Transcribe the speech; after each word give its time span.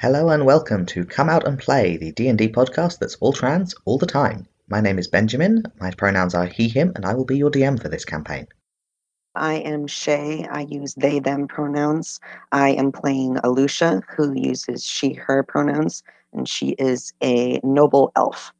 Hello 0.00 0.28
and 0.28 0.46
welcome 0.46 0.86
to 0.86 1.04
Come 1.04 1.28
Out 1.28 1.44
and 1.44 1.58
Play, 1.58 1.96
the 1.96 2.12
D&D 2.12 2.50
podcast 2.50 3.00
that's 3.00 3.16
all 3.16 3.32
trans 3.32 3.74
all 3.84 3.98
the 3.98 4.06
time. 4.06 4.46
My 4.68 4.80
name 4.80 4.96
is 4.96 5.08
Benjamin, 5.08 5.64
my 5.80 5.90
pronouns 5.90 6.36
are 6.36 6.46
he, 6.46 6.68
him, 6.68 6.92
and 6.94 7.04
I 7.04 7.14
will 7.14 7.24
be 7.24 7.36
your 7.36 7.50
DM 7.50 7.82
for 7.82 7.88
this 7.88 8.04
campaign. 8.04 8.46
I 9.34 9.54
am 9.54 9.88
Shay. 9.88 10.46
I 10.48 10.68
use 10.70 10.94
they, 10.94 11.18
them 11.18 11.48
pronouns. 11.48 12.20
I 12.52 12.68
am 12.74 12.92
playing 12.92 13.38
Alusha, 13.42 14.04
who 14.16 14.40
uses 14.40 14.84
she, 14.84 15.14
her 15.14 15.42
pronouns, 15.42 16.04
and 16.32 16.48
she 16.48 16.76
is 16.78 17.12
a 17.20 17.58
noble 17.64 18.12
elf. 18.14 18.52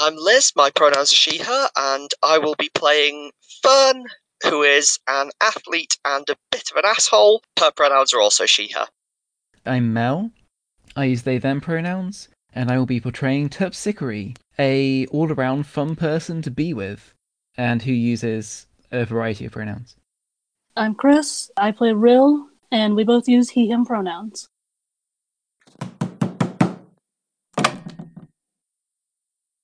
I'm 0.00 0.16
Liz, 0.16 0.50
my 0.56 0.70
pronouns 0.70 1.12
are 1.12 1.14
she, 1.14 1.38
her, 1.38 1.68
and 1.76 2.10
I 2.24 2.38
will 2.38 2.56
be 2.58 2.70
playing 2.74 3.30
Fern, 3.62 4.02
who 4.42 4.64
is 4.64 4.98
an 5.06 5.30
athlete 5.40 5.96
and 6.04 6.28
a 6.28 6.34
bit 6.50 6.72
of 6.72 6.76
an 6.78 6.86
asshole. 6.86 7.44
Her 7.60 7.70
pronouns 7.70 8.12
are 8.12 8.20
also 8.20 8.46
she, 8.46 8.72
her. 8.74 8.88
I'm 9.64 9.92
Mel. 9.92 10.32
I 10.94 11.06
use 11.06 11.22
they 11.22 11.38
them 11.38 11.62
pronouns, 11.62 12.28
and 12.52 12.70
I 12.70 12.76
will 12.76 12.84
be 12.84 13.00
portraying 13.00 13.48
Terpsichore, 13.48 14.36
a 14.58 15.06
all-around 15.06 15.66
fun 15.66 15.96
person 15.96 16.42
to 16.42 16.50
be 16.50 16.74
with, 16.74 17.14
and 17.56 17.80
who 17.80 17.92
uses 17.92 18.66
a 18.90 19.06
variety 19.06 19.46
of 19.46 19.52
pronouns. 19.52 19.96
I'm 20.76 20.94
Chris. 20.94 21.50
I 21.56 21.72
play 21.72 21.94
Rill, 21.94 22.46
and 22.70 22.94
we 22.94 23.04
both 23.04 23.26
use 23.26 23.48
he, 23.48 23.70
him 23.70 23.86
pronouns. 23.86 24.50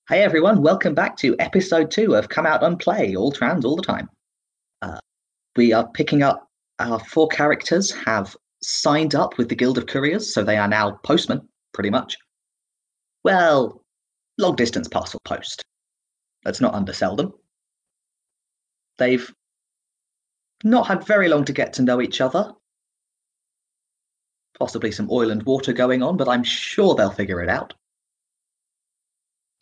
Hey 0.07 0.23
everyone, 0.23 0.63
welcome 0.63 0.95
back 0.95 1.15
to 1.17 1.35
episode 1.37 1.91
two 1.91 2.15
of 2.15 2.29
Come 2.29 2.47
Out 2.47 2.63
and 2.63 2.79
Play, 2.79 3.15
all 3.15 3.31
trans 3.31 3.65
all 3.65 3.75
the 3.75 3.83
time. 3.83 4.09
Uh, 4.81 4.97
we 5.55 5.73
are 5.73 5.87
picking 5.89 6.23
up 6.23 6.47
our 6.79 6.97
four 6.97 7.27
characters 7.27 7.91
have 7.91 8.35
signed 8.61 9.15
up 9.15 9.37
with 9.37 9.49
the 9.49 9.55
Guild 9.55 9.77
of 9.77 9.87
Couriers, 9.87 10.33
so 10.33 10.43
they 10.43 10.57
are 10.57 10.67
now 10.67 10.99
postmen, 11.03 11.47
pretty 11.73 11.89
much. 11.89 12.17
Well, 13.23 13.83
long 14.37 14.55
distance 14.55 14.87
parcel 14.87 15.19
post. 15.25 15.63
Let's 16.45 16.61
not 16.61 16.73
undersell 16.73 17.15
them. 17.15 17.33
They've 18.97 19.31
not 20.63 20.87
had 20.87 21.05
very 21.05 21.29
long 21.29 21.45
to 21.45 21.53
get 21.53 21.73
to 21.73 21.81
know 21.81 22.01
each 22.01 22.21
other. 22.21 22.53
Possibly 24.57 24.91
some 24.91 25.09
oil 25.11 25.31
and 25.31 25.43
water 25.43 25.71
going 25.71 26.03
on, 26.03 26.17
but 26.17 26.27
I'm 26.27 26.43
sure 26.43 26.95
they'll 26.95 27.11
figure 27.11 27.41
it 27.41 27.49
out. 27.49 27.73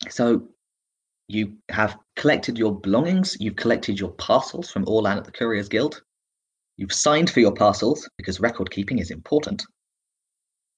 So 0.08 0.48
you 1.28 1.56
have 1.68 1.98
collected 2.16 2.58
your 2.58 2.80
belongings, 2.80 3.36
you've 3.38 3.56
collected 3.56 4.00
your 4.00 4.12
parcels 4.12 4.70
from 4.70 4.88
Orlan 4.88 5.18
at 5.18 5.24
the 5.24 5.32
Couriers 5.32 5.68
Guild, 5.68 6.02
you've 6.78 6.92
signed 6.92 7.28
for 7.28 7.40
your 7.40 7.52
parcels 7.52 8.08
because 8.16 8.40
record 8.40 8.70
keeping 8.70 8.98
is 8.98 9.10
important, 9.10 9.66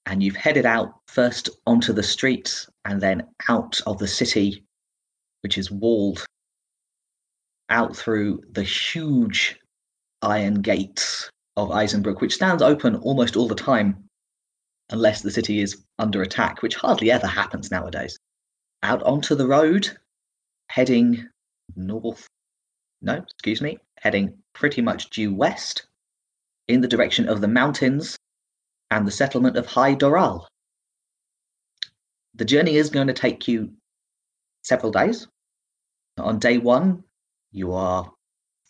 and 0.06 0.22
you've 0.22 0.34
headed 0.34 0.66
out 0.66 0.94
first 1.06 1.50
onto 1.66 1.92
the 1.92 2.02
street 2.02 2.66
and 2.86 3.00
then 3.00 3.22
out 3.48 3.80
of 3.86 3.98
the 3.98 4.08
city, 4.08 4.64
which 5.42 5.58
is 5.58 5.70
walled, 5.70 6.24
out 7.68 7.94
through 7.94 8.42
the 8.52 8.62
huge 8.62 9.56
iron 10.22 10.54
gates 10.54 11.30
of 11.56 11.68
Eisenbrook, 11.68 12.20
which 12.20 12.34
stands 12.34 12.62
open 12.62 12.96
almost 12.96 13.36
all 13.36 13.46
the 13.46 13.54
time, 13.54 14.02
unless 14.88 15.20
the 15.20 15.30
city 15.30 15.60
is 15.60 15.84
under 15.98 16.22
attack, 16.22 16.62
which 16.62 16.74
hardly 16.74 17.10
ever 17.10 17.26
happens 17.26 17.70
nowadays. 17.70 18.18
Out 18.82 19.02
onto 19.02 19.34
the 19.34 19.46
road, 19.46 19.96
heading 20.70 21.28
north. 21.76 22.26
No, 23.02 23.14
excuse 23.14 23.60
me, 23.60 23.78
heading 23.98 24.38
pretty 24.54 24.80
much 24.80 25.10
due 25.10 25.34
west 25.34 25.86
in 26.70 26.80
the 26.80 26.88
direction 26.88 27.28
of 27.28 27.40
the 27.40 27.48
mountains 27.48 28.16
and 28.90 29.06
the 29.06 29.10
settlement 29.10 29.56
of 29.56 29.66
High 29.66 29.94
Doral. 29.94 30.46
The 32.34 32.44
journey 32.44 32.76
is 32.76 32.90
going 32.90 33.08
to 33.08 33.12
take 33.12 33.48
you 33.48 33.72
several 34.62 34.92
days. 34.92 35.26
On 36.18 36.38
day 36.38 36.58
one, 36.58 37.04
you 37.52 37.72
are 37.72 38.10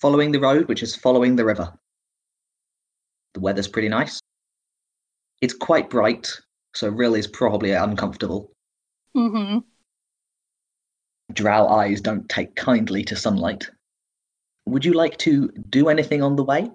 following 0.01 0.33
the 0.33 0.41
road, 0.41 0.69
which 0.69 0.83
is 0.83 0.97
following 0.97 1.37
the 1.37 1.45
river. 1.45 1.73
The 3.35 3.41
weather's 3.41 3.69
pretty 3.69 3.89
nice. 3.89 4.21
It's 5.41 5.55
quite 5.55 5.91
bright, 5.91 6.29
so 6.75 6.89
Rill 6.89 7.15
is 7.15 7.27
probably 7.27 7.73
uncomfortable. 7.73 8.51
Mm-hmm. 9.17 9.59
Drow 11.33 11.67
eyes 11.69 12.01
don't 12.01 12.29
take 12.29 12.57
kindly 12.57 13.05
to 13.05 13.17
sunlight. 13.17 13.71
Would 14.67 14.85
you 14.85 14.93
like 14.95 15.17
to 15.19 15.49
do 15.69 15.89
anything 15.89 16.23
on 16.23 16.37
the 16.37 16.45
way? 16.45 16.71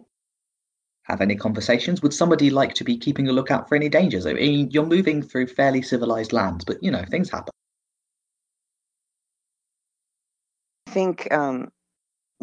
Have 1.06 1.22
any 1.22 1.36
conversations? 1.36 2.02
Would 2.02 2.14
somebody 2.14 2.50
like 2.50 2.74
to 2.76 2.84
be 2.84 2.98
keeping 2.98 3.28
a 3.28 3.32
lookout 3.32 3.70
for 3.70 3.76
any 3.76 3.90
dangers? 3.90 4.26
I 4.26 4.34
mean, 4.34 4.72
you're 4.72 4.86
moving 4.86 5.22
through 5.22 5.48
fairly 5.48 5.82
civilized 5.82 6.34
lands, 6.34 6.66
but 6.66 6.82
you 6.82 6.90
know, 6.90 7.04
things 7.10 7.30
happen. 7.30 7.52
I 10.88 10.92
think, 10.92 11.32
um, 11.32 11.72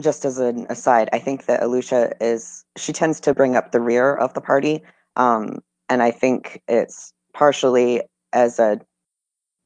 just 0.00 0.24
as 0.24 0.38
an 0.38 0.66
aside, 0.68 1.08
I 1.12 1.18
think 1.18 1.46
that 1.46 1.60
Alusha 1.60 2.12
is, 2.20 2.64
she 2.76 2.92
tends 2.92 3.18
to 3.20 3.34
bring 3.34 3.56
up 3.56 3.72
the 3.72 3.80
rear 3.80 4.14
of 4.14 4.32
the 4.34 4.40
party. 4.40 4.82
Um, 5.16 5.58
and 5.88 6.02
I 6.02 6.10
think 6.12 6.62
it's 6.68 7.12
partially 7.34 8.02
as 8.32 8.58
a 8.58 8.80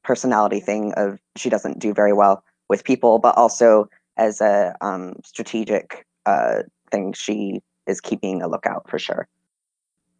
personality 0.04 0.60
thing 0.60 0.92
of 0.94 1.20
she 1.36 1.50
doesn't 1.50 1.78
do 1.80 1.92
very 1.92 2.12
well 2.12 2.42
with 2.68 2.84
people, 2.84 3.18
but 3.18 3.36
also 3.36 3.88
as 4.16 4.40
a 4.40 4.74
um, 4.80 5.16
strategic 5.24 6.06
uh, 6.24 6.62
thing, 6.90 7.12
she 7.12 7.60
is 7.86 8.00
keeping 8.00 8.42
a 8.42 8.48
lookout 8.48 8.88
for 8.88 8.98
sure. 8.98 9.28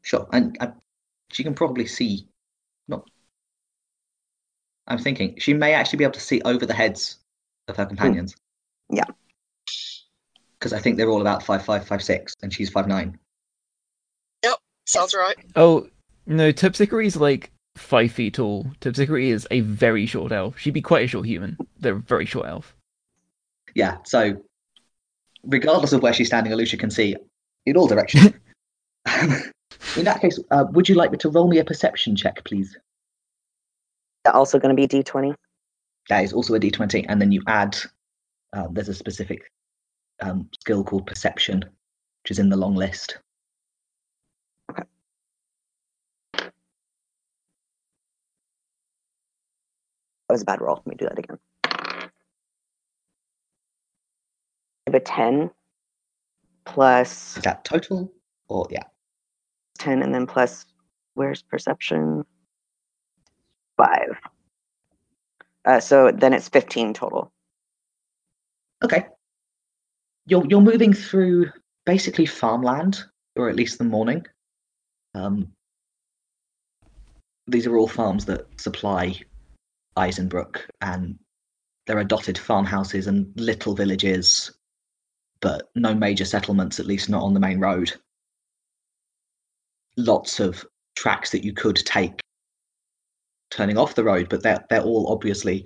Sure, 0.03 0.27
and 0.32 0.56
uh, 0.60 0.69
she 1.32 1.43
can 1.43 1.54
probably 1.54 1.87
see. 1.87 2.28
Not. 2.88 3.09
I'm 4.87 4.99
thinking 4.99 5.34
she 5.38 5.53
may 5.53 5.75
actually 5.75 5.99
be 5.99 6.05
able 6.05 6.15
to 6.15 6.21
see 6.21 6.41
over 6.43 6.65
the 6.65 6.75
heads 6.75 7.19
of 7.69 7.76
her 7.76 7.87
companions. 7.87 8.37
Yeah. 8.91 9.05
Because 10.59 10.72
I 10.72 10.78
think 10.78 10.97
they're 10.97 11.10
all 11.10 11.21
about 11.21 11.43
five 11.43 11.65
five 11.65 11.87
five 11.87 12.03
six, 12.03 12.34
and 12.43 12.53
she's 12.53 12.71
five 12.71 12.87
nine. 12.87 13.19
Yep, 14.44 14.59
sounds 14.87 15.15
right. 15.15 15.37
Oh, 15.56 15.88
no, 16.26 16.53
Terpsichore's 16.53 17.16
like 17.16 17.50
five 17.76 18.12
feet 18.12 18.34
tall. 18.34 18.66
Terpsichore 18.81 19.22
is 19.22 19.47
a 19.50 19.60
very 19.60 20.06
short 20.06 20.32
elf. 20.32 20.59
She'd 20.59 20.75
be 20.75 20.82
quite 20.82 21.05
a 21.05 21.09
short 21.09 21.26
human. 21.26 21.59
They're 21.78 21.97
a 21.97 22.00
very 22.00 22.26
short 22.26 22.47
elf. 22.47 22.75
Yeah, 23.75 23.99
so 24.05 24.43
regardless 25.44 25.93
of 25.93 26.03
where 26.03 26.12
she's 26.12 26.28
standing, 26.28 26.53
Alusha 26.53 26.78
can 26.78 26.91
see 26.91 27.16
in 27.66 27.77
all 27.77 27.87
directions. 27.87 28.32
in 29.97 30.04
that 30.04 30.21
case, 30.21 30.38
uh, 30.50 30.65
would 30.72 30.88
you 30.88 30.94
like 30.94 31.10
me 31.10 31.19
to 31.19 31.28
roll 31.28 31.49
me 31.49 31.59
a 31.59 31.65
perception 31.65 32.16
check, 32.16 32.43
please? 32.44 32.77
That 34.25 34.34
also 34.34 34.59
going 34.59 34.75
to 34.75 34.81
be 34.81 34.88
D20. 34.88 35.34
That 36.09 36.25
is 36.25 36.32
also 36.32 36.55
a 36.55 36.60
d20, 36.60 37.06
and 37.09 37.21
then 37.21 37.32
you 37.32 37.43
add. 37.47 37.76
Um, 38.53 38.72
there's 38.72 38.88
a 38.88 38.94
specific 38.94 39.50
um, 40.21 40.49
skill 40.60 40.84
called 40.84 41.06
perception, 41.06 41.65
which 42.22 42.31
is 42.31 42.38
in 42.38 42.49
the 42.49 42.56
long 42.56 42.76
list. 42.76 43.19
Okay. 44.71 44.84
That 46.38 46.53
was 50.31 50.43
a 50.43 50.44
bad 50.44 50.60
roll. 50.60 50.76
Let 50.76 50.87
me 50.87 50.94
do 50.97 51.06
that 51.06 51.19
again. 51.19 51.38
I 54.87 54.93
have 54.93 54.94
a 54.94 55.00
10 55.00 55.50
plus 56.66 57.37
Is 57.37 57.43
that 57.44 57.65
total 57.65 58.12
or 58.49 58.66
yeah? 58.71 58.82
10 59.78 60.03
and 60.03 60.15
then 60.15 60.27
plus, 60.27 60.66
where's 61.15 61.43
perception? 61.43 62.25
Five. 63.77 64.19
Uh, 65.65 65.81
so 65.81 66.10
then 66.12 66.32
it's 66.32 66.49
15 66.49 66.94
total. 66.94 67.32
Okay. 68.84 69.06
You're 70.26 70.44
you're 70.49 70.60
moving 70.60 70.93
through 70.93 71.50
basically 71.84 72.26
farmland, 72.26 73.05
or 73.37 73.49
at 73.49 73.56
least 73.56 73.78
the 73.78 73.84
morning. 73.84 74.26
Um, 75.14 75.52
these 77.46 77.67
are 77.67 77.76
all 77.76 77.88
farms 77.88 78.25
that 78.26 78.46
supply 78.61 79.20
Eisenbrook, 79.96 80.62
and 80.81 81.19
there 81.87 81.99
are 81.99 82.05
dotted 82.05 82.37
farmhouses 82.38 83.06
and 83.06 83.32
little 83.37 83.75
villages, 83.75 84.50
but 85.46 85.70
no 85.76 85.94
major 85.94 86.25
settlements, 86.25 86.81
at 86.81 86.87
least 86.87 87.08
not 87.08 87.22
on 87.22 87.32
the 87.32 87.38
main 87.38 87.60
road. 87.60 87.93
Lots 89.96 90.40
of 90.40 90.66
tracks 90.96 91.31
that 91.31 91.44
you 91.44 91.52
could 91.52 91.76
take 91.76 92.19
turning 93.52 93.78
off 93.78 93.94
the 93.94 94.02
road, 94.02 94.28
but 94.28 94.43
they're 94.43 94.64
they're 94.69 94.82
all 94.82 95.06
obviously 95.06 95.64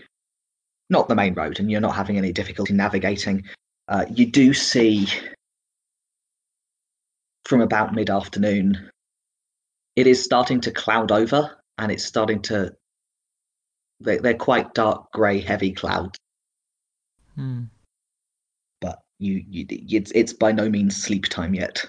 not 0.90 1.08
the 1.08 1.14
main 1.14 1.32
road, 1.32 1.60
and 1.60 1.70
you're 1.70 1.80
not 1.80 1.94
having 1.96 2.18
any 2.18 2.30
difficulty 2.30 2.74
navigating. 2.74 3.42
Uh, 3.88 4.04
you 4.10 4.26
do 4.26 4.52
see 4.52 5.08
from 7.46 7.62
about 7.62 7.94
mid 7.94 8.10
afternoon, 8.10 8.90
it 9.96 10.06
is 10.06 10.22
starting 10.22 10.60
to 10.60 10.70
cloud 10.70 11.10
over, 11.10 11.56
and 11.78 11.90
it's 11.90 12.04
starting 12.04 12.42
to. 12.42 12.70
They, 14.00 14.18
they're 14.18 14.34
quite 14.34 14.74
dark 14.74 15.10
grey, 15.12 15.40
heavy 15.40 15.72
clouds, 15.72 16.18
Hmm. 17.34 17.64
You, 19.20 19.44
you 19.48 19.66
it's 19.70 20.10
it's 20.12 20.32
by 20.32 20.50
no 20.50 20.68
means 20.68 20.96
sleep 20.96 21.26
time 21.26 21.54
yet. 21.54 21.84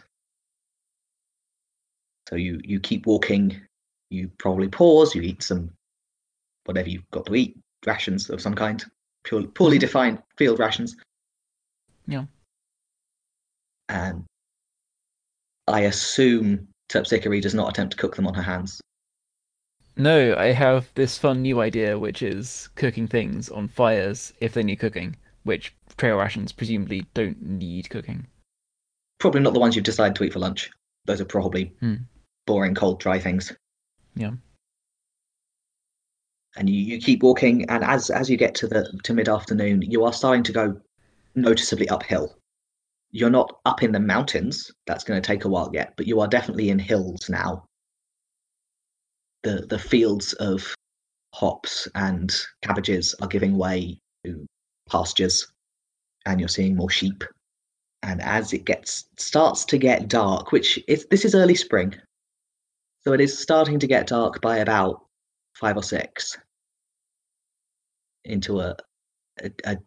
So 2.30 2.36
you 2.36 2.62
you 2.64 2.80
keep 2.80 3.06
walking 3.08 3.60
You 4.12 4.30
probably 4.38 4.68
pause, 4.68 5.16
you 5.16 5.22
eat 5.22 5.42
some 5.42 5.72
whatever 6.66 6.90
you've 6.90 7.10
got 7.12 7.26
to 7.28 7.36
eat, 7.36 7.58
rations 7.86 8.30
of 8.30 8.42
some 8.42 8.54
kind, 8.54 8.84
purely, 9.24 9.48
poorly 9.48 9.78
Mhm. 9.78 9.82
defined 9.82 10.24
field 10.38 10.60
rations. 10.60 10.98
Yeah. 12.08 12.26
And 13.88 14.26
I 15.68 15.82
assume 15.82 16.68
Terpsichore 16.90 17.42
does 17.42 17.54
not 17.56 17.70
attempt 17.70 17.92
to 17.92 17.98
cook 17.98 18.16
them 18.18 18.28
on 18.28 18.34
her 18.34 18.42
hands. 18.42 18.82
No, 19.96 20.36
I 20.36 20.48
have 20.48 20.94
this 20.96 21.18
fun 21.18 21.42
new 21.42 21.62
idea, 21.62 21.98
which 21.98 22.22
is 22.22 22.68
cooking 22.76 23.08
things 23.08 23.48
on 23.50 23.70
fires 23.70 24.34
if 24.42 24.54
they 24.54 24.64
need 24.64 24.78
cooking, 24.80 25.16
which 25.44 25.76
trail 25.98 26.18
rations 26.18 26.52
presumably 26.52 27.06
don't 27.14 27.42
need 27.42 27.90
cooking. 27.90 28.28
Probably 29.20 29.42
not 29.42 29.54
the 29.54 29.60
ones 29.60 29.76
you've 29.76 29.86
decided 29.86 30.16
to 30.16 30.24
eat 30.24 30.34
for 30.34 30.40
lunch. 30.40 30.70
Those 31.06 31.22
are 31.22 31.26
probably 31.26 31.74
Hmm. 31.80 31.96
boring, 32.46 32.76
cold, 32.76 33.00
dry 33.00 33.20
things. 33.20 33.54
Yeah. 34.16 34.32
And 36.56 36.70
you, 36.70 36.76
you 36.76 37.00
keep 37.00 37.24
walking, 37.24 37.70
and 37.70 37.84
as 37.84 38.10
as 38.10 38.30
you 38.30 38.38
get 38.38 38.56
to 38.56 38.68
the 38.68 39.00
to 39.04 39.14
mid 39.14 39.30
afternoon, 39.30 39.82
you 39.84 40.04
are 40.04 40.12
starting 40.14 40.44
to 40.44 40.52
go 40.52 40.82
noticeably 41.36 41.88
uphill. 41.90 42.38
You're 43.12 43.30
not 43.30 43.60
up 43.66 43.84
in 43.84 43.92
the 43.92 44.00
mountains. 44.00 44.72
That's 44.86 45.04
going 45.04 45.22
to 45.22 45.26
take 45.26 45.46
a 45.46 45.50
while 45.50 45.70
yet, 45.74 45.94
but 45.98 46.08
you 46.08 46.20
are 46.20 46.28
definitely 46.28 46.70
in 46.70 46.80
hills 46.80 47.30
now. 47.30 47.66
The 49.44 49.66
the 49.70 49.80
fields 49.80 50.34
of 50.34 50.76
hops 51.34 51.88
and 51.96 52.34
cabbages 52.62 53.16
are 53.22 53.28
giving 53.28 53.58
way 53.58 54.00
to 54.26 54.46
pastures, 54.92 55.48
and 56.26 56.40
you're 56.40 56.50
seeing 56.50 56.76
more 56.76 56.90
sheep. 56.90 57.24
And 58.04 58.22
as 58.22 58.52
it 58.52 58.66
gets 58.66 59.06
starts 59.18 59.64
to 59.66 59.78
get 59.78 60.08
dark, 60.08 60.52
which 60.52 60.80
is 60.88 61.06
this 61.12 61.24
is 61.24 61.36
early 61.36 61.56
spring, 61.56 61.96
so 63.04 63.14
it 63.14 63.22
is 63.22 63.38
starting 63.38 63.80
to 63.80 63.88
get 63.88 64.08
dark 64.08 64.42
by 64.42 64.58
about 64.58 65.06
five 65.54 65.78
or 65.78 65.84
six 65.84 66.38
into 68.26 68.60
a 68.60 68.76
a, 69.44 69.52
a 69.66 69.78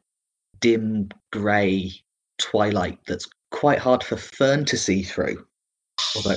dim 0.60 1.08
grey 1.32 1.92
twilight 2.38 2.98
that's 3.06 3.28
quite 3.50 3.78
hard 3.78 4.02
for 4.02 4.16
Fern 4.16 4.64
to 4.64 4.76
see 4.76 5.02
through. 5.02 5.44
Although 6.16 6.36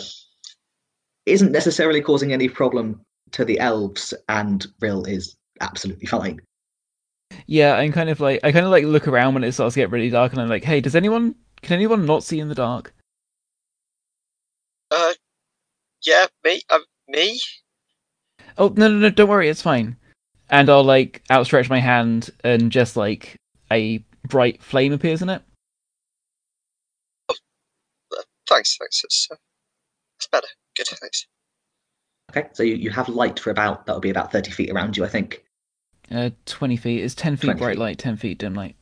isn't 1.26 1.52
necessarily 1.52 2.02
causing 2.02 2.34
any 2.34 2.50
problem 2.50 3.02
to 3.32 3.46
the 3.46 3.60
elves, 3.60 4.14
and 4.30 4.66
Rill 4.80 5.04
is 5.06 5.36
absolutely 5.62 6.08
fine. 6.08 6.40
Yeah, 7.48 7.76
I'm 7.76 7.94
kind 7.94 8.10
of 8.10 8.20
like 8.20 8.42
I 8.44 8.52
kind 8.52 8.66
of 8.66 8.72
like 8.72 8.84
look 8.84 9.08
around 9.08 9.34
when 9.34 9.44
it 9.46 9.54
starts 9.54 9.74
to 9.74 9.80
get 9.80 9.90
really 9.90 10.10
dark, 10.10 10.34
and 10.34 10.42
I'm 10.42 10.50
like, 10.50 10.66
hey, 10.66 10.82
does 10.82 10.96
anyone 10.96 11.34
can 11.62 11.76
anyone 11.76 12.06
not 12.06 12.24
see 12.24 12.40
in 12.40 12.50
the 12.50 12.56
dark? 12.56 12.94
Uh, 14.92 15.14
yeah, 16.06 16.26
me, 16.44 16.62
uh, 16.70 16.80
me. 17.08 17.40
Oh 18.58 18.74
no 18.76 18.90
no 18.90 18.98
no, 18.98 19.10
don't 19.10 19.30
worry, 19.30 19.48
it's 19.50 19.62
fine. 19.62 19.96
And 20.50 20.70
I'll 20.70 20.84
like 20.84 21.24
outstretch 21.30 21.70
my 21.70 21.80
hand, 21.80 22.30
and 22.44 22.70
just 22.70 22.98
like 22.98 23.38
a 23.72 24.04
bright 24.28 24.62
flame 24.62 24.92
appears 24.92 25.22
in 25.22 25.30
it. 25.30 25.42
Thanks, 28.50 28.78
thanks. 28.78 29.04
It's, 29.04 29.28
uh, 29.32 29.36
it's 30.18 30.28
better. 30.28 30.48
Good, 30.76 30.88
thanks. 30.88 31.28
Okay, 32.32 32.50
so 32.54 32.64
you, 32.64 32.76
you 32.76 32.90
have 32.92 33.10
light 33.10 33.40
for 33.40 33.52
about 33.52 33.86
that'll 33.86 34.02
be 34.02 34.10
about 34.10 34.34
thirty 34.34 34.52
feet 34.52 34.70
around 34.70 34.98
you, 34.98 35.06
I 35.06 35.10
think. 35.10 35.46
Uh, 36.10 36.30
twenty 36.46 36.78
feet 36.78 37.02
is 37.02 37.14
ten 37.16 37.36
feet 37.36 37.48
20 37.48 37.60
bright 37.60 37.72
feet. 37.74 37.80
light, 37.80 37.98
ten 37.98 38.18
feet 38.18 38.38
dim 38.38 38.54
light. 38.54 38.76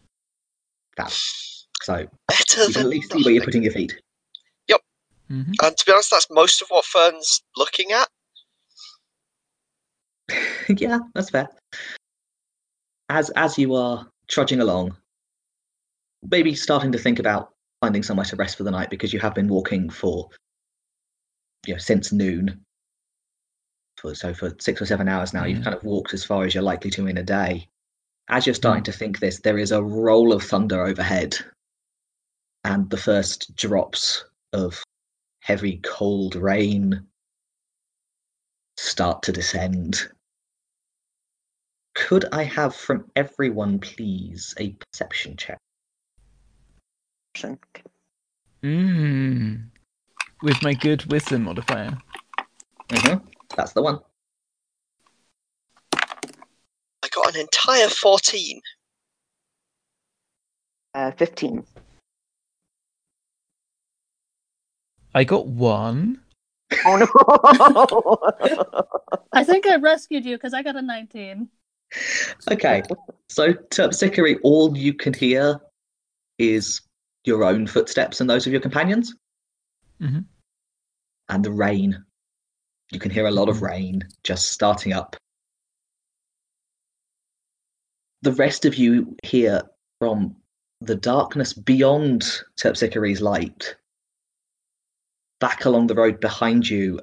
Fab. 0.96 1.12
So 1.82 2.08
Better 2.28 2.62
you 2.62 2.66
can 2.66 2.74
than 2.74 2.82
at 2.84 2.90
least 2.90 3.12
see 3.12 3.24
where 3.24 3.34
you're 3.34 3.44
putting 3.44 3.64
your 3.64 3.74
feet. 3.74 4.00
hmm 5.28 5.42
And 5.62 5.78
to 5.78 5.86
be 5.86 5.92
honest, 5.92 6.12
that's 6.12 6.28
most 6.30 6.62
of 6.62 6.68
what 6.70 6.86
Fern's 6.86 7.42
looking 7.58 7.92
at. 7.92 8.08
yeah, 10.80 11.00
that's 11.14 11.30
fair. 11.30 11.50
As 13.10 13.30
as 13.32 13.58
you 13.58 13.76
are 13.76 14.08
trudging 14.28 14.62
along, 14.62 14.96
maybe 16.30 16.56
starting 16.56 16.92
to 16.92 16.98
think 16.98 17.20
about 17.20 17.54
finding 17.82 18.04
somewhere 18.04 18.26
to 18.26 18.36
rest 18.36 18.58
for 18.58 18.64
the 18.64 18.72
night 18.72 18.90
because 18.90 19.14
you 19.14 19.20
have 19.20 19.36
been 19.36 19.48
walking 19.48 19.90
for 19.90 20.30
you 21.66 21.74
know 21.74 21.80
since 21.80 22.12
noon. 22.12 22.65
For 24.06 24.14
so 24.14 24.36
for 24.36 24.56
six 24.60 24.80
or 24.80 24.86
seven 24.86 25.08
hours 25.08 25.34
now, 25.34 25.46
you've 25.46 25.64
kind 25.64 25.76
of 25.76 25.84
walked 25.84 26.14
as 26.14 26.24
far 26.24 26.44
as 26.44 26.54
you're 26.54 26.62
likely 26.62 26.92
to 26.92 27.08
in 27.08 27.18
a 27.18 27.24
day. 27.24 27.68
As 28.30 28.46
you're 28.46 28.54
starting 28.54 28.84
to 28.84 28.92
think 28.92 29.18
this, 29.18 29.40
there 29.40 29.58
is 29.58 29.72
a 29.72 29.82
roll 29.82 30.32
of 30.32 30.44
thunder 30.44 30.86
overhead, 30.86 31.36
and 32.64 32.88
the 32.92 32.98
first 32.98 33.56
drops 33.56 34.24
of 34.54 34.84
heavy 35.42 35.80
cold 35.84 36.36
rain 36.36 37.08
start 38.78 39.24
to 39.24 39.32
descend. 39.32 40.08
Could 41.96 42.26
I 42.32 42.44
have 42.44 42.76
from 42.76 43.10
everyone, 43.16 43.80
please, 43.80 44.54
a 44.60 44.76
perception 44.92 45.36
check? 45.36 45.58
Mm. 48.64 49.70
With 50.44 50.62
my 50.62 50.74
good 50.74 51.06
wisdom 51.12 51.46
modifier. 51.46 51.98
Mm-hmm. 52.90 53.35
That's 53.56 53.74
the 53.74 53.82
one. 53.82 54.00
I 55.94 57.08
got 57.14 57.34
an 57.34 57.42
entire 57.42 57.88
14. 57.88 58.62
Uh, 60.94 61.12
15. 61.12 61.66
I 65.14 65.24
got 65.24 65.48
one. 65.48 66.20
Oh 66.86 66.98
no! 66.98 67.08
I 69.34 69.44
think 69.44 69.68
I 69.68 69.76
rescued 69.78 70.26
you 70.26 70.36
because 70.36 70.54
I 70.54 70.64
got 70.64 70.76
a 70.76 70.82
19. 70.82 71.48
Okay, 72.52 72.82
so 73.30 73.54
Terpsichore, 73.54 74.40
all 74.44 74.76
you 74.76 74.94
can 74.94 75.14
hear 75.14 75.60
is 76.38 76.82
your 77.24 77.44
own 77.44 77.68
footsteps 77.68 78.20
and 78.20 78.30
those 78.30 78.46
of 78.48 78.52
your 78.52 78.62
companions, 78.62 79.14
Mhm. 80.02 80.26
and 81.30 81.46
the 81.46 81.52
rain. 81.52 82.04
You 82.92 83.00
can 83.00 83.12
hear 83.12 83.28
a 83.28 83.32
lot 83.32 83.50
of 83.50 83.58
Mhm. 83.58 83.62
rain 83.62 84.08
just 84.24 84.52
starting 84.52 84.94
up. 84.94 85.16
The 88.22 88.34
rest 88.34 88.66
of 88.66 88.76
you 88.76 89.16
hear 89.24 89.62
from 90.00 90.36
the 90.82 90.96
darkness 90.96 91.54
beyond 91.54 92.24
Terpsichore's 92.58 93.22
light, 93.22 93.76
back 95.40 95.66
along 95.66 95.88
the 95.88 95.96
road 95.96 96.20
behind 96.20 96.68
you, 96.70 97.00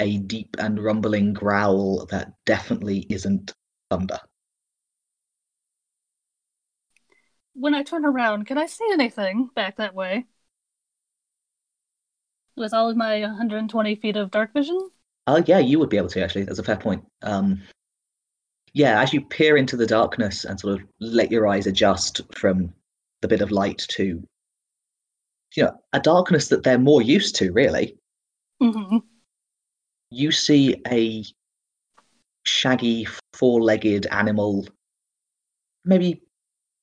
a 0.00 0.18
deep 0.18 0.56
and 0.58 0.82
rumbling 0.82 1.32
growl 1.32 2.06
that 2.06 2.34
definitely 2.44 3.06
isn't 3.10 3.52
thunder. 3.90 4.18
When 7.54 7.74
I 7.74 7.82
turn 7.82 8.04
around, 8.04 8.46
can 8.46 8.58
I 8.58 8.66
see 8.66 8.86
anything 8.92 9.48
back 9.54 9.76
that 9.76 9.94
way? 9.94 10.26
With 12.56 12.74
all 12.74 12.90
of 12.90 12.96
my 12.96 13.20
120 13.20 13.94
feet 13.94 14.16
of 14.16 14.32
dark 14.32 14.52
vision? 14.52 14.90
Oh 15.26 15.42
yeah, 15.46 15.58
you 15.58 15.78
would 15.78 15.88
be 15.88 15.96
able 15.96 16.08
to 16.08 16.22
actually. 16.22 16.44
That's 16.44 16.58
a 16.58 16.62
fair 16.64 16.76
point. 16.76 17.04
Um, 17.22 17.62
yeah, 18.74 19.00
as 19.00 19.12
you 19.12 19.24
peer 19.24 19.56
into 19.56 19.76
the 19.76 19.86
darkness 19.86 20.44
and 20.44 20.58
sort 20.58 20.80
of 20.80 20.86
let 21.00 21.30
your 21.30 21.46
eyes 21.46 21.66
adjust 21.66 22.20
from 22.34 22.74
the 23.22 23.28
bit 23.28 23.40
of 23.40 23.50
light 23.50 23.84
to, 23.90 24.22
you 25.56 25.62
know, 25.62 25.80
a 25.92 26.00
darkness 26.00 26.48
that 26.48 26.62
they're 26.62 26.78
more 26.78 27.00
used 27.00 27.36
to, 27.36 27.52
really. 27.52 27.96
hmm 28.60 28.98
You 30.10 30.32
see 30.32 30.82
a 30.88 31.24
shaggy, 32.44 33.06
four-legged 33.32 34.06
animal, 34.06 34.66
maybe 35.84 36.22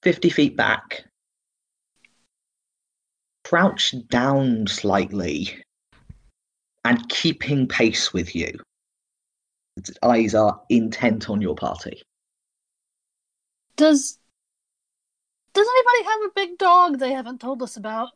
fifty 0.02 0.30
feet 0.30 0.58
back, 0.58 1.06
crouched 3.44 4.08
down 4.08 4.66
slightly, 4.68 5.64
and 6.84 7.08
keeping 7.10 7.68
pace 7.68 8.14
with 8.14 8.36
you. 8.36 8.60
Its 9.78 9.92
eyes 10.04 10.36
are 10.36 10.62
intent 10.70 11.30
on 11.30 11.42
your 11.42 11.56
party. 11.56 12.02
Does 13.76 14.20
Does 15.54 15.68
anybody 15.68 16.10
have 16.10 16.30
a 16.30 16.34
big 16.36 16.58
dog 16.58 17.00
they 17.00 17.14
haven't 17.14 17.42
told 17.42 17.62
us 17.64 17.78
about? 17.78 18.10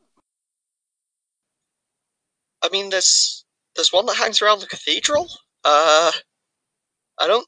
I 2.62 2.70
mean, 2.70 2.90
there's 2.90 3.46
there's 3.76 3.94
one 3.94 4.06
that 4.08 4.18
hangs 4.18 4.42
around 4.42 4.60
the 4.60 4.68
cathedral. 4.68 5.28
Uh, 5.64 6.12
I 7.20 7.28
don't 7.28 7.48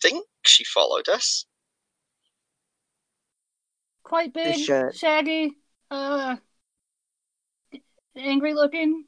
think 0.00 0.26
she 0.44 0.64
followed 0.64 1.08
us. 1.08 1.46
Quite 4.02 4.32
big, 4.34 4.58
shaggy, 4.94 5.56
uh, 5.90 6.36
angry 8.16 8.52
looking. 8.54 9.04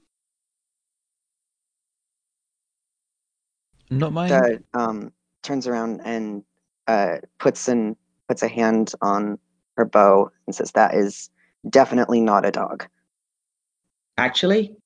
Not 3.90 4.12
mine. 4.12 4.28
Dud 4.28 4.64
um, 4.74 5.12
turns 5.42 5.66
around 5.66 6.00
and 6.04 6.42
uh, 6.86 7.16
puts 7.38 7.68
in 7.68 7.96
puts 8.28 8.42
a 8.42 8.48
hand 8.48 8.92
on 9.02 9.38
her 9.76 9.84
bow 9.84 10.30
and 10.46 10.54
says, 10.54 10.72
"That 10.72 10.94
is 10.94 11.30
definitely 11.68 12.20
not 12.20 12.46
a 12.46 12.50
dog." 12.50 12.86
Actually, 14.16 14.76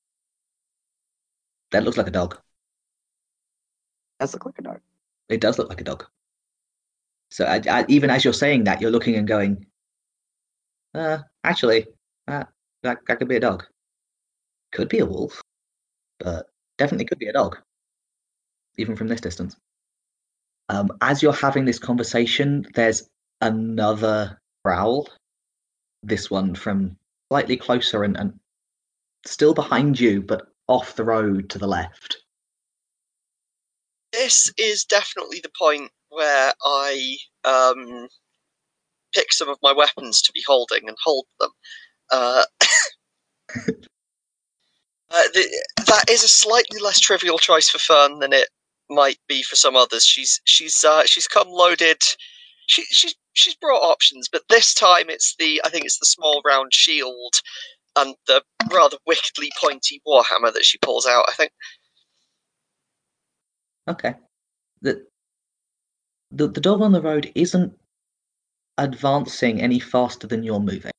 that 1.71 1.83
looks 1.83 1.97
like 1.97 2.07
a 2.07 2.11
dog. 2.11 2.37
does 4.19 4.33
look 4.33 4.45
like 4.45 4.59
a 4.59 4.63
dog. 4.63 4.79
It 5.29 5.41
does 5.41 5.57
look 5.57 5.69
like 5.69 5.81
a 5.81 5.83
dog. 5.83 6.05
So 7.31 7.45
I, 7.45 7.61
I, 7.69 7.85
even 7.87 8.09
as 8.09 8.23
you're 8.23 8.33
saying 8.33 8.63
that, 8.63 8.81
you're 8.81 8.91
looking 8.91 9.15
and 9.15 9.27
going, 9.27 9.67
uh, 10.95 11.19
actually, 11.43 11.85
uh, 12.27 12.45
that 12.81 12.97
that 13.07 13.19
could 13.19 13.27
be 13.27 13.35
a 13.35 13.39
dog. 13.39 13.65
Could 14.71 14.89
be 14.89 14.99
a 14.99 15.05
wolf, 15.05 15.41
but 16.19 16.47
definitely 16.77 17.05
could 17.05 17.19
be 17.19 17.27
a 17.27 17.33
dog, 17.33 17.57
even 18.79 18.95
from 18.95 19.07
this 19.07 19.21
distance. 19.21 19.55
Um, 20.69 20.89
as 21.01 21.21
you're 21.21 21.33
having 21.33 21.65
this 21.65 21.79
conversation, 21.79 22.65
there's 22.75 23.09
another 23.41 24.39
growl. 24.63 25.07
This 26.03 26.29
one 26.29 26.55
from 26.55 26.95
slightly 27.29 27.57
closer 27.57 28.03
and, 28.03 28.15
and 28.17 28.39
still 29.25 29.53
behind 29.53 29.99
you, 29.99 30.21
but 30.21 30.47
off 30.67 30.95
the 30.95 31.03
road 31.03 31.49
to 31.49 31.57
the 31.57 31.67
left. 31.67 32.17
This 34.11 34.51
is 34.57 34.85
definitely 34.85 35.39
the 35.41 35.51
point 35.57 35.91
where 36.09 36.53
I 36.63 37.17
um, 37.43 38.07
pick 39.13 39.33
some 39.33 39.49
of 39.49 39.57
my 39.61 39.73
weapons 39.73 40.21
to 40.21 40.31
be 40.31 40.43
holding 40.45 40.87
and 40.87 40.97
hold 41.03 41.25
them. 41.39 41.49
Uh, 42.11 42.43
uh, 43.57 43.73
the, 45.09 45.63
that 45.85 46.05
is 46.09 46.23
a 46.23 46.29
slightly 46.29 46.79
less 46.79 46.99
trivial 46.99 47.37
choice 47.37 47.69
for 47.69 47.79
Fern 47.79 48.19
than 48.19 48.33
it 48.33 48.49
might 48.89 49.19
be 49.27 49.43
for 49.43 49.55
some 49.55 49.75
others. 49.75 50.05
She's 50.05 50.41
she's 50.45 50.83
uh, 50.83 51.03
she's 51.05 51.27
come 51.27 51.49
loaded. 51.49 52.01
She 52.67 52.83
she's 52.83 53.15
she's 53.33 53.55
brought 53.55 53.81
options, 53.81 54.29
but 54.31 54.43
this 54.49 54.73
time 54.73 55.09
it's 55.09 55.35
the 55.37 55.61
I 55.63 55.69
think 55.69 55.85
it's 55.85 55.99
the 55.99 56.05
small 56.05 56.41
round 56.45 56.73
shield 56.73 57.41
and 57.95 58.15
the 58.27 58.43
rather 58.71 58.97
wickedly 59.05 59.51
pointy 59.61 60.01
warhammer 60.07 60.53
that 60.53 60.65
she 60.65 60.77
pulls 60.79 61.05
out. 61.05 61.25
I 61.27 61.33
think. 61.33 61.51
Okay. 63.87 64.15
The 64.81 65.05
the, 66.31 66.47
the 66.47 66.61
dog 66.61 66.81
on 66.81 66.91
the 66.91 67.01
road 67.01 67.31
isn't 67.35 67.73
advancing 68.77 69.61
any 69.61 69.79
faster 69.79 70.27
than 70.27 70.43
you're 70.43 70.59
moving. 70.59 70.91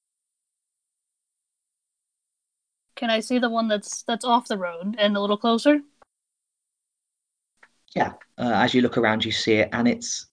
Can 2.96 3.10
I 3.10 3.20
see 3.20 3.38
the 3.38 3.48
one 3.48 3.68
that's 3.68 4.02
that's 4.02 4.24
off 4.24 4.48
the 4.48 4.58
road 4.58 4.96
and 4.98 5.16
a 5.16 5.20
little 5.20 5.38
closer? 5.38 5.80
Yeah. 7.94 8.12
Uh, 8.38 8.52
as 8.54 8.74
you 8.74 8.82
look 8.82 8.98
around, 8.98 9.24
you 9.24 9.32
see 9.32 9.54
it, 9.54 9.68
and 9.72 9.88
it's 9.88 10.26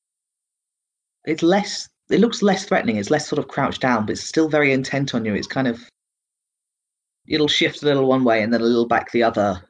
it's 1.25 1.43
less. 1.43 1.89
It 2.09 2.21
looks 2.21 2.41
less 2.41 2.65
threatening. 2.65 2.97
It's 2.97 3.09
less 3.09 3.27
sort 3.27 3.39
of 3.39 3.47
crouched 3.47 3.81
down, 3.81 4.05
but 4.05 4.13
it's 4.13 4.23
still 4.23 4.47
very 4.47 4.71
intent 4.71 5.13
on 5.13 5.25
you. 5.25 5.33
It's 5.33 5.47
kind 5.47 5.67
of 5.67 5.81
it'll 7.27 7.47
shift 7.47 7.83
a 7.83 7.85
little 7.85 8.07
one 8.07 8.23
way 8.23 8.41
and 8.41 8.53
then 8.53 8.61
a 8.61 8.65
little 8.65 8.87
back 8.87 9.11
the 9.11 9.23
other, 9.23 9.61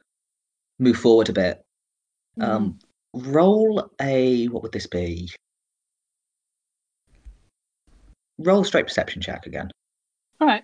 move 0.78 0.96
forward 0.96 1.28
a 1.28 1.32
bit. 1.32 1.62
Um, 2.40 2.78
roll 3.12 3.90
a 4.00 4.46
what 4.46 4.62
would 4.62 4.72
this 4.72 4.86
be? 4.86 5.28
Roll 8.38 8.60
a 8.60 8.64
straight 8.64 8.86
perception 8.86 9.20
check 9.20 9.46
again. 9.46 9.70
All 10.40 10.46
right. 10.46 10.62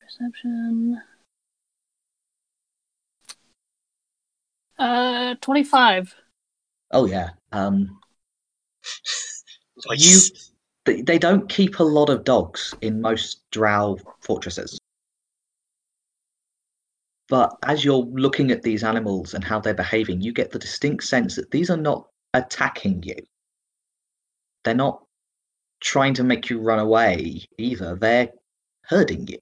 Perception. 0.00 1.02
Uh, 4.80 5.34
twenty-five. 5.42 6.12
Oh 6.90 7.06
yeah. 7.06 7.30
Um, 7.52 8.00
Nice. 9.88 10.30
You- 10.30 10.36
they, 10.86 11.02
they 11.02 11.18
don't 11.18 11.46
keep 11.48 11.78
a 11.78 11.84
lot 11.84 12.08
of 12.08 12.24
dogs 12.24 12.74
in 12.80 13.02
most 13.02 13.42
drow 13.52 13.98
fortresses. 14.20 14.80
But 17.28 17.54
as 17.62 17.84
you're 17.84 18.06
looking 18.06 18.50
at 18.50 18.62
these 18.62 18.82
animals 18.82 19.34
and 19.34 19.44
how 19.44 19.60
they're 19.60 19.74
behaving, 19.74 20.22
you 20.22 20.32
get 20.32 20.50
the 20.50 20.58
distinct 20.58 21.04
sense 21.04 21.36
that 21.36 21.50
these 21.50 21.68
are 21.68 21.76
not 21.76 22.08
attacking 22.32 23.02
you. 23.02 23.16
They're 24.64 24.74
not 24.74 25.04
trying 25.80 26.14
to 26.14 26.24
make 26.24 26.48
you 26.48 26.60
run 26.60 26.78
away 26.78 27.44
either. 27.58 27.94
They're 27.94 28.30
herding 28.86 29.28
you. 29.28 29.38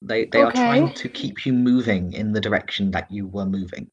They 0.00 0.26
they 0.26 0.42
are 0.42 0.52
trying 0.52 0.94
to 0.94 1.08
keep 1.08 1.44
you 1.44 1.52
moving 1.52 2.12
in 2.12 2.32
the 2.32 2.40
direction 2.40 2.92
that 2.92 3.10
you 3.10 3.26
were 3.26 3.46
moving. 3.46 3.90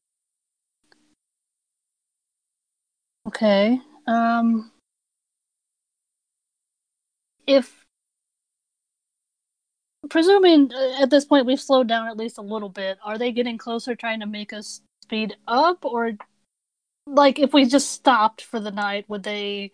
Okay. 3.26 3.80
Um. 4.06 4.70
If 7.46 7.84
presuming 10.08 10.72
uh, 10.72 11.02
at 11.02 11.10
this 11.10 11.24
point 11.24 11.46
we've 11.46 11.60
slowed 11.60 11.88
down 11.88 12.08
at 12.08 12.16
least 12.16 12.38
a 12.38 12.42
little 12.42 12.68
bit, 12.68 12.98
are 13.04 13.18
they 13.18 13.32
getting 13.32 13.58
closer, 13.58 13.94
trying 13.94 14.20
to 14.20 14.26
make 14.26 14.52
us 14.52 14.80
speed 15.02 15.36
up, 15.48 15.84
or 15.84 16.12
like 17.06 17.38
if 17.38 17.52
we 17.52 17.64
just 17.66 17.90
stopped 17.90 18.42
for 18.42 18.60
the 18.60 18.70
night, 18.70 19.08
would 19.08 19.24
they 19.24 19.72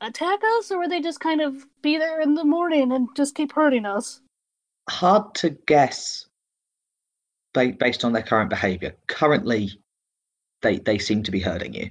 attack 0.00 0.40
us, 0.58 0.70
or 0.70 0.78
would 0.78 0.90
they 0.90 1.00
just 1.00 1.20
kind 1.20 1.40
of 1.40 1.66
be 1.82 1.96
there 1.98 2.20
in 2.20 2.34
the 2.34 2.44
morning 2.44 2.92
and 2.92 3.08
just 3.16 3.34
keep 3.34 3.52
hurting 3.52 3.86
us? 3.86 4.20
Hard 4.88 5.34
to 5.36 5.50
guess 5.50 6.26
based 7.52 8.04
on 8.04 8.12
their 8.12 8.22
current 8.22 8.50
behavior. 8.50 8.94
Currently, 9.06 9.70
they 10.62 10.78
they 10.78 10.98
seem 10.98 11.22
to 11.22 11.30
be 11.30 11.40
hurting 11.40 11.74
you. 11.74 11.90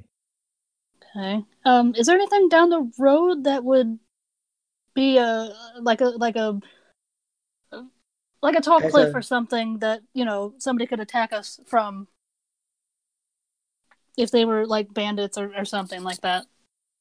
Okay. 1.15 1.43
Um, 1.65 1.93
is 1.95 2.07
there 2.07 2.15
anything 2.15 2.49
down 2.49 2.69
the 2.69 2.91
road 2.99 3.45
that 3.45 3.63
would 3.63 3.97
be 4.93 5.17
a 5.17 5.49
like 5.81 6.01
a 6.01 6.05
like 6.05 6.35
a 6.35 6.59
like 8.41 8.55
a 8.55 8.61
tall 8.61 8.79
There's 8.79 8.91
cliff 8.91 9.13
a- 9.13 9.17
or 9.17 9.21
something 9.21 9.79
that 9.79 10.01
you 10.13 10.25
know 10.25 10.53
somebody 10.59 10.85
could 10.87 10.99
attack 10.99 11.33
us 11.33 11.59
from 11.65 12.07
if 14.17 14.31
they 14.31 14.45
were 14.45 14.65
like 14.65 14.93
bandits 14.93 15.37
or, 15.37 15.51
or 15.55 15.65
something 15.65 16.03
like 16.03 16.21
that? 16.21 16.45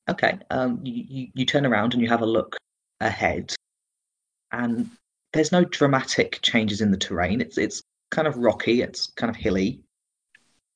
Okay, 0.09 0.39
um, 0.51 0.81
you, 0.83 1.05
you 1.09 1.29
you 1.35 1.45
turn 1.47 1.67
around 1.67 1.93
and 1.93 2.03
you 2.03 2.09
have 2.09 2.23
a 2.23 2.27
look 2.27 2.57
ahead, 3.01 3.55
and 4.53 4.91
there's 5.35 5.53
no 5.53 5.65
dramatic 5.65 6.39
changes 6.43 6.81
in 6.81 6.91
the 6.91 6.97
terrain. 6.97 7.41
It's 7.41 7.59
it's 7.59 7.83
kind 8.11 8.27
of 8.29 8.37
rocky. 8.37 8.83
It's 8.83 9.09
kind 9.17 9.29
of 9.29 9.37
hilly. 9.37 9.81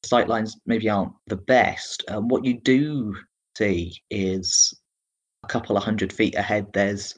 Sight 0.05 0.29
lines 0.29 0.57
maybe 0.67 0.91
aren't 0.91 1.13
the 1.27 1.37
best. 1.37 2.05
Um, 2.09 2.29
what 2.29 2.45
you 2.45 2.61
do 2.61 3.17
see 3.57 3.97
is 4.11 4.75
a 5.45 5.49
couple 5.49 5.77
of 5.77 5.85
hundred 5.85 6.13
feet 6.13 6.35
ahead. 6.35 6.67
There's 6.73 7.15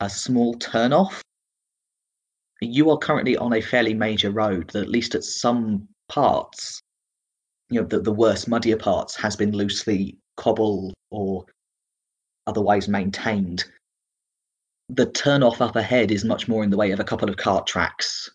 a 0.00 0.10
small 0.10 0.54
turnoff. 0.56 1.20
You 2.60 2.90
are 2.90 2.98
currently 2.98 3.36
on 3.36 3.52
a 3.52 3.60
fairly 3.60 3.94
major 3.94 4.30
road 4.30 4.70
that, 4.70 4.82
at 4.82 4.88
least 4.88 5.14
at 5.14 5.24
some 5.24 5.88
parts, 6.08 6.80
you 7.70 7.80
know, 7.80 7.86
the, 7.86 8.00
the 8.00 8.12
worst, 8.12 8.48
muddier 8.48 8.76
parts, 8.76 9.14
has 9.16 9.36
been 9.36 9.52
loosely 9.52 10.16
cobbled 10.36 10.94
or 11.10 11.44
otherwise 12.46 12.88
maintained. 12.88 13.64
The 14.88 15.06
turnoff 15.06 15.60
up 15.60 15.76
ahead 15.76 16.10
is 16.10 16.24
much 16.24 16.46
more 16.48 16.62
in 16.62 16.70
the 16.70 16.76
way 16.76 16.92
of 16.92 17.00
a 17.00 17.04
couple 17.04 17.28
of 17.28 17.36
cart 17.36 17.66
tracks 17.66 18.30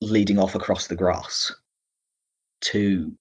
leading 0.00 0.38
off 0.38 0.54
across 0.54 0.86
the 0.86 0.96
grass 0.96 1.52
to 2.62 3.12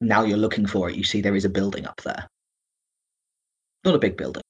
now 0.00 0.24
you're 0.24 0.36
looking 0.36 0.66
for 0.66 0.90
it. 0.90 0.96
You 0.96 1.04
see 1.04 1.20
there 1.20 1.36
is 1.36 1.44
a 1.44 1.50
building 1.50 1.86
up 1.86 2.00
there. 2.02 2.28
Not 3.84 3.94
a 3.94 3.98
big 3.98 4.16
building. 4.16 4.42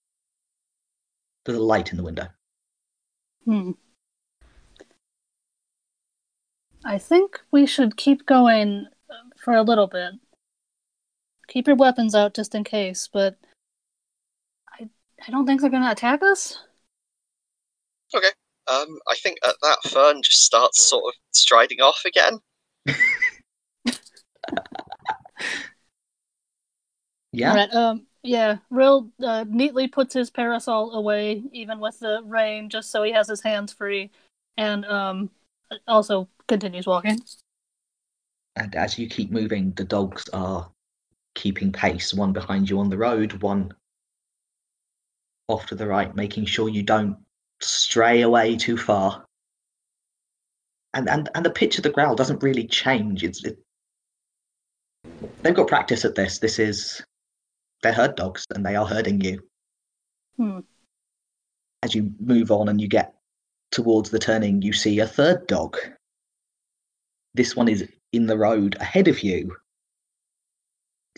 There's 1.45 1.59
a 1.59 1.63
light 1.63 1.91
in 1.93 1.97
the 1.97 2.03
window. 2.03 2.27
Hmm. 3.45 3.73
I 6.85 6.99
think 6.99 7.41
we 7.53 7.67
should 7.67 7.97
keep 7.97 8.27
going 8.27 8.87
for 9.37 9.55
a 9.55 9.63
little 9.63 9.87
bit. 9.87 10.15
Keep 11.49 11.69
your 11.69 11.77
weapons 11.77 12.15
out 12.15 12.35
just 12.35 12.55
in 12.55 12.65
case, 12.65 13.09
but 13.13 13.37
I 15.21 15.25
I 15.29 15.31
don't 15.31 15.47
think 15.47 15.61
they're 15.61 15.71
gonna 15.71 15.91
attack 15.91 16.23
us. 16.23 16.59
Okay. 18.15 18.31
Um, 18.69 18.99
I 19.09 19.15
think 19.17 19.39
at 19.47 19.55
that 19.63 19.79
Fern 19.91 20.23
just 20.23 20.45
starts 20.45 20.83
sort 20.83 21.05
of 21.05 21.15
striding 21.33 21.81
off 21.81 22.03
again. 22.05 22.39
Yeah. 27.37 27.51
Alright, 27.51 27.75
um, 27.75 28.07
yeah, 28.23 28.57
Rill 28.71 29.11
uh, 29.23 29.45
neatly 29.47 29.89
puts 29.89 30.15
his 30.15 30.31
parasol 30.31 30.93
away, 30.93 31.43
even 31.53 31.81
with 31.81 31.99
the 31.99 32.23
rain, 32.25 32.71
just 32.71 32.91
so 32.91 33.03
he 33.03 33.13
has 33.13 33.29
his 33.29 33.43
hands 33.43 33.75
free, 33.75 34.11
and 34.57 34.87
um, 34.87 35.31
also 35.87 36.31
continues 36.49 36.87
walking. 36.87 37.21
And 38.57 38.75
as 38.75 38.99
you 38.99 39.07
keep 39.07 39.31
moving, 39.31 39.73
the 39.73 39.85
dogs 39.85 40.27
are 40.33 40.71
keeping 41.35 41.71
pace, 41.71 42.15
one 42.15 42.33
behind 42.33 42.71
you 42.71 42.81
on 42.81 42.89
the 42.89 42.97
road, 42.97 43.35
one 43.43 43.71
off 45.49 45.67
to 45.67 45.75
the 45.75 45.87
right, 45.87 46.15
making 46.15 46.47
sure 46.47 46.69
you 46.69 46.83
don't 46.83 47.17
stray 47.61 48.23
away 48.23 48.57
too 48.57 48.77
far. 48.77 49.25
And 50.95 51.09
and, 51.09 51.29
and 51.35 51.45
the 51.45 51.51
pitch 51.51 51.77
of 51.77 51.83
the 51.83 51.91
growl 51.91 52.17
doesn't 52.17 52.43
really 52.43 52.67
change. 52.67 53.23
It's 53.23 53.45
it, 53.45 53.59
they've 55.43 55.55
got 55.55 55.69
practice 55.69 56.05
at 56.05 56.15
this. 56.15 56.39
This 56.39 56.59
is 56.59 57.03
they're 57.83 57.93
herd 57.93 58.17
dogs 58.17 58.47
and 58.55 58.65
they 58.65 58.77
are 58.77 58.87
herding 58.87 59.21
you. 59.21 59.43
Hmm. 60.37 60.59
as 61.83 61.95
you 61.95 62.13
move 62.21 62.51
on 62.51 62.69
and 62.69 62.79
you 62.79 62.89
get 62.89 63.15
towards 63.71 64.11
the 64.11 64.19
turning, 64.19 64.61
you 64.61 64.73
see 64.73 65.01
a 65.01 65.07
third 65.07 65.47
dog. 65.47 65.79
This 67.35 67.57
one 67.57 67.69
is 67.69 67.89
in 68.13 68.27
the 68.27 68.37
road 68.37 68.77
ahead 68.81 69.09
of 69.09 69.23
you, 69.23 69.57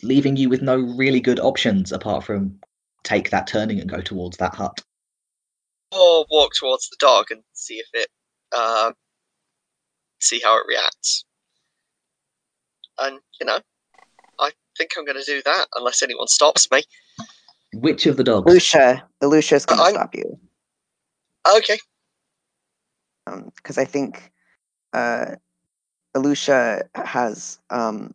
leaving 0.02 0.36
you 0.36 0.48
with 0.48 0.62
no 0.62 0.76
really 0.76 1.20
good 1.20 1.40
options 1.40 1.90
apart 1.90 2.22
from 2.24 2.60
take 3.04 3.30
that 3.30 3.46
turning 3.46 3.80
and 3.80 3.88
go 3.88 4.00
towards 4.00 4.36
that 4.38 4.54
hut. 4.54 4.82
Or 5.92 6.26
walk 6.30 6.52
towards 6.58 6.88
the 6.90 6.96
dog 7.00 7.26
and 7.30 7.42
see 7.54 7.74
if 7.74 7.86
it, 7.94 8.08
uh, 8.52 8.92
see 10.20 10.40
how 10.42 10.56
it 10.58 10.64
reacts. 10.68 11.24
And 12.98 13.20
you 13.40 13.46
know, 13.46 13.58
I 14.40 14.50
think 14.76 14.90
I'm 14.98 15.04
going 15.04 15.18
to 15.18 15.24
do 15.24 15.40
that 15.44 15.66
unless 15.76 16.02
anyone 16.02 16.28
stops 16.28 16.70
me. 16.70 16.82
Which 17.74 18.06
of 18.06 18.16
the 18.16 18.24
dogs? 18.24 18.52
Lucia, 18.52 19.04
Lucia's 19.22 19.64
going 19.66 19.78
to 19.78 19.84
I'm- 19.84 19.94
stop 19.94 20.14
you 20.14 20.38
Okay. 21.56 21.78
because 23.56 23.78
I 23.78 23.84
think 23.84 24.30
uh, 24.92 25.36
Alusha 26.14 26.82
has 26.94 27.58
um, 27.70 28.14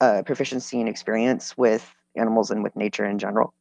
uh, 0.00 0.22
proficiency 0.24 0.80
and 0.80 0.88
experience 0.88 1.56
with 1.58 1.94
animals 2.16 2.50
and 2.50 2.62
with 2.62 2.74
nature 2.76 3.04
in 3.04 3.18
general. 3.18 3.52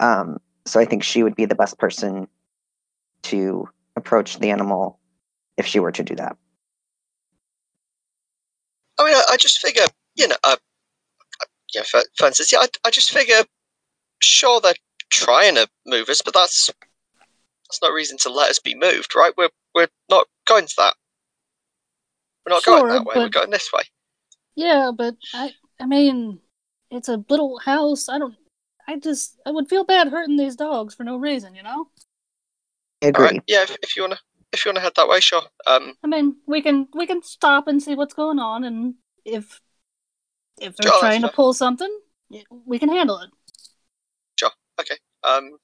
Um, 0.00 0.38
so 0.66 0.80
I 0.80 0.84
think 0.84 1.02
she 1.02 1.22
would 1.22 1.34
be 1.34 1.46
the 1.46 1.54
best 1.54 1.78
person 1.78 2.28
to 3.22 3.68
approach 3.96 4.38
the 4.38 4.50
animal 4.50 4.98
if 5.56 5.66
she 5.66 5.80
were 5.80 5.92
to 5.92 6.02
do 6.02 6.14
that. 6.16 6.36
I 8.98 9.04
mean, 9.04 9.14
I, 9.14 9.22
I 9.32 9.36
just 9.36 9.58
figure, 9.58 9.86
you 10.14 10.28
know, 10.28 10.36
uh, 10.44 10.56
yeah, 11.74 11.82
for, 11.82 12.00
for 12.16 12.26
instance, 12.26 12.52
yeah, 12.52 12.60
I, 12.60 12.68
I 12.84 12.90
just 12.90 13.12
figure, 13.12 13.42
sure, 14.20 14.60
they're 14.60 14.74
trying 15.10 15.54
to 15.56 15.68
move 15.86 16.08
us, 16.08 16.22
but 16.22 16.34
that's 16.34 16.70
that's 17.68 17.82
no 17.82 17.90
reason 17.90 18.16
to 18.18 18.30
let 18.30 18.50
us 18.50 18.58
be 18.58 18.74
moved, 18.74 19.14
right? 19.14 19.32
We're 19.36 19.50
we're 19.74 19.88
not 20.10 20.26
going 20.46 20.66
to 20.66 20.74
that. 20.78 20.94
We're 22.46 22.54
not 22.54 22.64
going 22.64 22.88
that 22.88 23.04
way. 23.04 23.14
We're 23.16 23.28
going 23.28 23.50
this 23.50 23.70
way. 23.72 23.82
Yeah, 24.54 24.90
but 24.96 25.16
I 25.34 25.52
I 25.78 25.86
mean, 25.86 26.40
it's 26.90 27.08
a 27.08 27.22
little 27.28 27.58
house. 27.58 28.08
I 28.08 28.18
don't. 28.18 28.34
I 28.88 28.98
just 28.98 29.38
I 29.46 29.52
would 29.52 29.68
feel 29.68 29.84
bad 29.84 30.08
hurting 30.08 30.36
these 30.36 30.56
dogs 30.56 30.94
for 30.94 31.04
no 31.04 31.16
reason, 31.16 31.54
you 31.54 31.62
know. 31.62 31.90
I 33.02 33.06
agree. 33.06 33.24
right. 33.24 33.42
Yeah. 33.46 33.62
If, 33.62 33.76
if 33.82 33.96
you 33.96 34.02
wanna 34.02 34.18
if 34.52 34.64
you 34.64 34.70
wanna 34.70 34.80
head 34.80 34.94
that 34.96 35.08
way, 35.08 35.20
sure. 35.20 35.42
Um. 35.66 35.94
I 36.02 36.06
mean, 36.06 36.36
we 36.46 36.62
can 36.62 36.88
we 36.94 37.06
can 37.06 37.22
stop 37.22 37.68
and 37.68 37.82
see 37.82 37.94
what's 37.94 38.14
going 38.14 38.38
on, 38.38 38.64
and 38.64 38.94
if 39.24 39.60
if 40.60 40.76
they're 40.76 40.90
Sure, 40.90 41.00
trying 41.00 41.22
to 41.22 41.28
pull 41.28 41.52
something, 41.52 41.90
we 42.66 42.78
can 42.78 42.88
handle 42.88 43.18
it. 43.18 43.30
Sure. 44.38 44.50
Okay. 44.80 44.96
Um. 45.24 45.58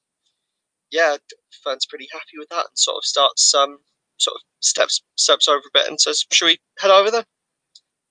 Yeah. 0.90 1.16
Fern's 1.62 1.86
pretty 1.86 2.08
happy 2.12 2.38
with 2.38 2.48
that, 2.50 2.66
and 2.68 2.78
sort 2.78 2.98
of 2.98 3.04
starts 3.04 3.54
um 3.54 3.78
sort 4.18 4.36
of 4.36 4.42
steps 4.60 5.02
steps 5.16 5.48
over 5.48 5.58
a 5.58 5.70
bit 5.72 5.88
and 5.88 6.00
says, 6.00 6.24
"Should 6.32 6.46
we 6.46 6.58
head 6.78 6.90
over 6.90 7.10
there?" 7.10 7.24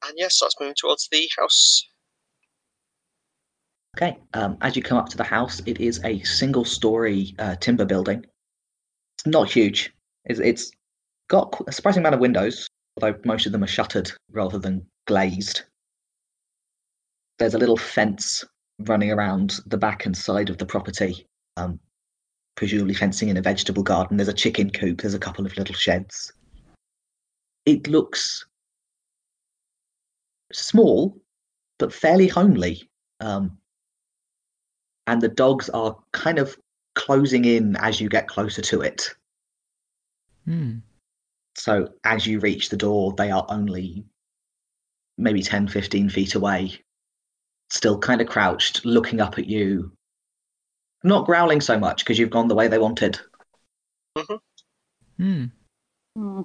And 0.06 0.14
yeah, 0.18 0.28
starts 0.30 0.56
moving 0.60 0.76
towards 0.78 1.08
the 1.12 1.30
house. 1.38 1.86
Okay. 3.98 4.18
Um, 4.34 4.58
as 4.62 4.76
you 4.76 4.82
come 4.82 4.98
up 4.98 5.10
to 5.10 5.18
the 5.18 5.24
house, 5.24 5.62
it 5.66 5.80
is 5.80 6.02
a 6.04 6.20
single-story 6.24 7.36
uh, 7.38 7.56
timber 7.58 7.86
building. 7.86 8.26
It's 9.18 9.28
not 9.28 9.52
huge. 9.52 9.94
It's, 10.26 10.40
it's 10.40 10.72
got 11.30 11.62
a 11.68 11.72
surprising 11.72 12.02
amount 12.02 12.16
of 12.16 12.22
windows, 12.22 12.68
although 12.98 13.18
most 13.24 13.46
of 13.46 13.52
them 13.52 13.64
are 13.64 13.68
shuttered 13.68 14.12
rather 14.32 14.58
than 14.58 14.86
glazed. 15.06 15.62
There's 17.38 17.54
a 17.54 17.60
little 17.60 17.78
fence 17.78 18.44
running 18.80 19.12
around 19.12 19.60
the 19.68 19.78
back 19.78 20.06
and 20.06 20.18
side 20.18 20.50
of 20.50 20.58
the 20.58 20.66
property, 20.66 21.28
um, 21.58 21.80
presumably 22.56 22.96
fencing 22.96 23.30
in 23.30 23.38
a 23.38 23.42
vegetable 23.42 23.84
garden. 23.84 24.18
There's 24.18 24.28
a 24.28 24.34
chicken 24.34 24.72
coop. 24.72 25.02
There's 25.02 25.14
a 25.14 25.20
couple 25.20 25.46
of 25.46 25.56
little 25.56 25.76
sheds. 25.76 26.34
It 27.66 27.88
looks 27.88 28.46
small, 30.52 31.16
but 31.78 31.94
fairly 31.94 32.28
homely. 32.28 32.90
Um, 33.20 33.58
and 35.08 35.22
the 35.22 35.30
dogs 35.30 35.70
are 35.70 35.98
kind 36.12 36.40
of 36.40 36.58
closing 36.96 37.46
in 37.46 37.76
as 37.78 38.00
you 38.00 38.10
get 38.10 38.28
closer 38.28 38.62
to 38.62 38.82
it. 38.82 39.10
Hmm. 40.46 40.78
So 41.56 41.90
as 42.04 42.26
you 42.26 42.40
reach 42.40 42.70
the 42.70 42.78
door, 42.78 43.14
they 43.14 43.32
are 43.32 43.46
only 43.50 44.06
maybe 45.18 45.44
10, 45.44 45.68
15 45.68 46.10
feet 46.10 46.36
away, 46.36 46.80
still 47.70 48.00
kind 48.00 48.22
of 48.22 48.28
crouched, 48.28 48.86
looking 48.86 49.22
up 49.22 49.38
at 49.38 49.46
you. 49.46 49.92
Not 51.04 51.26
growling 51.26 51.62
so 51.62 51.78
much 51.78 52.04
because 52.04 52.18
you've 52.18 52.30
gone 52.30 52.48
the 52.48 52.56
way 52.56 52.68
they 52.68 52.80
wanted. 52.80 53.20
Hmm. 55.18 55.46
Hmm. 56.16 56.42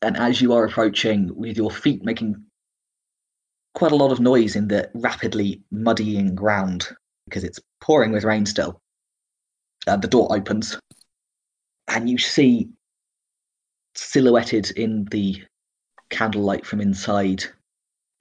And 0.00 0.16
as 0.16 0.40
you 0.40 0.52
are 0.54 0.64
approaching, 0.64 1.34
with 1.36 1.56
your 1.56 1.70
feet 1.70 2.04
making 2.04 2.44
quite 3.74 3.92
a 3.92 3.96
lot 3.96 4.12
of 4.12 4.20
noise 4.20 4.56
in 4.56 4.68
the 4.68 4.90
rapidly 4.94 5.62
muddying 5.70 6.34
ground 6.34 6.88
because 7.26 7.44
it's 7.44 7.60
pouring 7.80 8.12
with 8.12 8.24
rain 8.24 8.44
still, 8.46 8.80
uh, 9.86 9.96
the 9.96 10.08
door 10.08 10.28
opens 10.34 10.78
and 11.88 12.08
you 12.08 12.18
see 12.18 12.68
silhouetted 13.94 14.70
in 14.72 15.04
the 15.10 15.42
candlelight 16.10 16.64
from 16.66 16.80
inside 16.80 17.44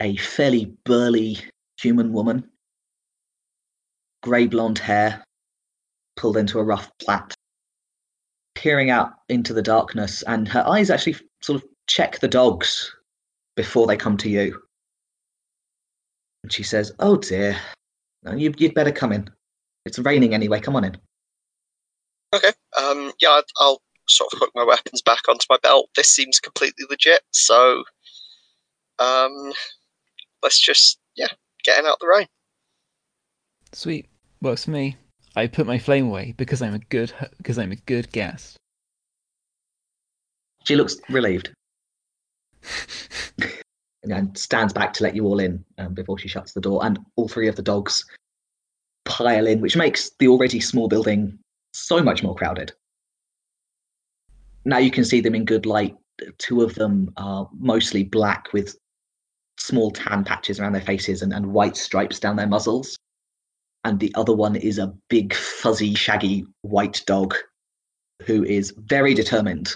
a 0.02 0.16
fairly 0.18 0.66
burly 0.86 1.38
human 1.80 2.12
woman, 2.12 2.50
grey 4.24 4.48
blonde 4.48 4.80
hair 4.80 5.24
pulled 6.16 6.38
into 6.38 6.60
a 6.60 6.64
rough 6.64 6.90
plait, 7.00 7.34
peering 8.56 8.90
out 8.90 9.14
into 9.30 9.54
the 9.54 9.62
darkness, 9.62 10.24
and 10.24 10.48
her 10.48 10.68
eyes 10.68 10.90
actually 10.90 11.16
sort 11.42 11.62
of 11.62 11.68
check 11.88 12.20
the 12.20 12.28
dogs 12.28 12.94
before 13.56 13.88
they 13.88 13.98
come 13.98 14.18
to 14.18 14.30
you. 14.30 14.62
And 16.44 16.52
she 16.52 16.64
says, 16.64 16.92
Oh 17.00 17.18
dear, 17.18 17.58
no, 18.24 18.34
you, 18.34 18.54
you'd 18.58 18.74
better 18.74 18.92
come 18.92 19.12
in. 19.14 19.30
It's 19.86 20.00
raining 20.00 20.34
anyway, 20.34 20.60
come 20.60 20.76
on 20.76 20.84
in. 20.84 20.98
Okay. 22.34 22.52
Um. 22.78 23.12
Yeah. 23.20 23.30
I'd- 23.32 23.52
I'll 23.60 23.82
sort 24.08 24.32
of 24.34 24.40
hook 24.40 24.52
my 24.56 24.64
weapons 24.64 25.02
back 25.02 25.28
onto 25.30 25.46
my 25.50 25.58
belt. 25.62 25.90
This 25.96 26.10
seems 26.10 26.40
completely 26.40 26.86
legit. 26.90 27.22
So. 27.32 27.84
Um. 29.00 29.54
Let's 30.44 30.60
just 30.60 31.00
yeah, 31.16 31.28
getting 31.64 31.86
out 31.86 32.00
the 32.00 32.08
rain. 32.08 32.28
Sweet. 33.74 34.08
Works 34.42 34.66
for 34.66 34.72
me. 34.72 34.98
I 35.36 35.48
put 35.48 35.68
my 35.68 35.78
flame 35.78 36.08
away 36.08 36.34
because 36.38 36.62
I'm 36.62 36.74
a 36.74 36.80
good 36.80 37.14
because 37.38 37.58
I'm 37.60 37.72
a 37.72 37.76
good 37.76 38.12
guest. 38.12 38.58
She 40.66 40.76
looks 40.76 40.98
relieved 41.10 41.52
and 44.04 44.38
stands 44.38 44.74
back 44.74 44.94
to 44.94 45.04
let 45.04 45.16
you 45.16 45.26
all 45.26 45.40
in 45.40 45.64
um, 45.78 45.94
before 45.94 46.18
she 46.18 46.28
shuts 46.28 46.54
the 46.54 46.62
door. 46.62 46.84
And 46.84 47.00
all 47.16 47.28
three 47.28 47.48
of 47.48 47.56
the 47.56 47.62
dogs 47.62 48.06
pile 49.06 49.48
in, 49.48 49.62
which 49.62 49.78
makes 49.78 50.12
the 50.20 50.28
already 50.28 50.60
small 50.60 50.88
building 50.88 51.38
so 51.74 52.02
much 52.02 52.24
more 52.24 52.36
crowded. 52.36 52.74
Now 54.66 54.78
you 54.78 54.92
can 54.92 55.06
see 55.06 55.22
them 55.22 55.36
in 55.36 55.46
good 55.46 55.66
light. 55.66 55.96
Two 56.38 56.62
of 56.62 56.76
them 56.76 57.12
are 57.18 57.50
mostly 57.58 58.04
black 58.04 58.52
with 58.54 58.76
small 59.58 59.92
tan 59.92 60.24
patches 60.24 60.60
around 60.60 60.74
their 60.74 60.82
faces 60.82 61.22
and, 61.22 61.34
and 61.34 61.54
white 61.54 61.78
stripes 61.78 62.20
down 62.20 62.36
their 62.36 62.48
muzzles. 62.48 62.98
And 63.84 64.00
the 64.00 64.14
other 64.16 64.34
one 64.34 64.56
is 64.56 64.78
a 64.78 64.94
big, 65.10 65.34
fuzzy, 65.34 65.96
shaggy 65.96 66.46
white 66.62 67.04
dog 67.08 67.36
who 68.24 68.44
is 68.44 68.74
very 68.78 69.16
determined 69.16 69.74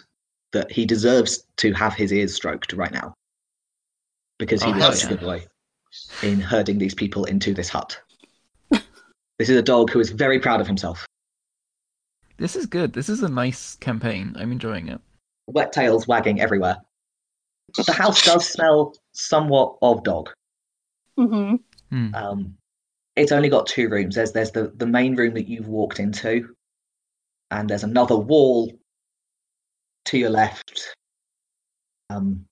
that 0.51 0.71
he 0.71 0.85
deserves 0.85 1.43
to 1.57 1.73
have 1.73 1.95
his 1.95 2.13
ears 2.13 2.33
stroked 2.33 2.73
right 2.73 2.91
now 2.91 3.15
because 4.39 4.61
he 4.63 4.69
Oh, 4.69 4.73
was 4.73 4.81
hell 4.83 4.91
such 4.93 5.05
a 5.11 5.15
good 5.15 5.21
boy 5.25 5.45
in 6.23 6.39
herding 6.39 6.77
these 6.77 6.93
people 6.93 7.25
into 7.25 7.53
this 7.53 7.69
hut. 7.69 7.99
this 8.71 9.49
is 9.49 9.57
a 9.57 9.61
dog 9.61 9.89
who 9.91 9.99
is 9.99 10.09
very 10.09 10.39
proud 10.39 10.61
of 10.61 10.67
himself. 10.67 11.05
This 12.37 12.55
is 12.55 12.65
good. 12.65 12.93
This 12.93 13.07
is 13.07 13.23
a 13.23 13.29
nice 13.29 13.75
campaign. 13.77 14.35
I'm 14.37 14.51
enjoying 14.51 14.89
it. 14.89 14.99
Wet 15.47 15.71
tails 15.71 16.07
wagging 16.07 16.41
everywhere. 16.41 16.77
But 17.77 17.85
the 17.85 17.93
house 17.93 18.23
does 18.25 18.47
smell 18.47 18.93
somewhat 19.13 19.77
of 19.81 20.03
dog. 20.03 20.29
hmm 21.17 21.55
Hmm. 21.89 22.15
Um, 22.15 22.57
it's 23.15 23.31
only 23.31 23.47
got 23.47 23.67
two 23.67 23.87
rooms. 23.89 24.15
There's 24.15 24.31
there's 24.31 24.51
the, 24.51 24.73
the 24.75 24.87
main 24.87 25.15
room 25.15 25.33
that 25.35 25.47
you've 25.47 25.67
walked 25.67 25.99
into, 25.99 26.55
and 27.51 27.69
there's 27.69 27.83
another 27.83 28.17
wall 28.17 28.71
to 30.05 30.17
your 30.17 30.31
left, 30.31 30.93
um, 32.09 32.45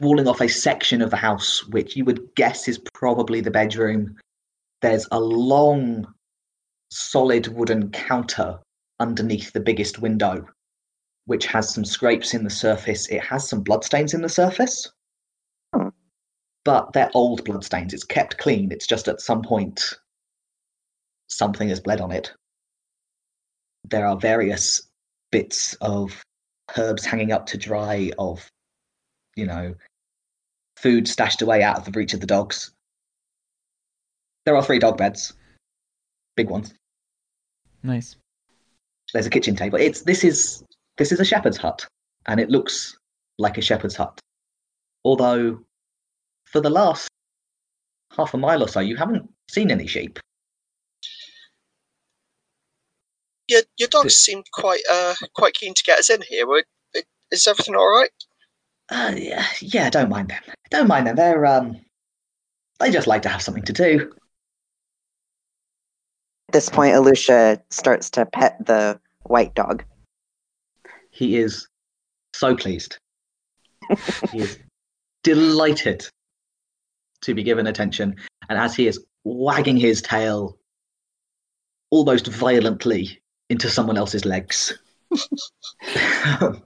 walling 0.00 0.28
off 0.28 0.40
a 0.40 0.48
section 0.48 1.02
of 1.02 1.10
the 1.10 1.16
house 1.16 1.66
which 1.68 1.96
you 1.96 2.04
would 2.04 2.34
guess 2.34 2.68
is 2.68 2.80
probably 2.94 3.40
the 3.40 3.50
bedroom. 3.50 4.16
There's 4.82 5.06
a 5.10 5.20
long, 5.20 6.06
solid 6.90 7.48
wooden 7.48 7.90
counter 7.90 8.58
underneath 9.00 9.52
the 9.52 9.60
biggest 9.60 10.00
window, 10.00 10.46
which 11.26 11.46
has 11.46 11.72
some 11.72 11.84
scrapes 11.84 12.34
in 12.34 12.44
the 12.44 12.50
surface. 12.50 13.08
It 13.08 13.22
has 13.22 13.48
some 13.48 13.62
bloodstains 13.62 14.14
in 14.14 14.22
the 14.22 14.28
surface 14.28 14.90
but 16.66 16.92
they're 16.92 17.10
old 17.14 17.44
bloodstains. 17.44 17.94
It's 17.94 18.02
kept 18.02 18.38
clean. 18.38 18.72
It's 18.72 18.88
just 18.88 19.06
at 19.06 19.20
some 19.20 19.40
point 19.40 19.94
something 21.28 21.68
has 21.68 21.80
bled 21.80 22.00
on 22.00 22.10
it. 22.10 22.32
there 23.88 24.04
are 24.06 24.16
various 24.16 24.82
bits 25.30 25.74
of 25.74 26.24
herbs 26.76 27.04
hanging 27.04 27.30
up 27.30 27.46
to 27.46 27.56
dry, 27.56 28.10
of 28.18 28.50
you 29.36 29.46
know, 29.46 29.74
food 30.76 31.06
stashed 31.06 31.42
away 31.42 31.62
out 31.62 31.78
of 31.78 31.84
the 31.84 31.92
reach 31.92 32.14
of 32.14 32.20
the 32.20 32.26
dogs. 32.26 32.72
There 34.44 34.56
are 34.56 34.62
three 34.62 34.78
dog 34.78 34.96
beds, 34.96 35.34
big 36.36 36.48
ones. 36.50 36.72
Nice. 37.82 38.16
There's 39.12 39.26
a 39.26 39.30
kitchen 39.30 39.54
table. 39.54 39.78
It's 39.78 40.02
this 40.02 40.24
is 40.24 40.64
this 40.98 41.12
is 41.12 41.20
a 41.20 41.24
shepherd's 41.24 41.56
hut, 41.56 41.86
and 42.26 42.40
it 42.40 42.50
looks 42.50 42.96
like 43.38 43.58
a 43.58 43.62
shepherd's 43.62 43.94
hut. 43.96 44.18
Although, 45.04 45.60
for 46.46 46.60
the 46.60 46.70
last 46.70 47.08
half 48.16 48.34
a 48.34 48.38
mile 48.38 48.62
or 48.62 48.68
so, 48.68 48.80
you 48.80 48.96
haven't 48.96 49.28
seen 49.48 49.70
any 49.70 49.86
sheep. 49.86 50.18
Your 53.48 53.62
your 53.78 53.88
dogs 53.88 54.14
Did- 54.14 54.20
seemed 54.20 54.46
quite 54.52 54.82
uh 54.90 55.14
quite 55.34 55.54
keen 55.54 55.74
to 55.74 55.84
get 55.84 55.98
us 55.98 56.10
in 56.10 56.22
here. 56.22 56.46
Is 57.30 57.46
everything 57.46 57.74
all 57.74 57.88
right? 57.88 58.10
Uh, 58.88 59.14
yeah, 59.16 59.46
yeah, 59.60 59.90
don't 59.90 60.08
mind 60.08 60.28
them. 60.28 60.42
Don't 60.70 60.88
mind 60.88 61.06
them. 61.06 61.16
They're 61.16 61.44
um, 61.44 61.80
they 62.78 62.90
just 62.90 63.06
like 63.06 63.22
to 63.22 63.28
have 63.28 63.42
something 63.42 63.64
to 63.64 63.72
do. 63.72 64.12
At 66.48 66.52
this 66.52 66.68
point, 66.68 66.94
Alusha 66.94 67.60
starts 67.70 68.10
to 68.10 68.26
pet 68.26 68.64
the 68.64 69.00
white 69.24 69.54
dog. 69.54 69.84
He 71.10 71.36
is 71.36 71.66
so 72.34 72.54
pleased. 72.54 72.98
he 74.30 74.38
is 74.38 74.58
delighted 75.24 76.06
to 77.22 77.34
be 77.34 77.42
given 77.42 77.66
attention, 77.66 78.14
and 78.48 78.58
as 78.58 78.76
he 78.76 78.86
is 78.86 79.04
wagging 79.24 79.76
his 79.76 80.00
tail 80.00 80.56
almost 81.90 82.28
violently 82.28 83.20
into 83.50 83.68
someone 83.68 83.96
else's 83.96 84.24
legs, 84.24 84.78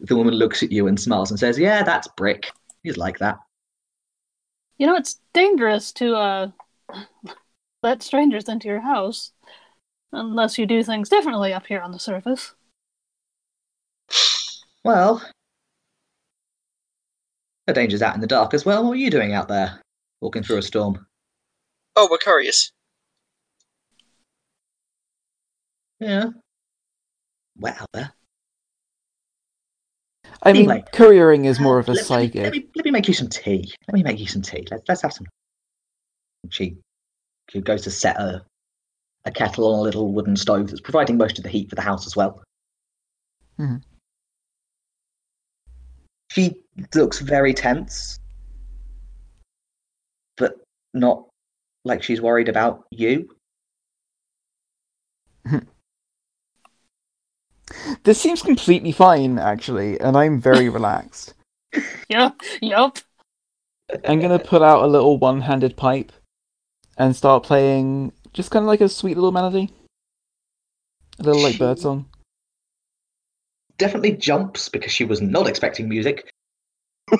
the 0.00 0.16
woman 0.16 0.34
looks 0.34 0.62
at 0.62 0.72
you 0.72 0.86
and 0.86 0.98
smiles 0.98 1.30
and 1.30 1.38
says, 1.38 1.58
"Yeah, 1.58 1.82
that's 1.82 2.08
Brick. 2.16 2.50
He's 2.82 2.96
like 2.96 3.18
that." 3.18 3.38
You 4.78 4.86
know, 4.86 4.96
it's 4.96 5.20
dangerous 5.34 5.92
to 5.92 6.14
uh 6.16 6.50
let 7.82 8.02
strangers 8.02 8.48
into 8.48 8.68
your 8.68 8.80
house 8.80 9.32
unless 10.12 10.58
you 10.58 10.66
do 10.66 10.82
things 10.82 11.08
differently 11.08 11.52
up 11.52 11.66
here 11.66 11.80
on 11.80 11.92
the 11.92 11.98
surface. 11.98 12.54
Well, 14.84 15.22
the 17.66 17.72
danger's 17.74 18.02
out 18.02 18.14
in 18.14 18.20
the 18.20 18.26
dark 18.26 18.54
as 18.54 18.64
well. 18.64 18.84
What 18.84 18.92
are 18.92 18.96
you 18.96 19.10
doing 19.10 19.34
out 19.34 19.48
there, 19.48 19.80
walking 20.20 20.42
through 20.42 20.58
a 20.58 20.62
storm? 20.62 21.06
Oh, 21.96 22.08
we're 22.10 22.18
curious. 22.18 22.72
Yeah. 25.98 26.30
Wet 27.58 27.80
out 27.80 27.90
there. 27.92 28.12
I 30.42 30.52
mean, 30.52 30.70
Anyway. 30.70 30.84
couriering 30.92 31.44
is 31.44 31.60
more 31.60 31.78
of 31.78 31.88
a 31.88 31.92
let, 31.92 32.04
side 32.04 32.34
let 32.34 32.34
me, 32.34 32.42
let, 32.42 32.52
me, 32.52 32.66
let 32.76 32.84
me 32.86 32.90
make 32.90 33.08
you 33.08 33.14
some 33.14 33.28
tea. 33.28 33.72
Let 33.88 33.94
me 33.94 34.02
make 34.02 34.18
you 34.18 34.26
some 34.26 34.42
tea. 34.42 34.66
Let's 34.70 34.82
let's 34.88 35.02
have 35.02 35.12
some. 35.12 35.26
She, 36.48 36.76
she 37.50 37.60
goes 37.60 37.82
to 37.82 37.90
set 37.90 38.16
a, 38.18 38.42
a 39.26 39.30
kettle 39.30 39.72
on 39.72 39.78
a 39.78 39.82
little 39.82 40.12
wooden 40.12 40.36
stove 40.36 40.68
that's 40.68 40.80
providing 40.80 41.18
most 41.18 41.38
of 41.38 41.44
the 41.44 41.50
heat 41.50 41.68
for 41.68 41.76
the 41.76 41.82
house 41.82 42.06
as 42.06 42.16
well. 42.16 42.42
Mhm. 43.58 43.82
She 46.30 46.62
looks 46.94 47.18
very 47.18 47.52
tense, 47.52 48.18
but 50.36 50.54
not 50.94 51.26
like 51.84 52.02
she's 52.02 52.20
worried 52.20 52.48
about 52.48 52.84
you. 52.90 53.28
This 58.04 58.20
seems 58.20 58.42
completely 58.42 58.92
fine, 58.92 59.38
actually, 59.38 60.00
and 60.00 60.16
I'm 60.16 60.40
very 60.40 60.68
relaxed. 60.78 61.34
Yeah, 62.08 62.30
yup. 62.60 62.98
I'm 64.06 64.20
gonna 64.20 64.38
put 64.38 64.62
out 64.62 64.84
a 64.84 64.86
little 64.86 65.18
one-handed 65.18 65.76
pipe 65.76 66.12
and 66.96 67.14
start 67.14 67.42
playing 67.42 68.12
just 68.32 68.50
kind 68.50 68.62
of 68.64 68.68
like 68.68 68.80
a 68.80 68.88
sweet 68.88 69.16
little 69.16 69.32
melody, 69.32 69.70
a 71.18 71.22
little 71.22 71.42
like 71.42 71.58
bird 71.58 71.78
song. 71.78 72.06
Definitely 73.78 74.12
jumps 74.12 74.68
because 74.68 74.92
she 74.92 75.04
was 75.04 75.20
not 75.20 75.48
expecting 75.48 75.88
music. 75.88 76.30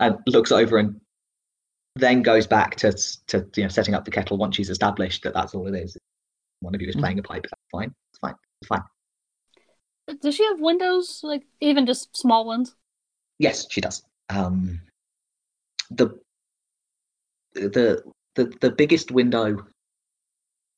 and 0.00 0.16
looks 0.26 0.52
over 0.52 0.78
and 0.78 1.00
then 1.96 2.22
goes 2.22 2.46
back 2.46 2.76
to 2.76 2.92
to 3.26 3.46
you 3.56 3.64
know 3.64 3.68
setting 3.68 3.94
up 3.94 4.04
the 4.04 4.10
kettle 4.10 4.38
once 4.38 4.56
she's 4.56 4.70
established 4.70 5.22
that 5.24 5.34
that's 5.34 5.54
all 5.54 5.66
it 5.66 5.74
is. 5.74 5.96
One 6.60 6.74
of 6.74 6.80
you 6.80 6.88
is 6.88 6.96
Mhm. 6.96 7.00
playing 7.00 7.18
a 7.18 7.22
pipe. 7.22 7.42
That's 7.42 7.62
fine. 7.72 7.94
It's 8.10 8.18
fine. 8.18 8.34
It's 8.60 8.68
fine. 8.68 8.82
Does 10.20 10.34
she 10.34 10.44
have 10.44 10.60
windows, 10.60 11.20
like 11.22 11.46
even 11.60 11.86
just 11.86 12.16
small 12.16 12.44
ones? 12.44 12.74
Yes, 13.38 13.66
she 13.70 13.80
does. 13.80 14.02
Um, 14.28 14.80
the 15.90 16.20
the 17.54 18.02
the 18.34 18.44
the 18.60 18.70
biggest 18.70 19.10
window 19.10 19.66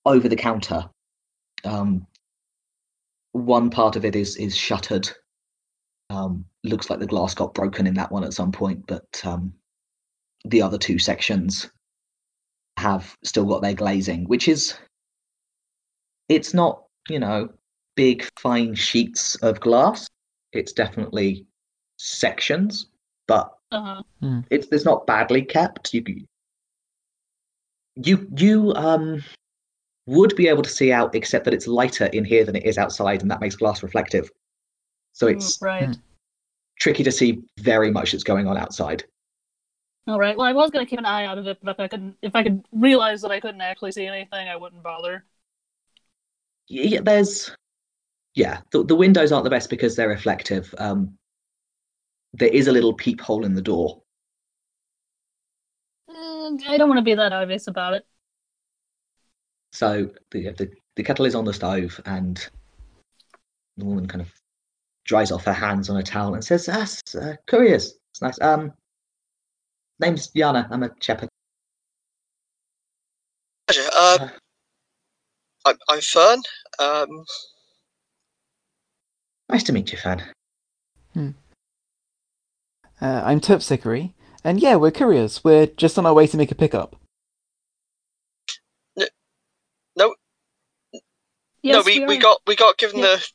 over 0.04 0.28
the 0.28 0.36
counter. 0.36 0.88
Um, 1.64 2.06
one 3.32 3.70
part 3.70 3.96
of 3.96 4.04
it 4.04 4.14
is 4.16 4.36
is 4.36 4.56
shuttered. 4.56 5.10
Um, 6.10 6.44
looks 6.62 6.90
like 6.90 6.98
the 6.98 7.06
glass 7.06 7.34
got 7.34 7.54
broken 7.54 7.86
in 7.86 7.94
that 7.94 8.12
one 8.12 8.24
at 8.24 8.34
some 8.34 8.52
point, 8.52 8.86
but 8.86 9.24
um, 9.24 9.54
the 10.44 10.60
other 10.60 10.76
two 10.76 10.98
sections 10.98 11.70
have 12.76 13.16
still 13.24 13.46
got 13.46 13.62
their 13.62 13.74
glazing, 13.74 14.24
which 14.28 14.46
is 14.46 14.76
it's 16.28 16.54
not 16.54 16.84
you 17.08 17.18
know 17.18 17.48
big 17.96 18.26
fine 18.38 18.74
sheets 18.74 19.36
of 19.36 19.60
glass. 19.60 20.08
It's 20.52 20.72
definitely 20.72 21.46
sections, 21.98 22.86
but 23.26 23.52
Uh, 23.70 24.02
it's 24.50 24.68
it's 24.72 24.84
not 24.84 25.06
badly 25.06 25.42
kept. 25.42 25.94
You 25.94 26.04
you 27.96 28.26
you 28.36 28.72
um 28.74 29.22
would 30.06 30.36
be 30.36 30.48
able 30.48 30.62
to 30.62 30.70
see 30.70 30.92
out, 30.92 31.14
except 31.14 31.44
that 31.46 31.54
it's 31.54 31.66
lighter 31.68 32.06
in 32.06 32.24
here 32.24 32.44
than 32.44 32.56
it 32.56 32.64
is 32.66 32.78
outside, 32.78 33.22
and 33.22 33.30
that 33.30 33.40
makes 33.40 33.56
glass 33.56 33.82
reflective. 33.82 34.30
So 35.12 35.26
mm, 35.26 35.28
it's 35.28 35.60
right. 35.60 35.86
Hmm. 35.86 36.00
tricky 36.78 37.04
to 37.04 37.12
see 37.12 37.42
very 37.60 37.90
much 37.90 38.12
that's 38.12 38.24
going 38.24 38.46
on 38.48 38.56
outside. 38.58 39.04
All 40.06 40.18
right. 40.18 40.36
Well, 40.36 40.46
I 40.46 40.52
was 40.52 40.70
gonna 40.70 40.86
keep 40.86 40.98
an 40.98 41.04
eye 41.06 41.24
out 41.26 41.38
of 41.38 41.46
it, 41.46 41.58
but 41.62 41.72
if 41.72 41.80
I 41.80 41.88
could, 41.88 42.16
if 42.22 42.34
I 42.36 42.42
could 42.42 42.64
realize 42.72 43.22
that 43.22 43.30
I 43.32 43.40
couldn't 43.40 43.60
actually 43.60 43.92
see 43.92 44.06
anything, 44.06 44.48
I 44.48 44.56
wouldn't 44.56 44.82
bother. 44.82 45.24
Yeah, 46.68 47.00
there's 47.02 47.54
yeah, 48.34 48.60
the, 48.70 48.82
the 48.84 48.94
windows 48.96 49.30
aren't 49.32 49.44
the 49.44 49.50
best 49.50 49.68
because 49.68 49.94
they're 49.94 50.08
reflective. 50.08 50.74
Um, 50.78 51.16
there 52.32 52.48
is 52.48 52.66
a 52.66 52.72
little 52.72 52.94
peephole 52.94 53.44
in 53.44 53.54
the 53.54 53.60
door. 53.62 54.02
Uh, 56.08 56.50
I 56.68 56.76
don't 56.78 56.88
want 56.88 56.98
to 56.98 57.04
be 57.04 57.14
that 57.14 57.32
obvious 57.32 57.66
about 57.66 57.94
it. 57.94 58.06
So 59.72 60.10
the, 60.30 60.50
the 60.50 60.70
the 60.96 61.02
kettle 61.02 61.24
is 61.26 61.34
on 61.34 61.44
the 61.44 61.52
stove, 61.52 62.00
and 62.06 62.36
the 63.76 63.84
woman 63.84 64.06
kind 64.06 64.20
of 64.22 64.30
dries 65.04 65.32
off 65.32 65.44
her 65.44 65.52
hands 65.52 65.90
on 65.90 65.96
a 65.96 66.02
towel 66.02 66.34
and 66.34 66.44
says, 66.44 66.68
"Ah, 66.68 66.82
s- 66.82 67.14
uh, 67.14 67.36
curious. 67.46 67.94
It's 68.12 68.22
nice. 68.22 68.40
Um, 68.40 68.72
name's 69.98 70.30
Yana. 70.32 70.68
I'm 70.70 70.82
a 70.82 70.90
shepherd. 71.00 71.28
Pleasure. 73.66 73.88
Uh, 73.94 74.18
Uh. 74.20 74.28
I'm, 75.64 75.76
I'm 75.88 76.00
Fern. 76.00 76.42
Um, 76.78 77.24
Nice 79.48 79.62
to 79.64 79.72
meet 79.72 79.92
you, 79.92 79.98
Fan. 79.98 80.22
Uh, 81.16 81.32
I'm 83.00 83.40
Terpsichore, 83.40 84.12
and 84.44 84.60
yeah, 84.60 84.76
we're 84.76 84.90
couriers. 84.90 85.44
We're 85.44 85.66
just 85.66 85.98
on 85.98 86.06
our 86.06 86.14
way 86.14 86.26
to 86.26 86.36
make 86.36 86.50
a 86.50 86.54
pickup. 86.54 86.96
Yes, 88.96 89.10
no, 91.64 91.82
we, 91.84 92.00
we, 92.00 92.06
we 92.06 92.18
got 92.18 92.40
we 92.46 92.56
got 92.56 92.78
given 92.78 92.98
Yeah. 92.98 93.16
the 93.16 93.28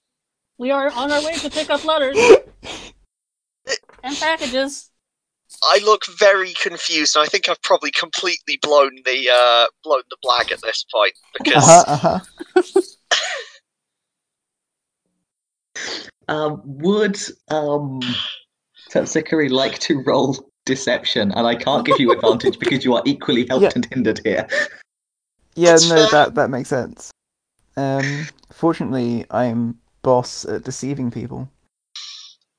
we 0.57 0.71
are 0.71 0.91
on 0.91 1.11
our 1.11 1.23
way 1.23 1.35
to 1.35 1.49
pick 1.49 1.69
up 1.69 1.85
letters 1.85 2.17
and 4.03 4.17
packages. 4.17 4.89
I 5.63 5.79
look 5.83 6.03
very 6.19 6.53
confused, 6.53 7.15
and 7.15 7.23
I 7.23 7.27
think 7.27 7.49
I've 7.49 7.61
probably 7.61 7.91
completely 7.91 8.59
blown 8.61 8.91
the 9.05 9.29
uh, 9.33 9.65
blown 9.83 10.01
the 10.09 10.17
blag 10.23 10.51
at 10.51 10.61
this 10.61 10.85
point 10.93 11.13
because 11.37 11.63
Uh 11.67 11.83
huh. 11.85 12.19
Uh 12.57 12.61
huh. 12.61 12.61
Um, 16.29 16.61
would 16.65 17.17
um, 17.49 18.01
Terpsichore 18.89 19.49
like 19.49 19.79
to 19.79 20.03
roll 20.05 20.49
deception? 20.65 21.31
And 21.31 21.47
I 21.47 21.55
can't 21.55 21.85
give 21.85 21.99
you 21.99 22.11
advantage 22.11 22.59
because 22.59 22.83
you 22.83 22.95
are 22.95 23.03
equally 23.05 23.45
helped 23.47 23.63
Yeah. 23.63 23.71
and 23.75 23.85
hindered 23.85 24.19
here. 24.25 24.45
Yeah, 25.55 25.71
That's 25.71 25.89
no, 25.89 25.95
fair. 25.95 26.07
that 26.11 26.35
that 26.35 26.49
makes 26.49 26.69
sense. 26.69 27.11
Um, 27.77 28.27
fortunately, 28.51 29.25
I'm 29.31 29.79
boss 30.01 30.45
at 30.45 30.63
deceiving 30.63 31.11
people. 31.11 31.49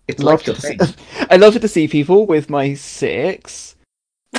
It's 0.09 0.23
Love 0.23 0.47
like 0.47 0.57
to 0.57 0.61
thing. 0.61 0.79
dece- 0.79 0.97
I 1.31 1.37
love 1.37 1.53
to 1.53 1.59
deceive 1.59 1.91
people 1.91 2.27
with 2.27 2.51
my 2.51 2.75
six. 2.75 3.77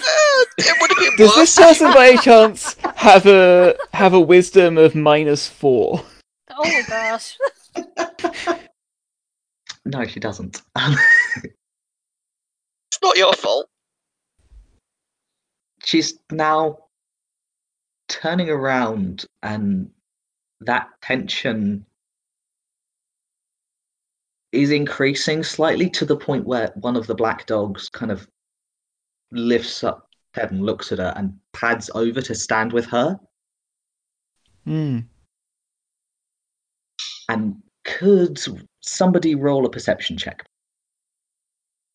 It 0.58 0.75
would 0.82 0.89
have 0.89 0.97
been 0.97 1.15
Does 1.17 1.36
this 1.36 1.55
person 1.55 1.93
by 1.93 2.10
any 2.10 2.17
chance 2.17 2.75
have 2.95 3.25
a 3.25 3.75
have 3.93 4.13
a 4.13 4.19
wisdom 4.19 4.77
of 4.77 4.93
minus 4.95 5.47
four. 5.47 6.03
Oh 6.49 6.63
my 6.63 6.82
gosh. 6.88 7.38
No, 9.86 10.05
she 10.05 10.19
doesn't. 10.19 10.62
It's 10.77 11.53
not 13.01 13.17
your 13.17 13.34
fault. 13.34 13.69
she's 15.84 16.19
now 16.32 16.79
turning 18.10 18.49
around, 18.49 19.25
and 19.41 19.89
that 20.62 20.89
tension 21.01 21.86
is 24.51 24.71
increasing 24.71 25.43
slightly 25.43 25.89
to 25.91 26.05
the 26.05 26.17
point 26.17 26.45
where 26.45 26.71
one 26.75 26.95
of 26.95 27.07
the 27.07 27.15
black 27.15 27.45
dogs 27.45 27.89
kind 27.89 28.12
of 28.12 28.27
lifts 29.31 29.83
up 29.83 30.07
head 30.33 30.51
and 30.51 30.65
looks 30.65 30.91
at 30.91 30.99
her 30.99 31.13
and 31.15 31.33
pads 31.53 31.89
over 31.95 32.21
to 32.21 32.35
stand 32.35 32.73
with 32.73 32.85
her. 32.85 33.19
Hmm. 34.65 34.99
And 37.27 37.55
could 37.83 38.39
somebody 38.81 39.35
roll 39.35 39.65
a 39.65 39.69
perception 39.69 40.17
check? 40.17 40.45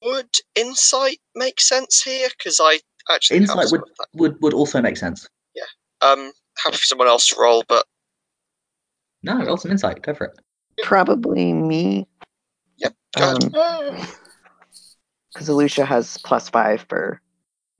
Would 0.02 0.30
insight 0.54 1.18
make 1.34 1.60
sense 1.60 2.02
here? 2.02 2.28
Because 2.36 2.60
I 2.62 2.78
actually 3.12 3.38
Insight 3.38 3.68
would, 3.72 3.80
that. 3.80 4.06
would 4.14 4.40
would 4.42 4.54
also 4.54 4.80
make 4.80 4.96
sense. 4.96 5.26
Yeah. 5.54 5.62
Um, 6.02 6.30
happy 6.62 6.76
for 6.76 6.84
someone 6.84 7.08
else 7.08 7.28
to 7.28 7.36
roll, 7.40 7.64
but 7.68 7.86
No, 9.22 9.42
roll 9.44 9.56
some 9.56 9.70
insight. 9.70 10.02
Go 10.02 10.14
for 10.14 10.26
it. 10.26 10.38
Probably 10.82 11.52
me. 11.52 12.06
Go 13.16 13.24
ahead. 13.24 13.54
Um, 13.54 14.06
because 15.32 15.48
Alusha 15.48 15.84
has 15.84 16.16
plus 16.18 16.48
five 16.48 16.86
for 16.88 17.20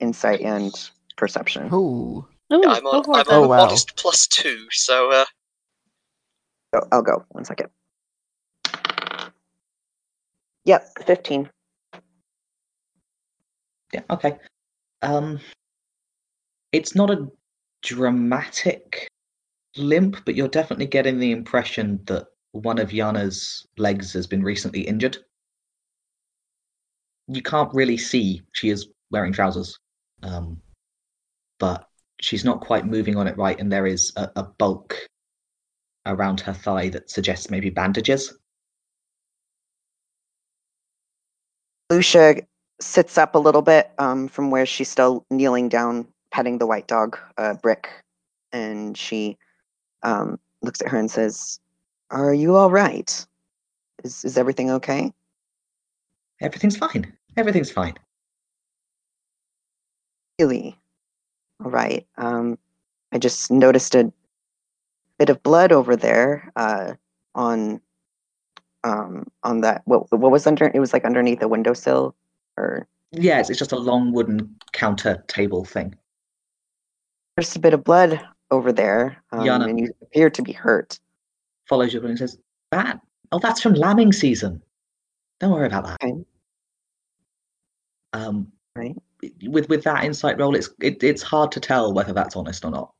insight 0.00 0.40
and 0.40 0.72
perception. 1.16 1.72
Ooh. 1.72 1.76
ooh, 1.76 2.26
yeah, 2.50 2.58
I'm 2.70 2.86
on, 2.86 3.04
I'm 3.14 3.24
then. 3.26 3.36
on 3.36 3.42
Oh, 3.42 3.44
a 3.44 3.48
wow. 3.48 3.56
modest 3.58 3.96
plus 3.96 4.26
two, 4.26 4.66
so 4.70 5.10
uh, 5.10 5.24
So 6.74 6.88
I'll 6.90 7.02
go. 7.02 7.24
One 7.30 7.44
second. 7.44 7.68
Yep, 10.64 10.88
15. 11.06 11.50
Yeah, 13.92 14.00
okay. 14.10 14.38
Um, 15.02 15.38
it's 16.72 16.94
not 16.94 17.10
a 17.10 17.28
dramatic 17.82 19.06
limp, 19.76 20.24
but 20.24 20.34
you're 20.34 20.48
definitely 20.48 20.86
getting 20.86 21.18
the 21.18 21.32
impression 21.32 22.00
that 22.06 22.26
one 22.54 22.78
of 22.78 22.92
Yana's 22.92 23.66
legs 23.78 24.12
has 24.12 24.28
been 24.28 24.42
recently 24.42 24.82
injured. 24.82 25.18
You 27.26 27.42
can't 27.42 27.74
really 27.74 27.96
see 27.96 28.42
she 28.52 28.70
is 28.70 28.88
wearing 29.10 29.32
trousers, 29.32 29.76
um, 30.22 30.60
but 31.58 31.88
she's 32.20 32.44
not 32.44 32.60
quite 32.60 32.86
moving 32.86 33.16
on 33.16 33.26
it 33.26 33.36
right, 33.36 33.58
and 33.58 33.72
there 33.72 33.88
is 33.88 34.12
a, 34.16 34.30
a 34.36 34.42
bulk 34.44 34.96
around 36.06 36.40
her 36.42 36.52
thigh 36.52 36.90
that 36.90 37.10
suggests 37.10 37.50
maybe 37.50 37.70
bandages. 37.70 38.38
Lucia 41.90 42.36
sits 42.80 43.18
up 43.18 43.34
a 43.34 43.38
little 43.38 43.62
bit 43.62 43.90
um, 43.98 44.28
from 44.28 44.52
where 44.52 44.66
she's 44.66 44.88
still 44.88 45.24
kneeling 45.28 45.68
down, 45.68 46.06
petting 46.30 46.58
the 46.58 46.66
white 46.66 46.86
dog, 46.86 47.18
uh, 47.36 47.54
Brick, 47.54 47.88
and 48.52 48.96
she 48.96 49.36
um, 50.04 50.38
looks 50.62 50.80
at 50.80 50.88
her 50.88 50.98
and 50.98 51.10
says, 51.10 51.58
"Are 52.14 52.32
you 52.32 52.54
all 52.56 52.70
right? 52.70 53.26
Is 54.04 54.24
is 54.24 54.38
everything 54.38 54.70
okay?" 54.70 55.12
Everything's 56.40 56.76
fine. 56.76 57.12
Everything's 57.36 57.70
fine. 57.70 57.94
Really? 60.38 60.76
All 61.64 61.70
right. 61.70 62.06
Um, 62.16 62.58
I 63.12 63.18
just 63.18 63.50
noticed 63.50 63.94
a 63.94 64.12
bit 65.18 65.30
of 65.30 65.42
blood 65.42 65.70
over 65.72 65.96
there 65.96 66.52
uh, 66.56 66.94
on 67.34 67.80
um, 68.82 69.26
on 69.42 69.60
that. 69.62 69.82
What 69.84 70.10
what 70.12 70.30
was 70.32 70.46
under? 70.46 70.70
It 70.72 70.80
was 70.80 70.92
like 70.92 71.04
underneath 71.04 71.42
a 71.42 71.48
windowsill, 71.48 72.14
or 72.56 72.86
Yes, 73.12 73.48
it's 73.48 73.58
just 73.58 73.72
a 73.72 73.78
long 73.78 74.12
wooden 74.12 74.56
counter 74.72 75.22
table 75.28 75.64
thing. 75.64 75.94
there's 77.36 77.54
a 77.56 77.60
bit 77.60 77.74
of 77.74 77.84
blood 77.84 78.20
over 78.50 78.72
there, 78.72 79.16
um, 79.32 79.40
Yana. 79.46 79.68
and 79.68 79.80
you 79.80 79.94
appear 80.02 80.30
to 80.30 80.42
be 80.42 80.52
hurt. 80.52 80.98
Follows 81.68 81.92
you 81.92 82.04
and 82.04 82.18
says, 82.18 82.38
That? 82.70 83.00
Oh, 83.32 83.38
that's 83.38 83.60
from 83.60 83.74
lambing 83.74 84.12
season. 84.12 84.62
Don't 85.40 85.52
worry 85.52 85.66
about 85.66 85.86
that. 85.86 85.98
Okay. 86.02 86.24
Um, 88.12 88.52
Right. 88.76 88.96
With 89.44 89.68
with 89.68 89.84
that 89.84 90.04
insight 90.04 90.38
roll, 90.38 90.56
it's 90.56 90.68
it, 90.80 91.02
it's 91.02 91.22
hard 91.22 91.52
to 91.52 91.60
tell 91.60 91.92
whether 91.94 92.12
that's 92.12 92.34
honest 92.34 92.64
or 92.64 92.72
not. 92.72 92.92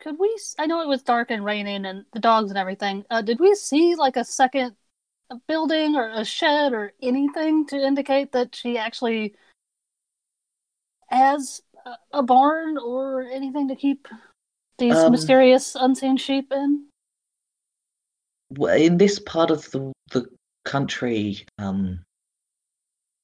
Could 0.00 0.18
we? 0.18 0.36
I 0.58 0.66
know 0.66 0.80
it 0.82 0.88
was 0.88 1.02
dark 1.02 1.30
and 1.30 1.44
raining 1.44 1.86
and 1.86 2.04
the 2.12 2.18
dogs 2.18 2.50
and 2.50 2.58
everything. 2.58 3.04
Uh, 3.10 3.22
did 3.22 3.38
we 3.38 3.54
see 3.54 3.94
like 3.94 4.16
a 4.16 4.24
second 4.24 4.74
building 5.46 5.94
or 5.94 6.10
a 6.10 6.24
shed 6.24 6.72
or 6.72 6.92
anything 7.00 7.66
to 7.66 7.76
indicate 7.76 8.32
that 8.32 8.56
she 8.56 8.76
actually 8.76 9.34
has 11.08 11.62
a- 12.12 12.22
barn 12.22 12.78
or 12.78 13.22
anything 13.22 13.68
to 13.68 13.76
keep 13.76 14.08
these 14.78 14.96
Um, 14.96 15.12
mysterious 15.12 15.74
unseen 15.74 16.16
sheep 16.16 16.52
in? 16.52 16.86
In 18.58 18.96
this 18.98 19.18
part 19.20 19.50
of 19.50 19.70
the 19.70 19.92
the 20.10 20.26
country, 20.64 21.46
um, 21.58 22.04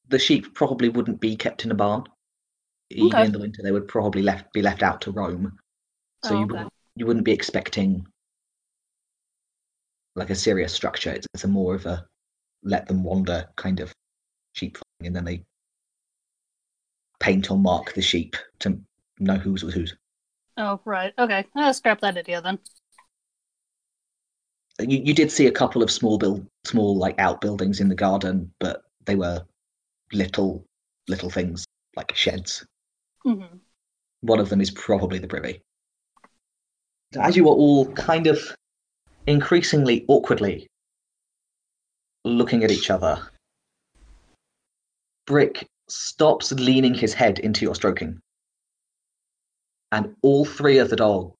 the 0.08 0.18
sheep 0.18 0.54
probably 0.54 0.88
wouldn't 0.88 1.20
be 1.20 1.36
kept 1.36 1.64
in 1.64 1.70
a 1.70 1.74
barn. 1.74 2.04
Even 2.90 3.10
Okay. 3.10 3.24
in 3.26 3.32
the 3.32 3.38
winter, 3.40 3.62
they 3.62 3.72
would 3.72 3.88
probably 3.88 4.22
left 4.22 4.52
be 4.52 4.62
left 4.62 4.82
out 4.82 5.00
to 5.02 5.10
roam. 5.10 5.58
So 6.22 6.34
Oh, 6.34 6.38
you 6.38 6.44
okay. 6.44 6.52
wouldn't 6.52 6.72
you 6.94 7.06
wouldn't 7.06 7.24
be 7.24 7.32
expecting 7.32 8.06
like 10.14 10.30
a 10.30 10.34
serious 10.34 10.72
structure. 10.72 11.10
It's, 11.10 11.26
it's 11.34 11.44
a 11.44 11.48
more 11.48 11.74
of 11.74 11.86
a 11.86 12.06
let 12.62 12.86
them 12.86 13.02
wander 13.02 13.48
kind 13.56 13.80
of 13.80 13.92
sheep 14.54 14.78
farming, 14.78 15.08
and 15.08 15.16
then 15.16 15.24
they 15.24 15.42
paint 17.18 17.50
or 17.50 17.58
mark 17.58 17.94
the 17.94 18.02
sheep 18.02 18.36
to 18.60 18.78
know 19.18 19.36
whose 19.36 19.64
was 19.64 19.74
whose. 19.74 19.94
Oh, 20.56 20.80
right. 20.84 21.12
Okay. 21.18 21.46
Uh, 21.54 21.72
scrap 21.72 22.00
that 22.00 22.16
idea 22.16 22.40
then. 22.40 22.58
You 24.78 24.98
you 24.98 25.14
did 25.14 25.30
see 25.30 25.46
a 25.46 25.52
couple 25.52 25.82
of 25.82 25.90
small 25.90 26.18
build 26.18 26.46
small 26.64 26.96
like 26.96 27.18
outbuildings 27.18 27.80
in 27.80 27.88
the 27.88 27.94
garden, 27.94 28.52
but 28.58 28.82
they 29.04 29.16
were 29.16 29.44
little 30.12 30.64
little 31.08 31.30
things 31.30 31.64
like 31.96 32.14
sheds. 32.14 32.66
hmm 33.22 33.42
One 34.20 34.40
of 34.40 34.48
them 34.48 34.60
is 34.60 34.70
probably 34.70 35.18
the 35.18 35.28
privy. 35.28 35.62
As 37.18 37.36
you 37.36 37.48
are 37.48 37.54
all 37.54 37.90
kind 37.92 38.26
of 38.26 38.38
increasingly 39.26 40.04
awkwardly 40.08 40.66
looking 42.24 42.64
at 42.64 42.70
each 42.70 42.90
other, 42.90 43.30
Brick 45.26 45.66
stops 45.88 46.52
leaning 46.52 46.94
his 46.94 47.14
head 47.14 47.38
into 47.38 47.64
your 47.64 47.74
stroking. 47.74 48.20
And 49.92 50.14
all 50.22 50.44
three 50.44 50.78
of 50.78 50.90
the 50.90 50.96
dogs 50.96 51.34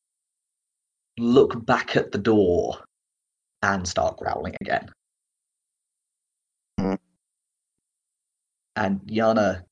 look 1.19 1.65
back 1.67 1.97
at 1.97 2.13
the 2.13 2.19
door 2.19 2.79
and 3.63 3.87
start 3.87 4.19
growling 4.19 4.55
again. 4.61 4.89
Mhm. 6.79 6.99
And 8.77 9.01
Yana 9.03 9.65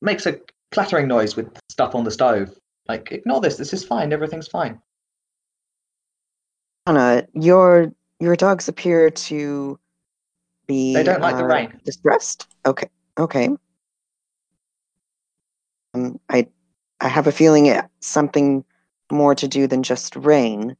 makes 0.00 0.26
a 0.26 0.40
clattering 0.70 1.06
noise 1.06 1.36
with 1.36 1.56
stuff 1.70 1.94
on 1.94 2.04
the 2.04 2.10
stove. 2.10 2.58
Like, 2.88 3.12
ignore 3.12 3.40
this, 3.40 3.56
this 3.56 3.72
is 3.72 3.84
fine, 3.84 4.12
everything's 4.12 4.48
fine. 4.48 4.80
Yana, 6.88 7.28
your 7.34 7.92
your 8.18 8.34
dogs 8.36 8.68
appear 8.68 9.10
to 9.10 9.78
be. 10.66 10.94
They 10.94 11.02
don't 11.02 11.20
like 11.20 11.36
the 11.36 11.44
uh, 11.44 11.48
rain. 11.48 11.80
Distressed. 11.84 12.48
Okay. 12.66 12.88
Okay. 13.18 13.50
Um, 15.94 16.18
I 16.28 16.48
I 17.00 17.08
have 17.08 17.26
a 17.26 17.32
feeling 17.32 17.66
it's 17.66 17.88
something 18.00 18.64
more 19.10 19.34
to 19.34 19.48
do 19.48 19.66
than 19.66 19.82
just 19.82 20.16
rain. 20.16 20.76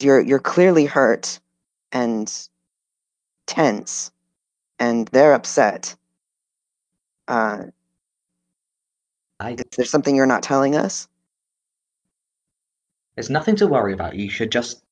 You're 0.00 0.20
you're 0.20 0.38
clearly 0.38 0.86
hurt 0.86 1.40
and 1.92 2.32
tense, 3.46 4.10
and 4.78 5.08
they're 5.08 5.34
upset. 5.34 5.94
Uh, 7.26 7.64
I, 9.40 9.52
is 9.52 9.64
there 9.76 9.84
something 9.84 10.16
you're 10.16 10.26
not 10.26 10.42
telling 10.42 10.76
us? 10.76 11.08
there's 13.18 13.30
nothing 13.30 13.56
to 13.56 13.66
worry 13.66 13.92
about. 13.92 14.14
You 14.14 14.30
should 14.30 14.52
just 14.52 14.84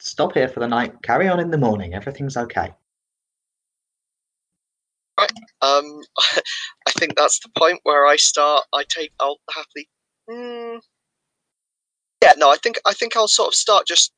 stop 0.00 0.34
here 0.34 0.48
for 0.48 0.60
the 0.60 0.68
night, 0.68 1.02
carry 1.02 1.28
on 1.28 1.40
in 1.40 1.50
the 1.50 1.58
morning, 1.58 1.94
everything's 1.94 2.36
okay. 2.36 2.74
Right. 5.18 5.32
Um, 5.62 6.00
I 6.86 6.90
think 6.92 7.16
that's 7.16 7.40
the 7.40 7.50
point 7.58 7.80
where 7.82 8.06
I 8.06 8.16
start. 8.16 8.64
I 8.72 8.84
take. 8.88 9.10
I'll 9.18 9.38
happily. 9.52 9.88
Mm, 10.30 10.80
yeah, 12.22 12.32
no, 12.36 12.50
I 12.50 12.56
think 12.56 12.78
I 12.86 12.92
think 12.92 13.16
I'll 13.16 13.28
sort 13.28 13.48
of 13.48 13.54
start 13.54 13.86
just 13.86 14.12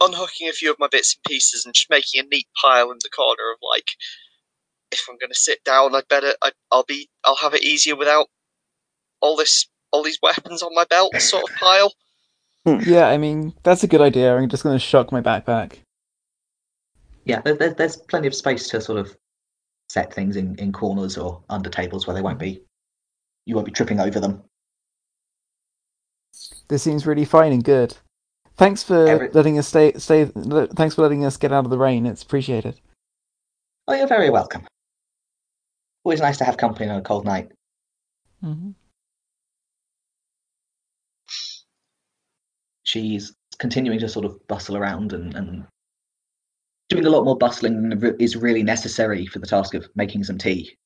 unhooking 0.00 0.48
a 0.48 0.52
few 0.52 0.70
of 0.70 0.78
my 0.78 0.88
bits 0.90 1.16
and 1.16 1.30
pieces 1.30 1.64
and 1.64 1.74
just 1.74 1.90
making 1.90 2.20
a 2.20 2.28
neat 2.28 2.46
pile 2.60 2.90
in 2.90 2.98
the 3.02 3.08
corner 3.08 3.50
of 3.52 3.58
like, 3.74 3.86
if 4.92 5.04
I'm 5.08 5.16
going 5.18 5.30
to 5.30 5.38
sit 5.38 5.62
down, 5.64 5.94
I'd 5.94 6.08
better 6.08 6.34
I, 6.42 6.52
I'll 6.72 6.84
be 6.84 7.08
I'll 7.24 7.36
have 7.36 7.54
it 7.54 7.62
easier 7.64 7.96
without 7.96 8.28
all 9.20 9.36
this 9.36 9.68
all 9.92 10.02
these 10.02 10.18
weapons 10.22 10.62
on 10.62 10.74
my 10.74 10.84
belt 10.84 11.20
sort 11.20 11.48
of 11.48 11.56
pile. 11.56 11.92
Yeah, 12.66 13.08
I 13.08 13.16
mean 13.16 13.54
that's 13.62 13.82
a 13.84 13.88
good 13.88 14.00
idea. 14.02 14.36
I'm 14.36 14.48
just 14.48 14.62
going 14.62 14.74
to 14.74 14.78
shock 14.84 15.12
my 15.12 15.20
backpack. 15.20 15.78
Yeah, 17.24 17.40
there, 17.42 17.54
there, 17.54 17.74
there's 17.74 17.96
plenty 17.96 18.26
of 18.26 18.34
space 18.34 18.68
to 18.70 18.80
sort 18.80 18.98
of 18.98 19.16
set 19.88 20.12
things 20.12 20.36
in, 20.36 20.54
in 20.56 20.72
corners 20.72 21.16
or 21.18 21.42
under 21.48 21.68
tables 21.70 22.06
where 22.06 22.14
they 22.14 22.22
won't 22.22 22.38
be. 22.38 22.62
You 23.46 23.54
won't 23.54 23.66
be 23.66 23.72
tripping 23.72 24.00
over 24.00 24.20
them. 24.20 24.42
This 26.68 26.82
seems 26.82 27.06
really 27.06 27.24
fine 27.24 27.52
and 27.52 27.64
good. 27.64 27.96
Thanks 28.56 28.82
for 28.82 29.06
Every- 29.06 29.30
letting 29.30 29.58
us 29.58 29.66
stay. 29.68 29.92
Stay. 29.94 30.26
Thanks 30.26 30.94
for 30.94 31.02
letting 31.02 31.24
us 31.24 31.36
get 31.36 31.52
out 31.52 31.64
of 31.64 31.70
the 31.70 31.78
rain. 31.78 32.06
It's 32.06 32.22
appreciated. 32.22 32.80
Oh, 33.88 33.94
you're 33.94 34.06
very 34.06 34.30
welcome. 34.30 34.66
Always 36.04 36.20
nice 36.20 36.38
to 36.38 36.44
have 36.44 36.56
company 36.56 36.88
on 36.90 36.98
a 36.98 37.02
cold 37.02 37.24
night. 37.24 37.50
hmm 38.42 38.70
She's 42.84 43.34
continuing 43.58 43.98
to 44.00 44.08
sort 44.08 44.24
of 44.24 44.46
bustle 44.48 44.76
around 44.76 45.12
and, 45.12 45.34
and 45.34 45.66
doing 46.88 47.06
a 47.06 47.10
lot 47.10 47.24
more 47.24 47.36
bustling 47.36 47.88
than 47.88 48.16
is 48.18 48.36
really 48.36 48.62
necessary 48.62 49.26
for 49.26 49.38
the 49.38 49.46
task 49.46 49.74
of 49.74 49.86
making 49.94 50.24
some 50.24 50.38
tea. 50.38 50.76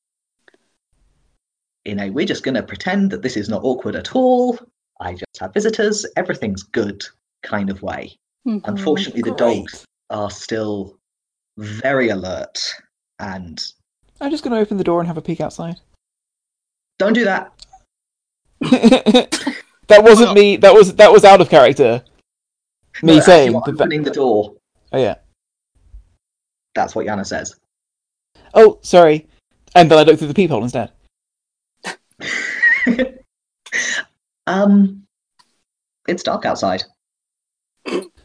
In 1.84 2.00
a, 2.00 2.10
we're 2.10 2.26
just 2.26 2.44
going 2.44 2.54
to 2.54 2.62
pretend 2.62 3.10
that 3.10 3.22
this 3.22 3.36
is 3.36 3.48
not 3.48 3.62
awkward 3.62 3.94
at 3.94 4.14
all. 4.14 4.58
I 5.00 5.12
just 5.12 5.38
have 5.40 5.52
visitors. 5.54 6.06
Everything's 6.16 6.62
good 6.62 7.04
kind 7.42 7.70
of 7.70 7.82
way. 7.82 8.16
Mhm. 8.46 8.62
Unfortunately, 8.64 9.22
the 9.22 9.34
dogs 9.34 9.84
are 10.10 10.30
still 10.30 10.98
very 11.58 12.08
alert 12.08 12.58
and 13.18 13.62
I'm 14.20 14.30
just 14.30 14.44
going 14.44 14.54
to 14.54 14.60
open 14.60 14.76
the 14.76 14.84
door 14.84 15.00
and 15.00 15.06
have 15.06 15.16
a 15.16 15.22
peek 15.22 15.40
outside. 15.40 15.80
don't 16.98 17.12
do 17.12 17.24
that. 17.24 17.52
that 19.94 20.04
wasn't 20.04 20.34
me. 20.34 20.56
That 20.56 20.74
was 20.74 20.94
that 20.96 21.12
was 21.12 21.24
out 21.24 21.40
of 21.40 21.48
character. 21.48 22.02
Me 23.02 23.16
No, 23.16 23.20
saying 23.20 23.52
the 23.52 23.58
opening 23.58 24.02
the 24.02 24.10
door. 24.10 24.54
Oh 24.92 24.98
yeah. 24.98 25.16
That's 26.74 26.94
what 26.94 27.06
Yana 27.06 27.24
says. 27.26 27.56
Oh, 28.52 28.78
sorry. 28.82 29.28
And 29.74 29.90
then 29.90 29.98
I 29.98 30.02
looked 30.02 30.18
through 30.18 30.28
the 30.28 30.34
peephole 30.34 30.62
instead. 30.62 30.92
um, 34.46 35.02
it's 36.06 36.22
dark 36.22 36.44
outside. 36.44 36.84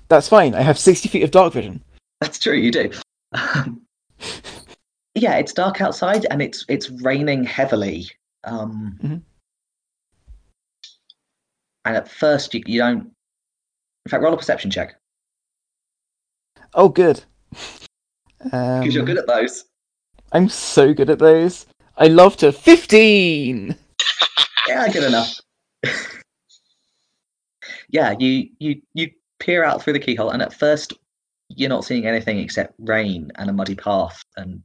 That's 0.07 0.29
fine. 0.29 0.55
I 0.55 0.61
have 0.61 0.79
sixty 0.79 1.09
feet 1.09 1.23
of 1.23 1.31
dark 1.31 1.53
vision. 1.53 1.83
That's 2.21 2.39
true. 2.39 2.55
You 2.55 2.71
do. 2.71 2.91
Um, 3.33 3.81
yeah, 5.15 5.35
it's 5.37 5.53
dark 5.53 5.81
outside 5.81 6.25
and 6.29 6.41
it's 6.41 6.65
it's 6.67 6.89
raining 6.89 7.43
heavily. 7.43 8.07
Um, 8.43 8.97
Mhm. 9.03 9.21
And 11.89 11.97
at 11.97 12.07
first, 12.07 12.53
you, 12.53 12.61
you 12.67 12.77
don't. 12.79 12.99
In 14.05 14.09
fact, 14.11 14.21
roll 14.21 14.31
a 14.35 14.37
perception 14.37 14.69
check 14.69 14.93
Oh, 16.75 16.87
good. 16.87 17.23
because 17.49 18.83
Um, 18.83 18.83
you're 18.91 19.03
good 19.03 19.17
at 19.17 19.25
those. 19.25 19.65
I'm 20.31 20.49
so 20.49 20.93
good 20.93 21.09
at 21.09 21.17
those. 21.17 21.65
I 21.97 22.05
love 22.05 22.37
to. 22.37 22.51
Fifteen. 22.51 23.75
Yeah, 24.67 24.87
good 24.89 25.03
enough. 25.03 25.33
yeah, 27.89 28.13
you 28.19 28.49
you 28.59 28.83
you 28.93 29.09
peer 29.39 29.63
out 29.63 29.81
through 29.81 29.93
the 29.93 29.99
keyhole, 29.99 30.29
and 30.29 30.43
at 30.43 30.53
first, 30.53 30.93
you're 31.47 31.69
not 31.69 31.85
seeing 31.85 32.05
anything 32.05 32.37
except 32.37 32.75
rain 32.77 33.31
and 33.37 33.49
a 33.49 33.53
muddy 33.53 33.73
path 33.73 34.21
and 34.37 34.61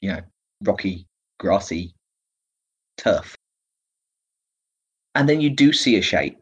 you 0.00 0.10
know 0.10 0.20
rocky, 0.64 1.06
grassy 1.38 1.94
turf. 2.96 3.36
And 5.14 5.28
then 5.28 5.40
you 5.40 5.50
do 5.50 5.72
see 5.72 5.96
a 5.96 6.02
shape, 6.02 6.36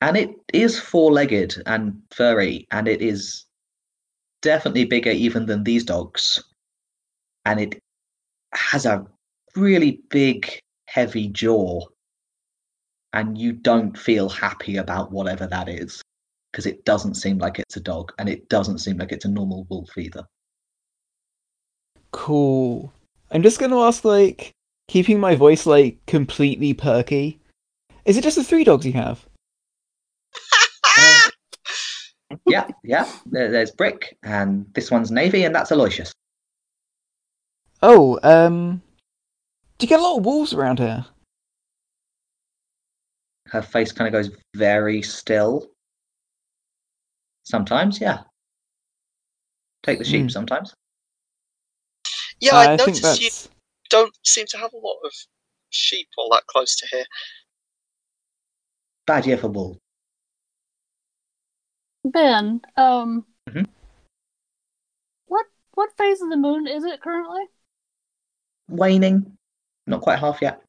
and 0.00 0.16
it 0.16 0.30
is 0.52 0.78
four-legged 0.78 1.62
and 1.66 2.00
furry, 2.10 2.66
and 2.70 2.88
it 2.88 3.02
is 3.02 3.46
definitely 4.42 4.84
bigger 4.84 5.10
even 5.10 5.46
than 5.46 5.64
these 5.64 5.84
dogs, 5.84 6.42
and 7.44 7.60
it 7.60 7.78
has 8.52 8.86
a 8.86 9.06
really 9.56 10.00
big, 10.10 10.48
heavy 10.86 11.28
jaw 11.28 11.80
and 13.14 13.38
you 13.38 13.52
don't 13.52 13.96
feel 13.96 14.28
happy 14.28 14.76
about 14.76 15.12
whatever 15.12 15.46
that 15.46 15.68
is 15.68 16.02
because 16.50 16.66
it 16.66 16.84
doesn't 16.84 17.14
seem 17.14 17.38
like 17.38 17.60
it's 17.60 17.76
a 17.76 17.80
dog 17.80 18.12
and 18.18 18.28
it 18.28 18.48
doesn't 18.48 18.78
seem 18.78 18.98
like 18.98 19.12
it's 19.12 19.24
a 19.24 19.28
normal 19.28 19.66
wolf 19.70 19.96
either. 19.96 20.24
Cool. 22.10 22.92
I'm 23.30 23.42
just 23.42 23.58
going 23.58 23.70
to 23.70 23.82
ask, 23.82 24.04
like, 24.04 24.52
keeping 24.88 25.18
my 25.18 25.34
voice 25.34 25.64
like 25.66 25.98
completely 26.06 26.74
perky. 26.74 27.40
Is 28.04 28.16
it 28.16 28.24
just 28.24 28.36
the 28.36 28.44
three 28.44 28.64
dogs 28.64 28.84
you 28.84 28.92
have? 28.92 29.26
Uh, 30.96 31.30
yeah, 32.46 32.68
yeah. 32.82 33.10
There, 33.26 33.50
there's 33.50 33.70
Brick, 33.70 34.16
and 34.22 34.66
this 34.74 34.90
one's 34.90 35.10
Navy, 35.10 35.44
and 35.44 35.54
that's 35.54 35.70
Aloysius. 35.70 36.12
Oh, 37.82 38.18
um, 38.22 38.82
do 39.78 39.84
you 39.84 39.88
get 39.88 40.00
a 40.00 40.02
lot 40.02 40.18
of 40.18 40.24
wolves 40.24 40.54
around 40.54 40.78
here? 40.78 41.04
Her 43.48 43.62
face 43.62 43.92
kind 43.92 44.08
of 44.08 44.12
goes 44.12 44.34
very 44.56 45.02
still. 45.02 45.70
Sometimes, 47.44 48.00
yeah. 48.00 48.20
Take 49.82 49.98
the 49.98 50.04
sheep 50.04 50.22
Hmm. 50.22 50.28
sometimes. 50.28 50.74
Yeah, 52.40 52.56
I, 52.56 52.72
I 52.72 52.76
think 52.76 53.02
noticed 53.02 53.20
you 53.20 53.30
don't 53.90 54.16
seem 54.24 54.46
to 54.48 54.56
have 54.58 54.72
a 54.72 54.78
lot 54.78 54.96
of 55.04 55.12
sheep 55.70 56.08
all 56.16 56.30
that 56.32 56.46
close 56.46 56.74
to 56.76 56.86
here. 56.86 57.04
Bad 59.06 59.26
year 59.26 59.36
for 59.36 59.48
wool. 59.48 59.78
Ben, 62.04 62.60
um, 62.76 63.24
Mhm. 63.48 63.66
what 65.26 65.46
what 65.74 65.96
phase 65.96 66.20
of 66.22 66.28
the 66.30 66.36
moon 66.36 66.66
is 66.66 66.84
it 66.84 67.00
currently? 67.00 67.44
Waning. 68.68 69.36
Not 69.86 70.00
quite 70.02 70.18
half 70.18 70.40
yet. 70.42 70.62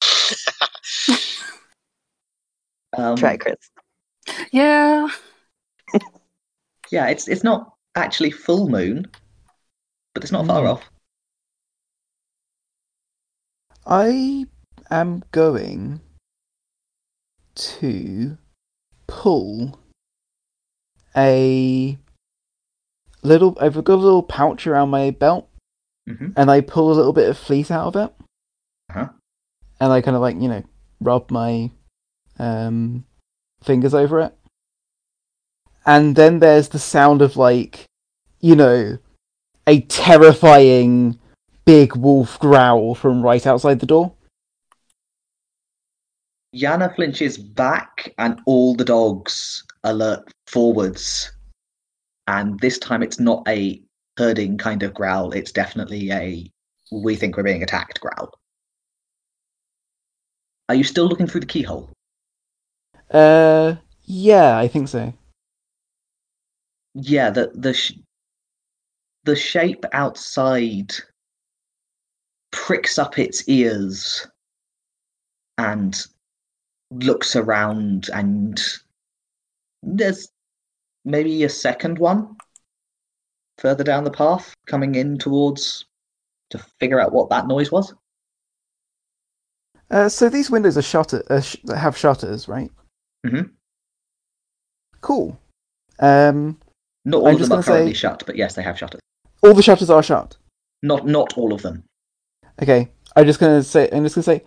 Um, 2.96 3.16
Try, 3.16 3.36
Chris. 3.36 3.56
Yeah, 4.52 5.08
Yeah, 6.92 7.08
it's 7.08 7.26
it's 7.26 7.42
not 7.42 7.74
actually 7.96 8.30
full 8.30 8.68
moon, 8.68 9.10
but 10.14 10.22
it's 10.22 10.30
not 10.30 10.46
far 10.46 10.60
Hmm. 10.62 10.68
off. 10.68 10.90
I 13.84 14.46
am 14.92 15.24
going 15.32 16.00
to 17.56 18.38
pull 19.08 19.76
a 21.16 21.98
little. 23.22 23.56
I've 23.60 23.74
got 23.84 23.94
a 23.94 23.96
little 23.96 24.22
pouch 24.22 24.66
around 24.66 24.90
my 24.90 25.10
belt, 25.10 25.48
hmm 26.06 26.28
and 26.36 26.50
I 26.50 26.60
pull 26.60 26.92
a 26.92 26.94
little 26.94 27.12
bit 27.12 27.28
of 27.28 27.38
fleece 27.38 27.70
out 27.70 27.94
of 27.94 27.96
it, 27.96 28.14
Uh-huh. 28.90 29.08
and 29.80 29.92
I 29.92 30.00
kind 30.00 30.16
of 30.16 30.22
like 30.22 30.40
you 30.40 30.48
know 30.48 30.62
rub 31.00 31.30
my 31.30 31.70
um, 32.38 33.04
fingers 33.62 33.94
over 33.94 34.20
it, 34.20 34.34
and 35.86 36.16
then 36.16 36.38
there's 36.40 36.68
the 36.68 36.78
sound 36.78 37.22
of 37.22 37.36
like 37.36 37.84
you 38.40 38.56
know 38.56 38.98
a 39.66 39.80
terrifying 39.82 41.18
big 41.64 41.96
wolf 41.96 42.38
growl 42.38 42.94
from 42.94 43.22
right 43.22 43.46
outside 43.46 43.80
the 43.80 43.86
door. 43.86 44.12
Yana 46.54 46.94
flinches 46.94 47.36
back, 47.36 48.14
and 48.18 48.40
all 48.46 48.74
the 48.76 48.84
dogs 48.84 49.64
alert 49.84 50.30
forwards. 50.46 51.32
And 52.26 52.58
this 52.60 52.78
time, 52.78 53.02
it's 53.02 53.20
not 53.20 53.46
a 53.46 53.82
herding 54.18 54.58
kind 54.58 54.82
of 54.82 54.94
growl. 54.94 55.32
It's 55.32 55.52
definitely 55.52 56.10
a 56.10 56.50
"we 56.90 57.16
think 57.16 57.36
we're 57.36 57.42
being 57.42 57.62
attacked" 57.62 58.00
growl. 58.00 58.32
Are 60.68 60.74
you 60.74 60.84
still 60.84 61.06
looking 61.06 61.26
through 61.26 61.42
the 61.42 61.46
keyhole? 61.46 61.90
Uh, 63.10 63.76
yeah, 64.04 64.58
I 64.58 64.68
think 64.68 64.88
so. 64.88 65.12
Yeah, 66.94 67.30
the 67.30 67.50
the 67.54 67.74
sh- 67.74 67.98
the 69.24 69.36
shape 69.36 69.84
outside 69.92 70.92
pricks 72.52 72.98
up 72.98 73.18
its 73.18 73.48
ears 73.48 74.26
and 75.58 76.06
looks 76.90 77.36
around 77.36 78.08
and 78.12 78.60
there's 79.86 80.28
maybe 81.04 81.44
a 81.44 81.48
second 81.48 81.98
one 81.98 82.36
further 83.58 83.84
down 83.84 84.04
the 84.04 84.10
path 84.10 84.54
coming 84.66 84.94
in 84.94 85.18
towards 85.18 85.84
to 86.50 86.58
figure 86.80 87.00
out 87.00 87.12
what 87.12 87.28
that 87.30 87.46
noise 87.46 87.70
was. 87.70 87.94
Uh, 89.90 90.08
so 90.08 90.28
these 90.28 90.50
windows 90.50 90.76
are 90.78 90.82
shutter 90.82 91.22
uh, 91.30 91.40
sh- 91.40 91.56
have 91.74 91.96
shutters, 91.96 92.48
right? 92.48 92.70
Mhm. 93.26 93.50
Cool. 95.00 95.38
Um, 96.00 96.58
Not 97.04 97.18
all 97.18 97.28
I'm 97.28 97.34
of 97.34 97.40
them 97.48 97.58
are 97.58 97.62
currently 97.62 97.92
say- 97.94 97.98
shut, 97.98 98.22
but 98.26 98.36
yes, 98.36 98.54
they 98.54 98.62
have 98.62 98.78
shutters. 98.78 99.00
all 99.42 99.54
the 99.54 99.62
shutters 99.62 99.90
are 99.90 100.02
shut. 100.02 100.36
Not 100.82 101.06
not 101.06 101.36
all 101.38 101.52
of 101.52 101.62
them. 101.62 101.84
Okay, 102.62 102.90
I'm 103.16 103.26
just 103.26 103.40
gonna 103.40 103.62
say. 103.62 103.88
I'm 103.92 104.02
just 104.04 104.14
gonna 104.14 104.22
say, 104.24 104.44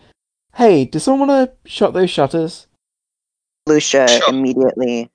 hey, 0.55 0.85
does 0.85 1.03
someone 1.03 1.27
want 1.29 1.51
to 1.63 1.69
shut 1.69 1.93
those 1.93 2.09
shutters? 2.09 2.67
Alusha 3.69 4.07
Sure. 4.09 4.29
immediately 4.29 5.09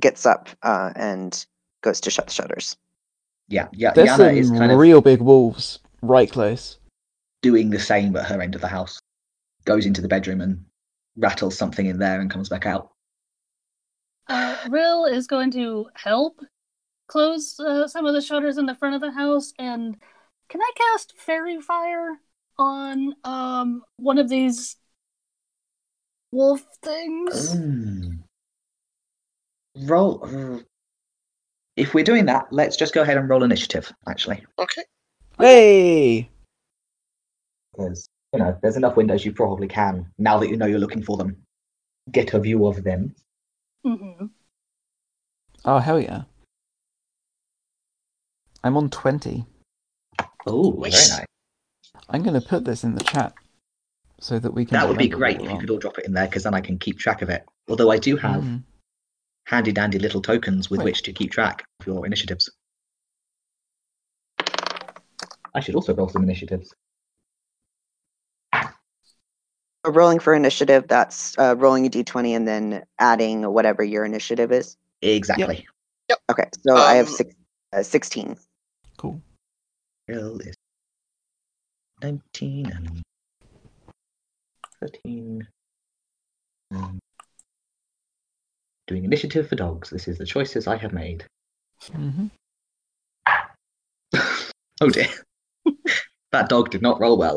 gets 0.00 0.26
up 0.26 0.48
uh, 0.62 0.92
and 0.96 1.46
goes 1.82 2.00
to 2.02 2.10
shut 2.10 2.26
the 2.26 2.32
shutters. 2.32 2.76
Yeah, 3.48 3.68
yeah. 3.72 3.92
There's 3.92 4.10
Yana 4.10 4.16
some 4.16 4.36
is 4.36 4.50
kind 4.50 4.72
of 4.72 4.78
real 4.78 5.00
big 5.00 5.20
wolves 5.20 5.78
right 6.02 6.30
close. 6.30 6.78
doing 7.42 7.70
the 7.70 7.78
same 7.78 8.16
at 8.16 8.26
her 8.26 8.40
end 8.40 8.54
of 8.54 8.60
the 8.60 8.68
house. 8.68 8.98
Goes 9.64 9.86
into 9.86 10.00
the 10.02 10.08
bedroom 10.08 10.40
and 10.40 10.64
rattles 11.16 11.56
something 11.56 11.86
in 11.86 11.98
there 11.98 12.20
and 12.20 12.30
comes 12.30 12.48
back 12.48 12.66
out. 12.66 12.90
Uh, 14.28 14.56
Rill 14.68 15.04
is 15.06 15.26
going 15.26 15.50
to 15.52 15.86
help 15.94 16.40
close 17.08 17.58
uh, 17.60 17.86
some 17.86 18.06
of 18.06 18.14
the 18.14 18.20
shutters 18.20 18.58
in 18.58 18.66
the 18.66 18.74
front 18.74 18.94
of 18.96 19.00
the 19.00 19.12
house. 19.12 19.52
And 19.58 19.96
can 20.48 20.60
I 20.60 20.70
cast 20.76 21.14
Faerie 21.16 21.60
Fire 21.60 22.18
on 22.58 23.14
um 23.24 23.82
one 23.96 24.18
of 24.18 24.28
these 24.28 24.76
wolf 26.32 26.64
things? 26.82 27.54
Mm. 27.54 28.15
Roll. 29.84 30.62
If 31.76 31.92
we're 31.92 32.04
doing 32.04 32.24
that, 32.24 32.46
let's 32.50 32.74
just 32.74 32.94
go 32.94 33.02
ahead 33.02 33.18
and 33.18 33.28
roll 33.28 33.42
initiative. 33.42 33.92
Actually, 34.08 34.42
Okay. 34.58 34.82
Hey, 35.38 36.30
because 37.72 38.08
you 38.32 38.38
know 38.38 38.58
there's 38.62 38.78
enough 38.78 38.96
windows 38.96 39.26
you 39.26 39.32
probably 39.34 39.68
can 39.68 40.10
now 40.16 40.38
that 40.38 40.48
you 40.48 40.56
know 40.56 40.64
you're 40.64 40.78
looking 40.78 41.02
for 41.02 41.18
them. 41.18 41.36
Get 42.10 42.32
a 42.32 42.40
view 42.40 42.64
of 42.66 42.82
them. 42.82 43.14
hmm 43.84 44.26
oh 45.66 45.78
hell 45.78 46.00
yeah! 46.00 46.22
I'm 48.64 48.78
on 48.78 48.88
twenty. 48.88 49.44
Oh, 50.46 50.70
very 50.70 50.92
Nice. 50.92 51.10
nice. 51.10 51.26
I'm 52.08 52.22
gonna 52.22 52.40
put 52.40 52.64
this 52.64 52.84
in 52.84 52.94
the 52.94 53.04
chat 53.04 53.34
so 54.18 54.38
that 54.38 54.54
we 54.54 54.64
can. 54.64 54.78
That 54.78 54.88
would 54.88 54.96
be 54.96 55.08
great 55.08 55.42
if 55.42 55.52
you 55.52 55.58
could 55.58 55.68
all 55.68 55.76
drop 55.78 55.98
it 55.98 56.06
in 56.06 56.14
there, 56.14 56.26
because 56.26 56.44
then 56.44 56.54
I 56.54 56.62
can 56.62 56.78
keep 56.78 56.98
track 56.98 57.20
of 57.20 57.28
it. 57.28 57.44
Although 57.68 57.90
I 57.90 57.98
do 57.98 58.16
have 58.16 58.44
Mm. 58.44 58.62
Handy 59.46 59.72
dandy 59.72 59.98
little 59.98 60.20
tokens 60.20 60.68
with 60.68 60.78
Wait. 60.78 60.84
which 60.86 61.02
to 61.02 61.12
keep 61.12 61.30
track 61.30 61.64
of 61.80 61.86
your 61.86 62.04
initiatives. 62.04 62.50
I 65.54 65.60
should 65.60 65.74
also 65.74 65.94
roll 65.94 66.08
some 66.08 66.22
initiatives. 66.22 66.74
So 68.54 69.92
rolling 69.92 70.18
for 70.18 70.34
initiative, 70.34 70.88
that's 70.88 71.38
uh, 71.38 71.54
rolling 71.56 71.86
a 71.86 71.88
d20 71.88 72.36
and 72.36 72.46
then 72.46 72.84
adding 72.98 73.42
whatever 73.50 73.84
your 73.84 74.04
initiative 74.04 74.50
is. 74.50 74.76
Exactly. 75.00 75.64
Yep. 76.08 76.18
Okay, 76.30 76.48
so 76.66 76.76
I 76.76 76.94
have 76.94 77.06
Um, 77.06 77.14
six, 77.14 77.34
uh, 77.72 77.82
16. 77.82 78.36
Cool. 78.98 79.22
Will 80.08 80.40
is 80.40 80.54
19 82.02 82.66
and 82.66 83.02
13. 84.80 85.46
Um, 86.72 86.98
doing 88.86 89.04
initiative 89.04 89.48
for 89.48 89.56
dogs. 89.56 89.90
This 89.90 90.08
is 90.08 90.18
the 90.18 90.26
choices 90.26 90.66
I 90.66 90.76
have 90.76 90.92
made. 90.92 91.24
Mm-hmm. 91.92 92.26
oh 94.80 94.90
dear. 94.90 95.08
that 96.32 96.48
dog 96.48 96.70
did 96.70 96.82
not 96.82 97.00
roll 97.00 97.18
well. 97.18 97.36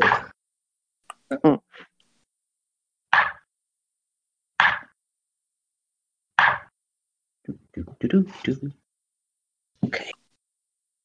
Okay. 9.84 10.10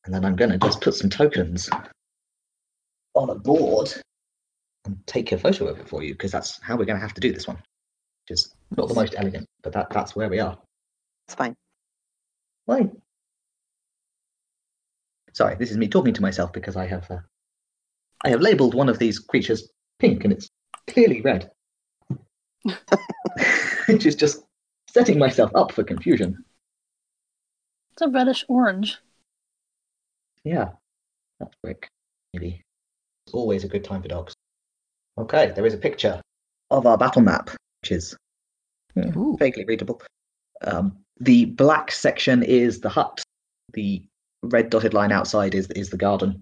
And 0.05 0.13
then 0.13 0.25
I'm 0.25 0.35
going 0.35 0.51
to 0.51 0.57
just 0.57 0.81
put 0.81 0.93
some 0.93 1.09
tokens 1.09 1.69
on 3.15 3.29
a 3.29 3.35
board 3.35 3.93
and 4.85 4.97
take 5.07 5.31
a 5.31 5.37
photo 5.37 5.67
of 5.67 5.79
it 5.79 5.89
for 5.89 6.03
you 6.03 6.13
because 6.13 6.31
that's 6.31 6.59
how 6.61 6.75
we're 6.75 6.85
going 6.85 6.97
to 6.97 7.01
have 7.01 7.13
to 7.15 7.21
do 7.21 7.31
this 7.31 7.47
one. 7.47 7.57
Which 8.27 8.39
is 8.39 8.55
not 8.75 8.87
the 8.87 8.95
most 8.95 9.13
elegant, 9.17 9.45
but 9.61 9.73
that, 9.73 9.89
that's 9.91 10.15
where 10.15 10.29
we 10.29 10.39
are. 10.39 10.57
It's 11.27 11.35
fine. 11.35 11.55
Why? 12.65 12.89
Sorry, 15.33 15.55
this 15.55 15.69
is 15.69 15.77
me 15.77 15.87
talking 15.87 16.13
to 16.13 16.21
myself 16.21 16.51
because 16.51 16.75
I 16.75 16.87
have 16.87 17.09
uh, 17.11 17.19
I 18.23 18.29
have 18.29 18.41
labelled 18.41 18.73
one 18.73 18.89
of 18.89 18.97
these 18.97 19.19
creatures 19.19 19.69
pink 19.99 20.23
and 20.23 20.33
it's 20.33 20.49
clearly 20.87 21.21
red, 21.21 21.51
which 23.87 24.05
is 24.05 24.15
just 24.15 24.43
setting 24.87 25.19
myself 25.19 25.51
up 25.53 25.71
for 25.71 25.83
confusion. 25.83 26.43
It's 27.91 28.01
a 28.01 28.09
reddish 28.09 28.45
orange. 28.47 28.97
Yeah, 30.43 30.69
that's 31.39 31.55
brick. 31.61 31.89
Maybe 32.33 32.63
it's 33.27 33.33
always 33.33 33.63
a 33.63 33.67
good 33.67 33.83
time 33.83 34.01
for 34.01 34.07
dogs. 34.07 34.33
Okay, 35.17 35.51
there 35.55 35.65
is 35.65 35.73
a 35.73 35.77
picture 35.77 36.21
of 36.71 36.85
our 36.85 36.97
battle 36.97 37.21
map, 37.21 37.49
which 37.85 37.91
is 37.91 38.17
yeah, 38.95 39.11
vaguely 39.37 39.63
readable. 39.65 40.01
Um, 40.61 40.97
the 41.19 41.45
black 41.45 41.91
section 41.91 42.41
is 42.41 42.79
the 42.79 42.89
hut. 42.89 43.21
The 43.73 44.01
red 44.41 44.71
dotted 44.71 44.93
line 44.95 45.11
outside 45.11 45.53
is 45.53 45.69
is 45.71 45.91
the 45.91 45.97
garden. 45.97 46.41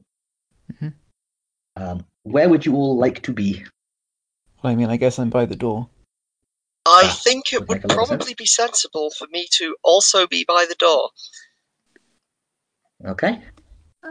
Mhm. 0.72 0.94
Um, 1.76 2.06
where 2.24 2.48
would 2.48 2.66
you 2.66 2.76
all 2.76 2.96
like 2.96 3.22
to 3.24 3.34
be? 3.34 3.66
Well, 4.62 4.72
I 4.72 4.76
mean, 4.76 4.90
I 4.90 4.96
guess 4.96 5.20
I'm 5.20 5.30
by 5.30 5.46
the 5.46 5.56
door. 5.56 5.90
I 6.86 7.08
That 7.08 7.18
think 7.24 7.52
it 7.52 7.60
would 7.60 7.68
would 7.70 7.76
make 7.78 7.84
a 7.84 7.88
lot 7.88 8.04
of 8.04 8.08
sense. 8.08 8.18
probably 8.20 8.34
be 8.36 8.46
sensible 8.46 9.12
for 9.12 9.28
me 9.28 9.48
to 9.58 9.76
also 9.84 10.28
be 10.28 10.46
by 10.48 10.66
the 10.70 10.76
door. 10.76 11.10
Okay. 13.06 13.42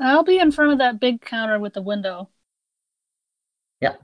I'll 0.02 0.24
be 0.24 0.38
in 0.38 0.52
front 0.52 0.72
of 0.72 0.78
that 0.78 1.00
big 1.00 1.22
counter 1.22 1.58
with 1.58 1.72
the 1.72 1.82
window. 1.82 2.28
Yeah. 3.80 3.96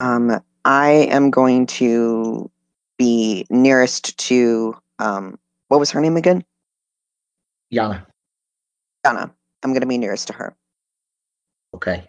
Um, 0.00 0.42
I 0.64 0.90
am 1.10 1.30
going 1.30 1.66
to 1.66 2.50
be 2.98 3.46
nearest 3.50 4.16
to, 4.18 4.76
um, 4.98 5.38
what 5.68 5.80
was 5.80 5.90
her 5.90 6.00
name 6.00 6.16
again? 6.16 6.44
Yana. 7.72 8.06
Yana. 9.04 9.32
I'm 9.62 9.70
going 9.70 9.80
to 9.80 9.86
be 9.86 9.98
nearest 9.98 10.28
to 10.28 10.32
her. 10.34 10.54
Okay. 11.74 12.04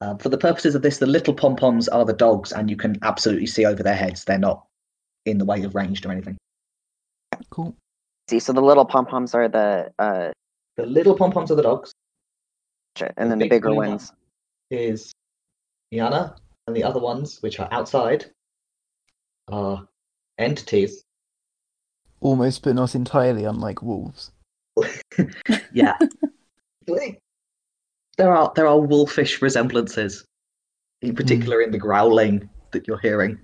Um, 0.00 0.18
for 0.18 0.28
the 0.28 0.38
purposes 0.38 0.74
of 0.74 0.82
this, 0.82 0.98
the 0.98 1.06
little 1.06 1.32
pom 1.32 1.54
poms 1.56 1.88
are 1.88 2.04
the 2.04 2.12
dogs, 2.12 2.52
and 2.52 2.68
you 2.68 2.76
can 2.76 2.98
absolutely 3.02 3.46
see 3.46 3.64
over 3.64 3.82
their 3.82 3.94
heads. 3.94 4.24
They're 4.24 4.38
not 4.38 4.66
in 5.26 5.38
the 5.38 5.44
way 5.44 5.62
of 5.62 5.74
ranged 5.74 6.04
or 6.04 6.10
anything. 6.10 6.36
Cool. 7.50 7.74
See, 8.28 8.40
so 8.40 8.52
the 8.52 8.60
little 8.60 8.84
pom 8.84 9.06
poms 9.06 9.34
are 9.34 9.48
the, 9.48 9.92
uh, 9.98 10.32
The 10.76 10.86
little 10.86 11.14
pom 11.16 11.30
poms 11.30 11.50
are 11.50 11.54
the 11.54 11.62
dogs. 11.62 11.92
and 13.16 13.30
then 13.30 13.38
the 13.38 13.44
big 13.44 13.50
bigger 13.50 13.74
ones 13.74 14.12
is 14.70 15.12
Yana, 15.94 16.36
and 16.66 16.76
the 16.76 16.84
other 16.84 17.00
ones, 17.00 17.42
which 17.42 17.60
are 17.60 17.68
outside, 17.72 18.26
are 19.48 19.86
entities. 20.38 21.04
Almost, 22.20 22.62
but 22.62 22.74
not 22.74 22.94
entirely, 22.94 23.44
unlike 23.44 23.82
wolves. 23.82 24.30
Yeah. 25.74 25.96
there 26.86 28.32
are 28.34 28.52
there 28.56 28.66
are 28.66 28.80
wolfish 28.80 29.40
resemblances, 29.42 30.24
in 31.00 31.14
particular 31.14 31.60
in 31.62 31.70
the 31.70 31.78
growling 31.78 32.48
that 32.72 32.86
you're 32.86 32.98
hearing. 32.98 33.38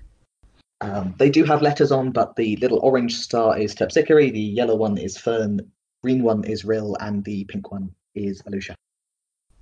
Um, 0.80 1.14
they 1.18 1.30
do 1.30 1.44
have 1.44 1.62
letters 1.62 1.90
on, 1.90 2.12
but 2.12 2.36
the 2.36 2.56
little 2.56 2.78
orange 2.80 3.16
star 3.16 3.58
is 3.58 3.74
Terpsichore, 3.74 4.32
the 4.32 4.40
yellow 4.40 4.76
one 4.76 4.96
is 4.96 5.16
Fern, 5.16 5.60
green 6.02 6.22
one 6.22 6.44
is 6.44 6.64
Rill, 6.64 6.96
and 7.00 7.24
the 7.24 7.44
pink 7.44 7.70
one 7.72 7.90
is 8.14 8.42
Alusha. 8.42 8.74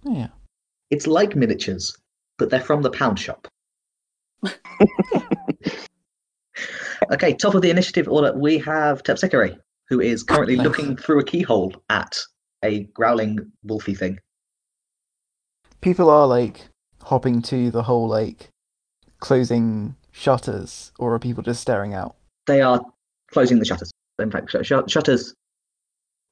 Yeah. 0.05 0.29
It's 0.91 1.07
like 1.07 1.35
miniatures, 1.35 1.97
but 2.39 2.51
they're 2.51 2.61
from 2.61 2.83
the 2.83 2.91
pound 2.91 3.19
shop. 3.19 3.49
okay, 7.13 7.33
top 7.35 7.55
of 7.55 7.63
the 7.63 7.71
initiative 7.71 8.09
order, 8.09 8.33
we 8.37 8.59
have 8.59 9.03
Terpsichore, 9.03 9.57
who 9.89 10.01
is 10.01 10.23
currently 10.23 10.57
Nice. 10.57 10.67
looking 10.67 10.97
through 10.97 11.21
a 11.21 11.25
keyhole 11.25 11.75
at 11.89 12.17
a 12.65 12.85
growling 12.95 13.39
wolfy 13.67 13.97
thing. 13.97 14.19
People 15.81 16.11
are 16.11 16.27
like 16.27 16.69
hopping 17.03 17.43
to 17.43 17.71
the 17.71 17.83
whole 17.85 18.09
like 18.09 18.49
closing 19.21 19.95
shutters, 20.13 20.93
or 20.99 21.15
are 21.15 21.19
people 21.19 21.43
just 21.43 21.61
staring 21.61 21.95
out? 21.95 22.17
They 22.47 22.61
are 22.63 22.81
closing 23.31 23.59
the 23.59 23.65
shutters. 23.65 23.91
In 24.19 24.31
fact, 24.31 24.51
sh- 24.51 24.57
sh- 24.67 24.73
shutters 24.91 25.35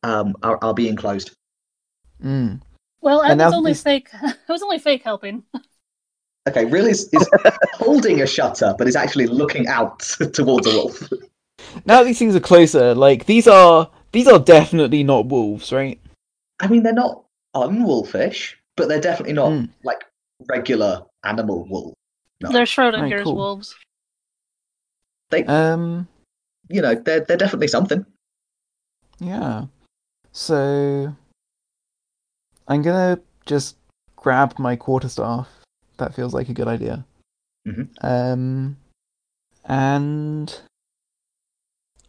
um, 0.02 0.34
are, 0.42 0.58
are 0.62 0.74
being 0.74 0.96
closed. 0.96 1.32
Mm. 2.22 2.62
Well, 3.02 3.20
I 3.20 3.30
And 3.32 3.40
was 3.40 3.52
only 3.52 3.70
these- 3.72 3.82
fake. 3.82 4.08
I 4.22 4.34
was 4.48 4.62
only 4.62 4.78
fake 4.78 5.02
helping. 5.02 5.44
Okay, 6.48 6.64
Rill 6.66 6.86
is, 6.86 7.08
is 7.12 7.28
holding 7.74 8.20
a 8.20 8.26
shutter, 8.26 8.74
but 8.76 8.86
is 8.86 8.96
actually 8.96 9.26
looking 9.26 9.66
out 9.66 10.00
towards 10.32 10.66
a 10.66 10.70
wolf. 10.70 11.08
Now 11.86 12.02
these 12.02 12.18
things 12.18 12.36
are 12.36 12.40
closer. 12.40 12.94
Like 12.94 13.24
these 13.26 13.48
are 13.48 13.90
these 14.12 14.28
are 14.28 14.38
definitely 14.38 15.02
not 15.04 15.26
wolves, 15.26 15.72
right? 15.72 15.98
I 16.60 16.66
mean, 16.68 16.82
they're 16.82 16.92
not 16.92 17.24
unwolfish, 17.54 18.56
but 18.76 18.88
they're 18.88 19.00
definitely 19.00 19.32
not 19.34 19.50
Mm. 19.52 19.68
like 19.84 20.04
regular 20.48 21.02
animal 21.24 21.64
wolves. 21.64 21.94
No. 22.42 22.52
They're 22.52 22.64
Schrodinger's 22.66 23.24
cool. 23.24 23.36
wolves. 23.36 23.74
They, 25.30 25.44
Um. 25.44 26.06
you 26.68 26.82
know, 26.82 26.94
they're 26.94 27.20
they're 27.20 27.36
definitely 27.38 27.68
something. 27.68 28.04
Yeah. 29.18 29.64
So 30.32 31.14
I'm 32.68 32.82
gonna 32.82 33.18
just 33.46 33.76
grab 34.16 34.58
my 34.58 34.76
quarterstaff. 34.76 35.48
That 35.98 36.14
feels 36.14 36.34
like 36.34 36.48
a 36.48 36.54
good 36.54 36.68
idea. 36.68 37.04
Mhm. 37.66 37.88
Um, 38.02 38.76
and 39.64 40.60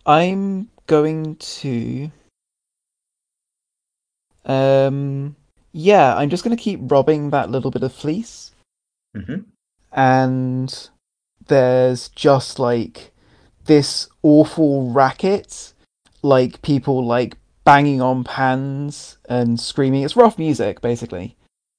I'm 0.05 0.69
going 0.87 1.35
to. 1.37 2.11
Um, 4.45 5.35
yeah, 5.71 6.15
I'm 6.15 6.29
just 6.29 6.43
gonna 6.43 6.55
keep 6.57 6.79
robbing 6.83 7.31
that 7.31 7.49
little 7.49 7.71
bit 7.71 7.83
of 7.83 7.93
fleece, 7.93 8.51
hmm 9.15 9.37
and 9.91 10.89
there's 11.47 12.09
just 12.09 12.59
like 12.59 13.13
this 13.65 14.07
awful 14.23 14.91
racket, 14.91 15.73
like 16.21 16.61
people 16.61 17.03
like 17.05 17.37
banging 17.63 18.01
on 18.01 18.23
pans 18.23 19.17
and 19.29 19.59
screaming. 19.59 20.03
It's 20.03 20.15
rough 20.17 20.37
music, 20.37 20.81
basically. 20.81 21.35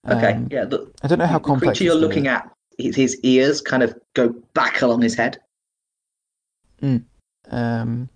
Okay, 0.09 0.33
Um, 0.35 0.49
yeah. 0.51 0.65
The, 0.65 0.91
I 1.03 1.09
don't 1.09 1.19
know 1.19 1.27
how 1.27 1.39
complex 1.39 1.79
creature 1.79 1.85
you're 1.85 1.95
is. 1.97 2.01
looking 2.01 2.29
at, 2.29 2.51
his, 2.79 2.95
his 2.97 3.21
ears 3.23 3.61
kind 3.61 3.83
of 3.83 3.95
go 4.15 4.29
back 4.55 4.83
along 4.83 5.03
his 5.03 5.15
head. 5.15 5.39
Um, 7.51 8.09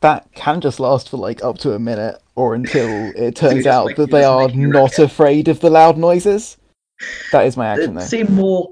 that 0.00 0.26
can 0.34 0.60
just 0.60 0.80
last 0.80 1.08
for 1.08 1.16
like 1.16 1.42
up 1.44 1.58
to 1.58 1.72
a 1.74 1.78
minute, 1.78 2.20
or 2.34 2.54
until 2.54 3.12
it 3.16 3.36
turns 3.36 3.66
out 3.66 3.94
that 3.96 4.10
they 4.10 4.24
are 4.24 4.48
not 4.48 4.98
afraid 4.98 5.48
of 5.48 5.60
the 5.60 5.70
loud 5.70 5.96
noises. 5.96 6.56
That 7.30 7.46
is 7.46 7.56
my 7.56 7.68
action, 7.68 7.94
They 7.94 8.00
though. 8.00 8.06
seem 8.06 8.34
more 8.34 8.70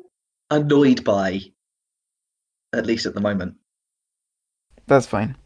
annoyed 0.51 1.05
by, 1.05 1.41
at 2.73 2.87
least 2.87 3.07
at 3.07 3.15
the 3.15 3.21
moment. 3.21 3.55
That's 4.87 5.07
fine. 5.07 5.37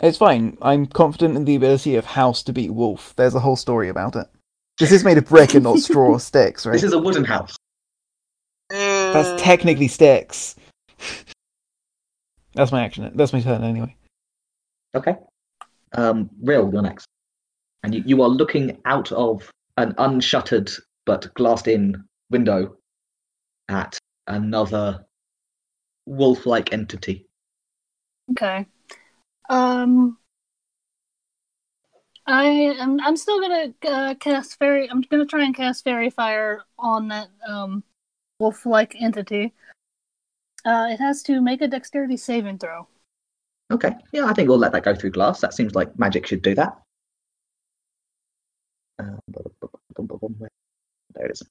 It's 0.00 0.18
fine. 0.18 0.56
I'm 0.62 0.86
confident 0.86 1.36
in 1.36 1.44
the 1.44 1.56
ability 1.56 1.96
of 1.96 2.04
House 2.04 2.42
to 2.44 2.52
beat 2.52 2.70
Wolf. 2.70 3.14
There's 3.16 3.34
a 3.34 3.40
whole 3.40 3.56
story 3.56 3.88
about 3.88 4.14
it. 4.16 4.26
This 4.78 4.92
is 4.92 5.04
made 5.04 5.18
of 5.18 5.26
brick 5.26 5.54
and 5.54 5.64
not 5.64 5.78
straw 5.78 6.10
or 6.10 6.20
sticks, 6.32 6.64
right? 6.64 6.72
This 6.72 6.84
is 6.84 6.92
a 6.92 6.98
wooden 6.98 7.24
house. 7.24 7.56
Mm, 8.70 9.12
That's 9.12 9.42
technically 9.42 9.88
sticks. 9.88 10.54
That's 12.54 12.70
my 12.70 12.84
action. 12.84 13.10
That's 13.14 13.32
my 13.32 13.40
turn 13.40 13.64
anyway. 13.64 13.96
Okay. 14.94 15.16
Um, 15.92 16.30
Rill, 16.42 16.70
you're 16.72 16.82
next. 16.82 17.06
And 17.82 17.94
you, 17.94 18.02
you 18.06 18.22
are 18.22 18.28
looking 18.28 18.78
out 18.84 19.10
of 19.12 19.50
an 19.76 19.94
unshuttered 19.98 20.72
but 21.06 21.32
glassed 21.34 21.66
in 21.68 22.04
window 22.30 22.76
at 23.68 23.98
another 24.26 25.04
wolf 26.06 26.46
like 26.46 26.72
entity. 26.72 27.26
Okay. 28.32 28.66
Um, 29.48 30.18
I 32.26 32.44
am. 32.44 33.00
I'm 33.00 33.16
still 33.16 33.40
gonna 33.40 33.72
uh, 33.86 34.14
cast 34.16 34.58
fairy. 34.58 34.90
I'm 34.90 35.00
gonna 35.00 35.24
try 35.26 35.44
and 35.44 35.54
cast 35.56 35.84
faerie 35.84 36.10
fire 36.10 36.62
on 36.78 37.08
that 37.08 37.28
um 37.48 37.82
wolf-like 38.38 38.94
entity. 39.00 39.54
Uh, 40.64 40.88
it 40.90 40.98
has 40.98 41.22
to 41.22 41.40
make 41.40 41.62
a 41.62 41.68
dexterity 41.68 42.16
saving 42.16 42.58
throw. 42.58 42.86
Okay. 43.70 43.92
Yeah, 44.12 44.26
I 44.26 44.32
think 44.32 44.48
we'll 44.48 44.58
let 44.58 44.72
that 44.72 44.84
go 44.84 44.94
through 44.94 45.10
glass. 45.10 45.40
That 45.40 45.54
seems 45.54 45.74
like 45.74 45.98
magic 45.98 46.26
should 46.26 46.42
do 46.42 46.54
that. 46.54 46.78
Uh, 48.98 49.16
There 51.14 51.26
it 51.26 51.32
is. 51.32 51.42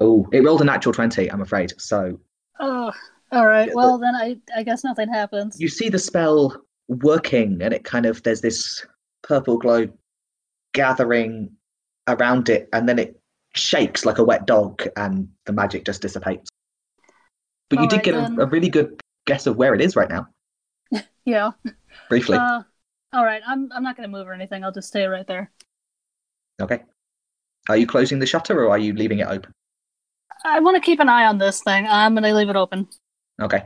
Oh, 0.00 0.28
it 0.32 0.44
rolled 0.44 0.60
a 0.60 0.64
natural 0.64 0.92
20, 0.92 1.30
I'm 1.30 1.40
afraid. 1.40 1.72
So 1.78 2.20
Oh, 2.60 2.92
all 3.32 3.46
right. 3.46 3.70
Well, 3.74 3.98
then 3.98 4.14
I 4.14 4.36
I 4.56 4.62
guess 4.62 4.84
nothing 4.84 5.08
happens. 5.12 5.60
you 5.60 5.68
see 5.68 5.88
the 5.88 5.98
spell 5.98 6.56
working, 6.88 7.60
and 7.62 7.74
it 7.74 7.84
kind 7.84 8.06
of, 8.06 8.22
there's 8.22 8.40
this 8.40 8.84
purple 9.22 9.58
glow 9.58 9.86
gathering 10.72 11.50
around 12.06 12.48
it, 12.48 12.68
and 12.72 12.88
then 12.88 12.98
it 12.98 13.20
shakes 13.54 14.04
like 14.04 14.18
a 14.18 14.24
wet 14.24 14.46
dog, 14.46 14.82
and 14.96 15.28
the 15.46 15.52
magic 15.52 15.84
just 15.84 16.00
dissipates. 16.02 16.48
But 17.70 17.80
you 17.80 17.86
did 17.88 18.00
Alright, 18.00 18.04
get 18.04 18.14
a, 18.14 18.20
then. 18.20 18.40
a 18.40 18.46
really 18.46 18.70
good 18.70 19.00
guess 19.26 19.46
of 19.46 19.56
where 19.56 19.74
it 19.74 19.80
is 19.82 19.94
right 19.96 20.08
now, 20.08 20.26
Yeah. 21.26 21.50
briefly. 22.08 22.38
Uh, 22.38 22.62
all 23.12 23.24
right. 23.24 23.42
I'm 23.46 23.70
I'm 23.72 23.82
not 23.82 23.96
gonna 23.96 24.08
move 24.08 24.26
or 24.26 24.32
anything. 24.32 24.64
I'll 24.64 24.72
just 24.72 24.88
stay 24.88 25.06
right 25.06 25.26
there. 25.26 25.50
okay. 26.62 26.82
Are 27.68 27.76
you 27.76 27.86
closing 27.86 28.18
the 28.18 28.24
shutter 28.26 28.64
or 28.64 28.70
are 28.70 28.78
you 28.78 28.94
leaving 28.94 29.18
it 29.18 29.26
open? 29.28 29.52
I 30.44 30.60
want 30.60 30.76
to 30.76 30.80
keep 30.80 31.00
an 31.00 31.08
eye 31.10 31.26
on 31.26 31.36
this 31.36 31.62
thing. 31.62 31.86
I'm 31.86 32.14
gonna 32.14 32.32
leave 32.32 32.48
it 32.48 32.56
open. 32.56 32.88
Okay. 33.40 33.64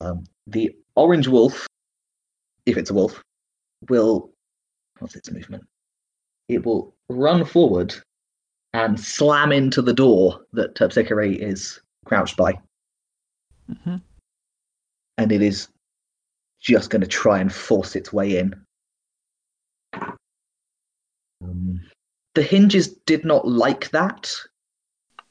Um, 0.00 0.24
the 0.46 0.76
orange 0.94 1.28
wolf, 1.28 1.66
if 2.66 2.76
it's 2.76 2.90
a 2.90 2.94
wolf, 2.94 3.22
will. 3.88 4.30
What's 4.98 5.16
its 5.16 5.30
movement? 5.30 5.64
It 6.48 6.64
will 6.64 6.94
run 7.08 7.44
forward 7.44 7.94
and 8.72 8.98
slam 8.98 9.52
into 9.52 9.82
the 9.82 9.92
door 9.92 10.40
that 10.52 10.74
Terpsichore 10.74 11.38
is 11.38 11.80
crouched 12.04 12.36
by, 12.36 12.58
hmm 13.84 13.96
and 15.18 15.32
it 15.32 15.42
is 15.42 15.68
just 16.60 16.90
going 16.90 17.00
to 17.00 17.06
try 17.06 17.38
and 17.38 17.52
force 17.52 17.96
its 17.96 18.12
way 18.12 18.38
in. 18.38 18.54
Um, 21.42 21.80
the 22.34 22.42
hinges 22.42 22.88
did 23.06 23.24
not 23.24 23.46
like 23.46 23.90
that, 23.90 24.30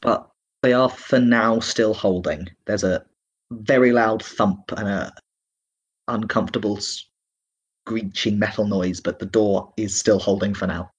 but 0.01 0.29
they 0.65 0.73
are 0.73 0.89
for 0.89 1.19
now 1.19 1.59
still 1.59 1.93
holding. 1.93 2.49
There's 2.65 2.83
a 2.83 3.05
very 3.51 3.91
loud 3.91 4.23
thump 4.23 4.71
and 4.75 4.87
a 4.87 5.13
uncomfortable 6.07 6.79
screeching 7.85 8.39
metal 8.39 8.65
noise, 8.65 8.99
but 8.99 9.19
the 9.19 9.27
door 9.27 9.71
is 9.77 9.95
still 9.95 10.17
holding 10.17 10.55
for 10.55 10.65
now. 10.65 10.89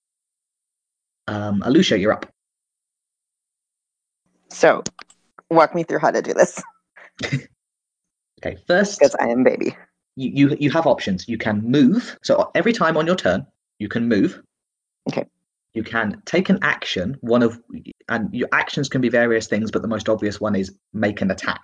Um, 1.26 1.62
Alusha, 1.62 2.00
you're 2.00 2.12
up. 2.12 2.26
So, 4.50 4.84
walk 5.50 5.74
me 5.74 5.82
through 5.82 5.98
how 5.98 6.12
to 6.12 6.22
do 6.22 6.32
this 6.32 6.62
Okay, 7.24 8.56
first 8.68 9.00
because 9.00 9.16
I 9.18 9.26
am 9.30 9.42
baby. 9.42 9.76
you, 10.14 10.30
you 10.50 10.56
you 10.60 10.70
have 10.70 10.86
options. 10.86 11.28
You 11.28 11.38
can 11.38 11.60
move. 11.62 12.16
So 12.22 12.52
every 12.54 12.72
time 12.72 12.96
on 12.96 13.04
your 13.04 13.16
turn, 13.16 13.44
you 13.80 13.88
can 13.88 14.06
move. 14.06 14.40
Okay. 15.08 15.24
You 15.76 15.82
can 15.82 16.22
take 16.24 16.48
an 16.48 16.58
action. 16.62 17.18
One 17.20 17.42
of 17.42 17.60
and 18.08 18.32
your 18.32 18.48
actions 18.50 18.88
can 18.88 19.02
be 19.02 19.10
various 19.10 19.46
things, 19.46 19.70
but 19.70 19.82
the 19.82 19.88
most 19.88 20.08
obvious 20.08 20.40
one 20.40 20.56
is 20.56 20.74
make 20.94 21.20
an 21.20 21.30
attack. 21.30 21.60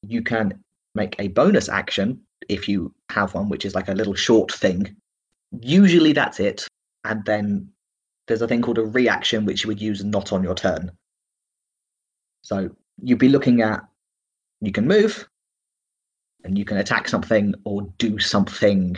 You 0.00 0.22
can 0.22 0.64
make 0.94 1.14
a 1.18 1.28
bonus 1.28 1.68
action 1.68 2.22
if 2.48 2.70
you 2.70 2.94
have 3.10 3.34
one, 3.34 3.50
which 3.50 3.66
is 3.66 3.74
like 3.74 3.88
a 3.88 3.92
little 3.92 4.14
short 4.14 4.50
thing. 4.50 4.96
Usually 5.60 6.14
that's 6.14 6.40
it, 6.40 6.66
and 7.04 7.22
then 7.26 7.68
there's 8.26 8.40
a 8.40 8.48
thing 8.48 8.62
called 8.62 8.78
a 8.78 8.86
reaction, 8.86 9.44
which 9.44 9.62
you 9.62 9.68
would 9.68 9.82
use 9.82 10.02
not 10.02 10.32
on 10.32 10.42
your 10.42 10.54
turn. 10.54 10.90
So 12.40 12.70
you'd 13.02 13.18
be 13.18 13.28
looking 13.28 13.60
at 13.60 13.80
you 14.62 14.72
can 14.72 14.88
move, 14.88 15.28
and 16.44 16.56
you 16.56 16.64
can 16.64 16.78
attack 16.78 17.08
something 17.08 17.54
or 17.64 17.82
do 17.98 18.18
something 18.18 18.96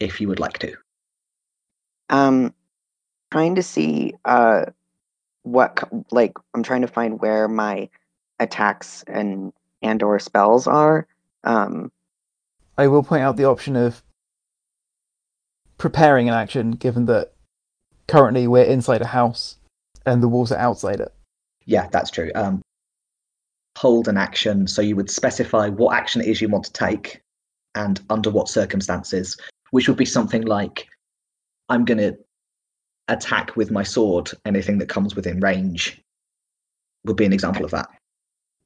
if 0.00 0.20
you 0.20 0.26
would 0.26 0.40
like 0.40 0.58
to. 0.58 0.74
Um, 2.10 2.52
trying 3.30 3.54
to 3.54 3.62
see 3.62 4.14
uh, 4.24 4.66
what 5.42 5.88
like 6.10 6.36
I'm 6.54 6.62
trying 6.62 6.82
to 6.82 6.88
find 6.88 7.20
where 7.20 7.48
my 7.48 7.88
attacks 8.38 9.04
and 9.06 9.52
and 9.82 10.02
or 10.02 10.18
spells 10.18 10.66
are. 10.66 11.06
Um, 11.44 11.90
I 12.76 12.88
will 12.88 13.02
point 13.02 13.22
out 13.22 13.36
the 13.36 13.44
option 13.44 13.76
of 13.76 14.02
preparing 15.78 16.28
an 16.28 16.34
action, 16.34 16.72
given 16.72 17.06
that 17.06 17.32
currently 18.08 18.46
we're 18.46 18.64
inside 18.64 19.00
a 19.00 19.06
house 19.06 19.56
and 20.04 20.22
the 20.22 20.28
walls 20.28 20.52
are 20.52 20.58
outside 20.58 21.00
it. 21.00 21.12
Yeah, 21.64 21.88
that's 21.90 22.10
true. 22.10 22.30
Um, 22.34 22.62
hold 23.78 24.08
an 24.08 24.16
action, 24.16 24.66
so 24.66 24.82
you 24.82 24.96
would 24.96 25.10
specify 25.10 25.68
what 25.68 25.96
action 25.96 26.20
it 26.20 26.26
is 26.26 26.40
you 26.40 26.48
want 26.48 26.64
to 26.64 26.72
take 26.72 27.22
and 27.74 28.00
under 28.10 28.30
what 28.30 28.48
circumstances, 28.48 29.36
which 29.70 29.88
would 29.88 29.96
be 29.96 30.04
something 30.04 30.42
like 30.42 30.88
I'm 31.70 31.84
going 31.84 31.98
to 31.98 32.18
attack 33.08 33.56
with 33.56 33.70
my 33.70 33.82
sword 33.82 34.30
anything 34.44 34.78
that 34.78 34.88
comes 34.88 35.16
within 35.16 35.40
range, 35.40 36.00
would 37.04 37.16
be 37.16 37.24
an 37.24 37.32
example 37.32 37.64
of 37.64 37.70
that. 37.70 37.88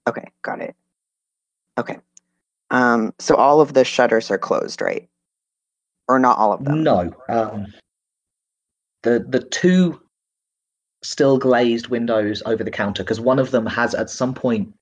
okay, 0.09 0.25
got 0.43 0.61
it. 0.61 0.75
Okay. 1.79 1.99
Um, 2.71 3.15
so 3.19 3.37
all 3.37 3.61
of 3.61 3.75
the 3.75 3.85
shutters 3.85 4.31
are 4.31 4.39
closed, 4.39 4.81
right? 4.81 5.09
Or 6.09 6.19
not 6.19 6.39
all 6.39 6.53
of 6.53 6.65
them? 6.65 6.83
No. 6.83 7.15
Um, 7.29 7.67
the 9.03 9.25
the 9.29 9.41
two 9.41 10.01
still 11.03 11.39
glazed 11.39 11.89
windows 11.89 12.43
over 12.47 12.65
the 12.65 12.71
counter 12.71 13.03
because 13.03 13.21
one 13.21 13.39
of 13.39 13.51
them 13.51 13.67
has 13.67 13.95
at 13.95 14.11
some 14.11 14.35
point 14.35 14.75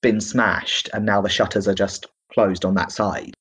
been 0.00 0.20
smashed 0.20 0.88
and 0.92 1.04
now 1.04 1.20
the 1.20 1.28
shutters 1.28 1.68
are 1.68 1.74
just 1.74 2.06
closed 2.32 2.64
on 2.64 2.74
that 2.74 2.90
side. 2.90 3.34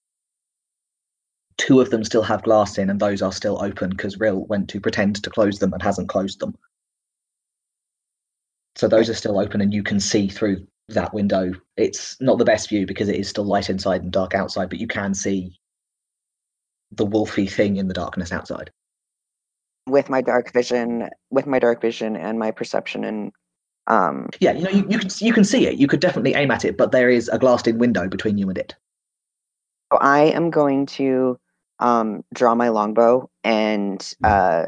Two 1.62 1.80
of 1.80 1.91
them 1.91 2.03
still 2.03 2.24
have 2.24 2.41
glass 2.41 2.80
in 2.80 2.89
and 2.89 2.99
those 2.99 3.22
are 3.22 3.32
still 3.32 3.64
open 3.64 3.91
because 3.91 4.20
Rill 4.20 4.45
went 4.45 4.68
to 4.70 4.82
pretend 4.82 5.22
to 5.22 5.30
close 5.30 5.59
them 5.59 5.74
and 5.74 5.84
hasn't 5.84 6.09
closed 6.09 6.39
them. 6.39 6.57
So 8.76 8.88
those 8.88 9.12
are 9.12 9.14
still 9.14 9.39
open 9.39 9.62
and 9.62 9.72
you 9.72 9.84
can 9.84 9.99
see 9.99 10.28
through 10.28 10.66
that 10.89 11.14
window. 11.14 11.51
It's 11.78 12.20
not 12.20 12.39
the 12.39 12.45
best 12.45 12.68
view 12.70 12.88
because 12.88 13.09
it 13.09 13.16
is 13.16 13.30
still 13.30 13.43
light 13.43 13.70
inside 13.70 14.01
and 14.01 14.12
dark 14.12 14.34
outside, 14.34 14.72
but 14.72 14.80
you 14.80 14.88
can 14.88 15.14
see 15.14 15.59
the 16.93 17.05
wolfy 17.05 17.47
thing 17.47 17.78
in 17.78 17.88
the 17.88 17.93
darkness 17.93 18.32
outside. 18.32 18.72
With 19.88 20.09
my 20.09 20.22
dark 20.22 20.51
vision, 20.53 21.09
with 21.30 21.45
my 21.45 21.59
dark 21.59 21.80
vision 21.80 22.16
and 22.16 22.39
my 22.39 22.49
perception 22.49 23.03
and 23.03 23.32
um 23.86 24.30
Yeah, 24.39 24.53
you 24.53 24.64
know, 24.64 24.72
you, 24.72 24.88
you 24.89 24.97
can 24.97 25.12
you 25.20 25.32
can 25.32 25.43
see 25.43 25.68
it. 25.68 25.78
You 25.78 25.88
could 25.88 25.99
definitely 25.99 26.34
aim 26.34 26.49
at 26.49 26.66
it, 26.66 26.76
but 26.76 26.91
there 26.91 27.12
is 27.12 27.30
a 27.30 27.38
glassed-in 27.38 27.78
window 27.78 28.07
between 28.07 28.39
you 28.39 28.49
and 28.49 28.57
it. 28.57 28.74
So 29.93 29.99
I 29.99 30.22
am 30.22 30.49
going 30.49 30.88
to 30.97 31.38
um, 31.82 32.24
draw 32.34 32.56
my 32.56 32.70
longbow 32.70 33.30
and 33.44 34.14
uh, 34.24 34.66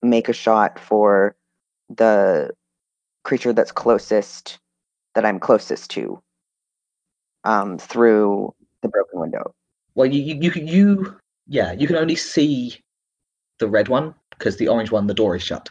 make 0.00 0.28
a 0.28 0.32
shot 0.32 0.78
for 0.78 1.36
the 1.90 2.50
creature 3.24 3.52
that's 3.52 3.72
closest, 3.72 4.58
that 5.14 5.24
I'm 5.26 5.38
closest 5.38 5.90
to, 5.90 6.22
um, 7.44 7.78
through 7.78 8.54
the 8.80 8.88
broken 8.88 9.20
window. 9.20 9.54
Well, 9.94 10.06
you 10.06 10.22
you 10.22 10.40
you, 10.40 10.50
can- 10.50 10.66
you 10.66 11.16
yeah, 11.48 11.72
you 11.72 11.86
can 11.86 11.96
only 11.96 12.16
see 12.16 12.80
the 13.58 13.68
red 13.68 13.88
one 13.88 14.14
because 14.30 14.56
the 14.56 14.68
orange 14.68 14.90
one, 14.90 15.06
the 15.06 15.14
door 15.14 15.36
is 15.36 15.42
shut. 15.42 15.68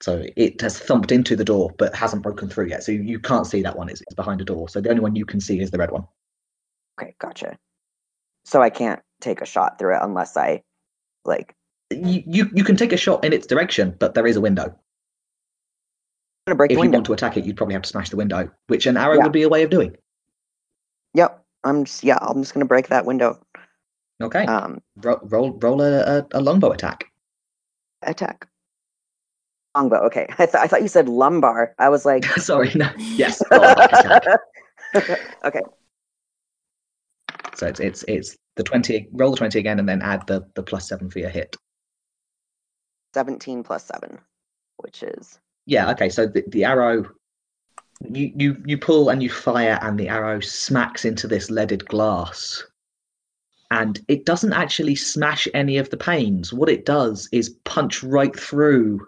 So 0.00 0.24
it 0.36 0.60
has 0.60 0.78
thumped 0.78 1.12
into 1.12 1.34
the 1.34 1.44
door 1.44 1.70
but 1.78 1.94
hasn't 1.94 2.22
broken 2.22 2.48
through 2.50 2.66
yet. 2.66 2.84
So 2.84 2.92
you 2.92 3.18
can't 3.18 3.46
see 3.46 3.62
that 3.62 3.76
one. 3.76 3.88
It's, 3.88 4.02
it's 4.02 4.14
behind 4.14 4.40
a 4.40 4.44
door. 4.44 4.68
So 4.68 4.80
the 4.80 4.90
only 4.90 5.00
one 5.00 5.16
you 5.16 5.24
can 5.24 5.40
see 5.40 5.60
is 5.60 5.70
the 5.70 5.78
red 5.78 5.90
one. 5.90 6.04
Okay, 7.00 7.14
gotcha. 7.18 7.56
So 8.44 8.60
I 8.60 8.70
can't 8.70 9.00
take 9.20 9.40
a 9.40 9.46
shot 9.46 9.78
through 9.78 9.94
it 9.96 10.00
unless 10.02 10.36
I, 10.36 10.62
like, 11.24 11.54
You, 11.90 12.22
you 12.26 12.50
you 12.54 12.64
can 12.64 12.76
take 12.76 12.92
a 12.92 12.96
shot 12.96 13.24
in 13.24 13.32
its 13.32 13.46
direction, 13.46 13.94
but 13.98 14.14
there 14.14 14.26
is 14.26 14.36
a 14.36 14.40
window. 14.40 14.64
I'm 16.46 16.50
gonna 16.50 16.56
break 16.56 16.70
If 16.72 16.76
the 16.78 16.82
you 16.84 16.90
want 16.90 17.06
to 17.06 17.12
attack 17.14 17.36
it, 17.36 17.44
you'd 17.44 17.56
probably 17.56 17.74
have 17.74 17.82
to 17.82 17.88
smash 17.88 18.10
the 18.10 18.16
window, 18.16 18.50
which 18.66 18.86
an 18.86 18.96
arrow 18.96 19.16
Yeah. 19.16 19.22
would 19.24 19.32
be 19.32 19.42
a 19.42 19.48
way 19.48 19.62
of 19.62 19.70
doing. 19.70 19.96
Yep, 21.14 21.42
I'm 21.64 21.84
just 21.84 22.04
yeah, 22.04 22.18
I'm 22.20 22.42
just 22.42 22.52
gonna 22.52 22.66
break 22.66 22.88
that 22.88 23.06
window. 23.06 23.40
Okay. 24.22 24.44
Um, 24.46 24.80
Ro- 24.96 25.20
roll 25.24 25.52
roll 25.52 25.80
a, 25.80 26.18
a, 26.18 26.26
a 26.34 26.40
longbow 26.40 26.70
attack. 26.72 27.04
attack. 28.02 28.46
Longbow. 29.74 29.96
Okay, 30.06 30.26
I 30.38 30.46
thought 30.46 30.62
I 30.62 30.66
thought 30.66 30.82
you 30.82 30.88
said 30.88 31.08
lumbar. 31.08 31.74
I 31.78 31.88
was 31.88 32.04
like, 32.04 32.24
Sorry, 32.36 32.70
no. 32.74 32.88
Yes. 32.98 33.42
roll 33.50 33.64
okay, 35.44 35.62
So 37.54 37.66
it's 37.66 37.80
it's 37.80 38.04
it's 38.06 38.36
the 38.56 38.62
twenty. 38.62 39.08
Roll 39.12 39.30
the 39.30 39.36
twenty 39.36 39.58
again, 39.58 39.78
and 39.78 39.88
then 39.88 40.02
add 40.02 40.26
the 40.26 40.46
the 40.54 40.62
plus 40.62 40.88
seven 40.88 41.10
for 41.10 41.18
your 41.18 41.30
hit. 41.30 41.56
seventeen 43.12 43.62
plus 43.62 43.84
seven, 43.84 44.18
which 44.78 45.02
is 45.02 45.38
Yeah. 45.66 45.90
Okay. 45.92 46.08
So 46.08 46.26
the, 46.26 46.44
the 46.48 46.64
arrow, 46.64 47.04
you 48.08 48.32
you 48.36 48.62
you 48.66 48.78
pull 48.78 49.08
and 49.08 49.22
you 49.22 49.30
fire, 49.30 49.78
and 49.82 49.98
the 49.98 50.08
arrow 50.08 50.40
smacks 50.40 51.04
into 51.04 51.26
this 51.26 51.50
leaded 51.50 51.84
glass, 51.86 52.62
and 53.70 54.00
it 54.08 54.26
doesn't 54.26 54.52
actually 54.52 54.94
smash 54.94 55.48
any 55.54 55.78
of 55.78 55.90
the 55.90 55.96
panes. 55.96 56.52
What 56.52 56.68
it 56.68 56.84
does 56.84 57.28
is 57.32 57.56
punch 57.64 58.02
right 58.02 58.38
through 58.38 59.06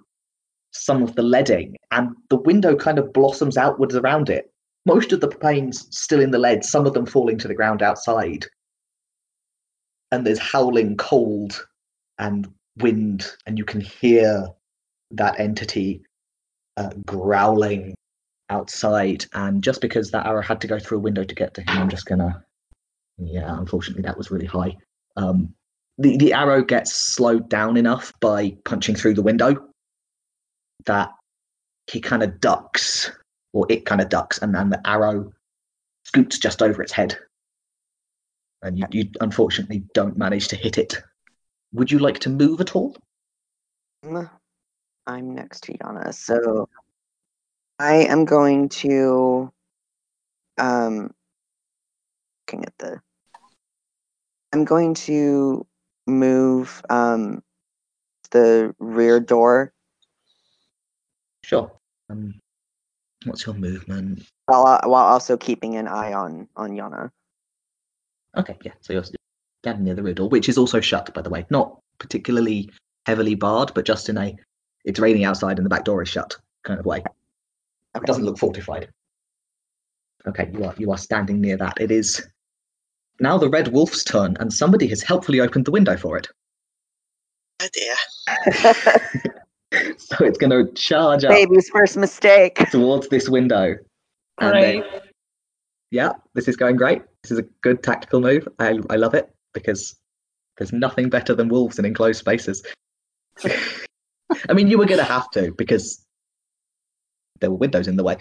some 0.72 1.02
of 1.02 1.14
the 1.14 1.22
leading, 1.22 1.76
and 1.90 2.10
the 2.30 2.36
window 2.36 2.76
kind 2.76 2.98
of 2.98 3.12
blossoms 3.12 3.56
outwards 3.56 3.96
around 3.96 4.28
it. 4.30 4.50
Most 4.84 5.12
of 5.12 5.20
the 5.20 5.28
panes 5.28 5.88
still 5.90 6.20
in 6.20 6.30
the 6.30 6.38
lead, 6.38 6.64
some 6.64 6.86
of 6.86 6.94
them 6.94 7.06
falling 7.06 7.38
to 7.38 7.48
the 7.48 7.54
ground 7.54 7.82
outside. 7.82 8.46
And 10.12 10.26
there's 10.26 10.38
howling 10.38 10.96
cold 10.96 11.66
and 12.18 12.52
wind, 12.78 13.30
and 13.46 13.58
you 13.58 13.64
can 13.64 13.80
hear 13.80 14.46
that 15.12 15.38
entity 15.40 16.02
uh, 16.76 16.90
growling 17.06 17.94
outside. 18.50 19.24
And 19.32 19.62
just 19.62 19.80
because 19.80 20.10
that 20.10 20.26
arrow 20.26 20.42
had 20.42 20.60
to 20.60 20.66
go 20.66 20.78
through 20.78 20.98
a 20.98 21.02
window 21.02 21.24
to 21.24 21.34
get 21.34 21.54
to 21.54 21.62
him, 21.62 21.78
I'm 21.78 21.88
just 21.88 22.06
gonna. 22.06 22.44
Yeah, 23.18 23.58
unfortunately, 23.58 24.02
that 24.02 24.18
was 24.18 24.30
really 24.30 24.46
high. 24.46 24.76
Um, 25.16 25.54
the 25.98 26.16
the 26.18 26.32
arrow 26.32 26.62
gets 26.62 26.92
slowed 26.92 27.48
down 27.48 27.76
enough 27.76 28.12
by 28.20 28.56
punching 28.64 28.94
through 28.96 29.14
the 29.14 29.22
window 29.22 29.68
that 30.84 31.10
he 31.90 32.00
kind 32.00 32.22
of 32.22 32.40
ducks, 32.40 33.10
or 33.52 33.66
it 33.68 33.86
kind 33.86 34.00
of 34.00 34.08
ducks, 34.08 34.38
and 34.38 34.54
then 34.54 34.70
the 34.70 34.86
arrow 34.86 35.32
scoots 36.04 36.38
just 36.38 36.62
over 36.62 36.82
its 36.82 36.92
head. 36.92 37.18
And 38.66 38.78
you, 38.78 38.86
you 38.90 39.10
unfortunately 39.20 39.84
don't 39.94 40.18
manage 40.18 40.48
to 40.48 40.56
hit 40.56 40.76
it. 40.76 41.00
Would 41.72 41.92
you 41.92 42.00
like 42.00 42.18
to 42.20 42.30
move 42.30 42.60
at 42.60 42.74
all? 42.74 42.96
Mm, 44.04 44.28
I'm 45.06 45.34
next 45.34 45.62
to 45.64 45.78
Yana, 45.78 46.12
so 46.12 46.68
I 47.78 47.94
am 47.94 48.24
going 48.24 48.68
to 48.80 49.52
um 50.58 51.14
looking 52.48 52.64
at 52.64 52.76
the 52.78 53.00
I'm 54.52 54.64
going 54.64 54.94
to 54.94 55.64
move 56.08 56.82
um 56.90 57.42
the 58.30 58.74
rear 58.80 59.20
door 59.20 59.72
Sure. 61.44 61.70
Um, 62.10 62.34
what's 63.24 63.46
your 63.46 63.54
movement? 63.54 64.26
while 64.46 64.80
while 64.84 65.04
also 65.04 65.36
keeping 65.36 65.76
an 65.76 65.86
eye 65.86 66.12
on 66.12 66.48
on 66.56 66.70
Yana. 66.72 67.12
Okay, 68.36 68.56
yeah. 68.64 68.72
So 68.80 68.92
you're 68.92 69.04
standing 69.62 69.84
near 69.84 69.94
the 69.94 70.02
rear 70.02 70.14
door, 70.14 70.28
which 70.28 70.48
is 70.48 70.58
also 70.58 70.80
shut, 70.80 71.12
by 71.14 71.22
the 71.22 71.30
way. 71.30 71.46
Not 71.50 71.78
particularly 71.98 72.70
heavily 73.06 73.34
barred, 73.34 73.72
but 73.74 73.84
just 73.84 74.08
in 74.08 74.18
a 74.18 74.36
it's 74.84 75.00
raining 75.00 75.24
outside 75.24 75.58
and 75.58 75.64
the 75.64 75.70
back 75.70 75.84
door 75.84 76.02
is 76.02 76.08
shut 76.08 76.36
kind 76.64 76.78
of 76.78 76.86
way. 76.86 77.02
It 77.94 78.02
doesn't 78.04 78.24
look 78.24 78.38
fortified. 78.38 78.88
Okay, 80.26 80.50
you 80.52 80.64
are 80.64 80.74
you 80.76 80.90
are 80.90 80.98
standing 80.98 81.40
near 81.40 81.56
that. 81.56 81.80
It 81.80 81.90
is 81.90 82.26
now 83.20 83.38
the 83.38 83.48
red 83.48 83.68
wolf's 83.68 84.04
turn, 84.04 84.36
and 84.40 84.52
somebody 84.52 84.86
has 84.88 85.02
helpfully 85.02 85.40
opened 85.40 85.64
the 85.64 85.70
window 85.70 85.96
for 85.96 86.18
it. 86.18 86.28
Oh 87.60 87.68
dear. 87.72 87.94
so 89.96 90.24
it's 90.24 90.38
going 90.38 90.50
to 90.50 90.70
charge 90.74 91.24
up 91.24 91.30
Baby's 91.30 91.68
first 91.70 91.96
mistake. 91.96 92.56
towards 92.70 93.08
this 93.08 93.28
window. 93.28 93.76
And 94.38 94.62
then- 94.62 94.84
yeah, 95.90 96.12
this 96.34 96.48
is 96.48 96.56
going 96.56 96.76
great. 96.76 97.02
This 97.26 97.32
is 97.32 97.44
a 97.44 97.48
good 97.60 97.82
tactical 97.82 98.20
move. 98.20 98.46
I, 98.60 98.78
I 98.88 98.94
love 98.94 99.14
it 99.14 99.28
because 99.52 99.96
there's 100.56 100.72
nothing 100.72 101.10
better 101.10 101.34
than 101.34 101.48
wolves 101.48 101.76
in 101.76 101.84
enclosed 101.84 102.20
spaces. 102.20 102.64
I 103.44 104.52
mean, 104.54 104.68
you 104.68 104.78
were 104.78 104.86
going 104.86 105.00
to 105.00 105.04
have 105.04 105.28
to 105.32 105.52
because 105.58 106.06
there 107.40 107.50
were 107.50 107.56
windows 107.56 107.88
in 107.88 107.96
the 107.96 108.04
way. 108.04 108.16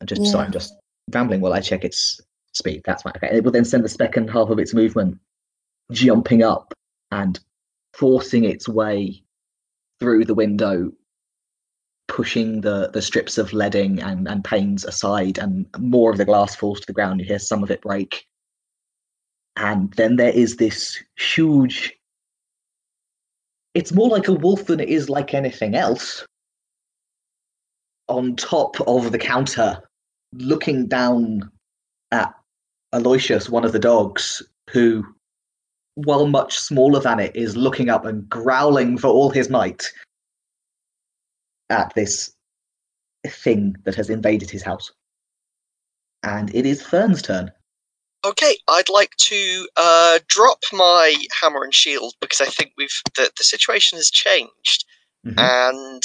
I'm 0.00 0.06
just 0.06 0.24
sorry, 0.24 0.46
I'm 0.46 0.52
just 0.52 0.72
rambling 1.12 1.42
while 1.42 1.52
I 1.52 1.60
check 1.60 1.84
its 1.84 2.22
speed. 2.54 2.80
That's 2.86 3.02
fine. 3.02 3.12
Okay, 3.16 3.36
it 3.36 3.44
will 3.44 3.52
then 3.52 3.66
send 3.66 3.84
the 3.84 3.88
second 3.90 4.28
half 4.30 4.48
of 4.48 4.58
its 4.58 4.72
movement 4.72 5.18
jumping 5.92 6.42
up 6.42 6.72
and 7.10 7.38
forcing 7.92 8.44
its 8.44 8.66
way 8.66 9.22
through 10.00 10.24
the 10.24 10.34
window, 10.34 10.90
pushing 12.06 12.62
the 12.62 12.88
the 12.94 13.02
strips 13.02 13.36
of 13.36 13.52
leading 13.52 14.00
and 14.00 14.26
and 14.26 14.42
panes 14.42 14.86
aside, 14.86 15.36
and 15.36 15.66
more 15.78 16.10
of 16.10 16.16
the 16.16 16.24
glass 16.24 16.56
falls 16.56 16.80
to 16.80 16.86
the 16.86 16.94
ground. 16.94 17.20
You 17.20 17.26
hear 17.26 17.38
some 17.38 17.62
of 17.62 17.70
it 17.70 17.82
break, 17.82 18.24
and 19.58 19.92
then 19.94 20.16
there 20.16 20.32
is 20.32 20.56
this 20.56 21.02
huge. 21.16 21.92
It's 23.74 23.92
more 23.92 24.08
like 24.08 24.28
a 24.28 24.32
wolf 24.32 24.66
than 24.66 24.80
it 24.80 24.88
is 24.88 25.08
like 25.08 25.34
anything 25.34 25.74
else. 25.74 26.24
On 28.08 28.36
top 28.36 28.76
of 28.86 29.12
the 29.12 29.18
counter, 29.18 29.82
looking 30.32 30.86
down 30.86 31.50
at 32.12 32.32
Aloysius, 32.92 33.50
one 33.50 33.64
of 33.64 33.72
the 33.72 33.78
dogs, 33.78 34.42
who, 34.70 35.04
while 35.96 36.26
much 36.26 36.56
smaller 36.58 37.00
than 37.00 37.18
it, 37.18 37.34
is 37.34 37.56
looking 37.56 37.90
up 37.90 38.06
and 38.06 38.28
growling 38.28 38.96
for 38.96 39.08
all 39.08 39.28
his 39.28 39.50
might 39.50 39.84
at 41.68 41.92
this 41.94 42.32
thing 43.26 43.76
that 43.84 43.96
has 43.96 44.08
invaded 44.08 44.48
his 44.50 44.62
house. 44.62 44.90
And 46.22 46.54
it 46.54 46.64
is 46.64 46.80
Fern's 46.80 47.20
turn. 47.20 47.50
Okay, 48.24 48.56
I'd 48.68 48.88
like 48.88 49.14
to 49.16 49.68
uh, 49.76 50.18
drop 50.28 50.58
my 50.72 51.14
hammer 51.40 51.62
and 51.62 51.72
shield 51.74 52.14
because 52.20 52.40
I 52.40 52.46
think 52.46 52.72
we've 52.76 53.02
the, 53.14 53.30
the 53.38 53.44
situation 53.44 53.96
has 53.96 54.10
changed, 54.10 54.84
Mhm. 55.24 55.38
and 55.38 56.02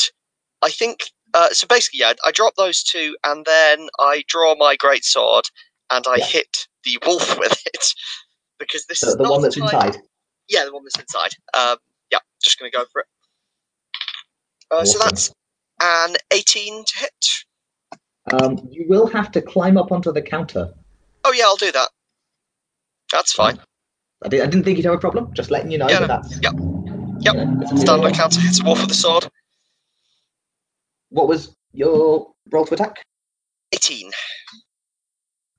I 0.61 0.70
think 0.70 1.11
uh, 1.34 1.49
so. 1.49 1.66
Basically, 1.68 1.99
yeah, 1.99 2.14
I 2.26 2.32
drop 2.32 2.53
those 2.55 2.84
two, 2.84 3.18
and 3.24 3.45
then 3.45 3.89
I 3.99 4.24
draw 4.28 4.55
my 4.55 4.76
great 4.76 5.03
sword 5.03 5.45
and 5.91 6.05
I 6.07 6.18
Yeah. 6.18 6.26
hit 6.26 6.68
the 6.84 6.99
wolf 7.05 7.38
with 7.39 7.59
it 7.74 7.93
because 8.59 8.86
this 8.86 9.01
The, 9.01 9.07
is 9.07 9.18
the 9.18 9.24
not 9.24 9.32
one 9.32 9.41
that's 9.41 9.57
inside. 9.57 9.97
Yeah, 10.47 10.66
the 10.66 10.74
one 10.74 10.84
that's 10.84 10.99
inside. 10.99 11.32
Um, 11.55 11.78
yeah, 12.11 12.20
just 12.43 12.59
gonna 12.59 12.72
go 12.72 12.86
for 12.91 13.01
it. 13.01 13.07
Uh, 14.70 14.86
So 14.86 14.99
that's 14.99 15.32
an 15.82 16.16
18 16.32 16.86
to 16.86 16.97
hit. 16.99 17.28
Um, 18.32 18.59
you 18.72 18.86
will 18.88 19.07
have 19.07 19.32
to 19.32 19.41
climb 19.41 19.78
up 19.78 19.91
onto 19.91 20.11
the 20.11 20.22
counter. 20.22 20.74
Oh 21.26 21.32
yeah, 21.32 21.45
I'll 21.45 21.55
do 21.55 21.72
that. 21.72 21.89
That's 23.14 23.32
fine. 23.32 23.57
I, 24.26 24.28
did, 24.28 24.41
I 24.41 24.45
didn't 24.47 24.64
think 24.66 24.78
you'd 24.78 24.86
have 24.86 24.95
a 24.95 24.99
problem. 24.99 25.34
Just 25.34 25.51
letting 25.51 25.72
you 25.72 25.78
know 25.78 25.88
Yeah, 25.89 25.99
that 25.99 26.07
that's. 26.07 26.39
yep, 26.41 26.53
you 26.53 27.16
yep. 27.22 27.36
know, 27.36 27.61
it's- 27.61 27.82
Stand 27.82 28.03
on 28.03 28.14
counter, 28.14 28.41
hits 28.41 28.59
a 28.59 28.64
wolf 28.66 28.80
with 28.82 28.89
the 28.89 28.95
sword. 28.95 29.28
What 31.09 31.28
was 31.28 31.55
your 31.74 32.34
roll 32.51 32.66
to 32.66 32.74
attack? 32.74 33.03
18. 33.74 34.11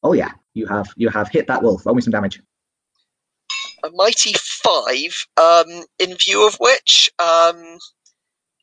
Oh 0.02 0.12
yeah, 0.12 0.32
you 0.54 0.66
have 0.66 0.88
you 0.96 1.08
have 1.08 1.28
hit 1.30 1.46
that 1.46 1.62
wolf. 1.62 1.86
Roll 1.86 1.94
me 1.94 2.02
some 2.02 2.10
damage. 2.10 2.40
A 3.84 3.90
mighty 3.90 4.34
five. 4.34 5.26
Um, 5.40 5.84
in 5.98 6.14
view 6.16 6.46
of 6.46 6.56
which, 6.60 7.10
um, 7.18 7.78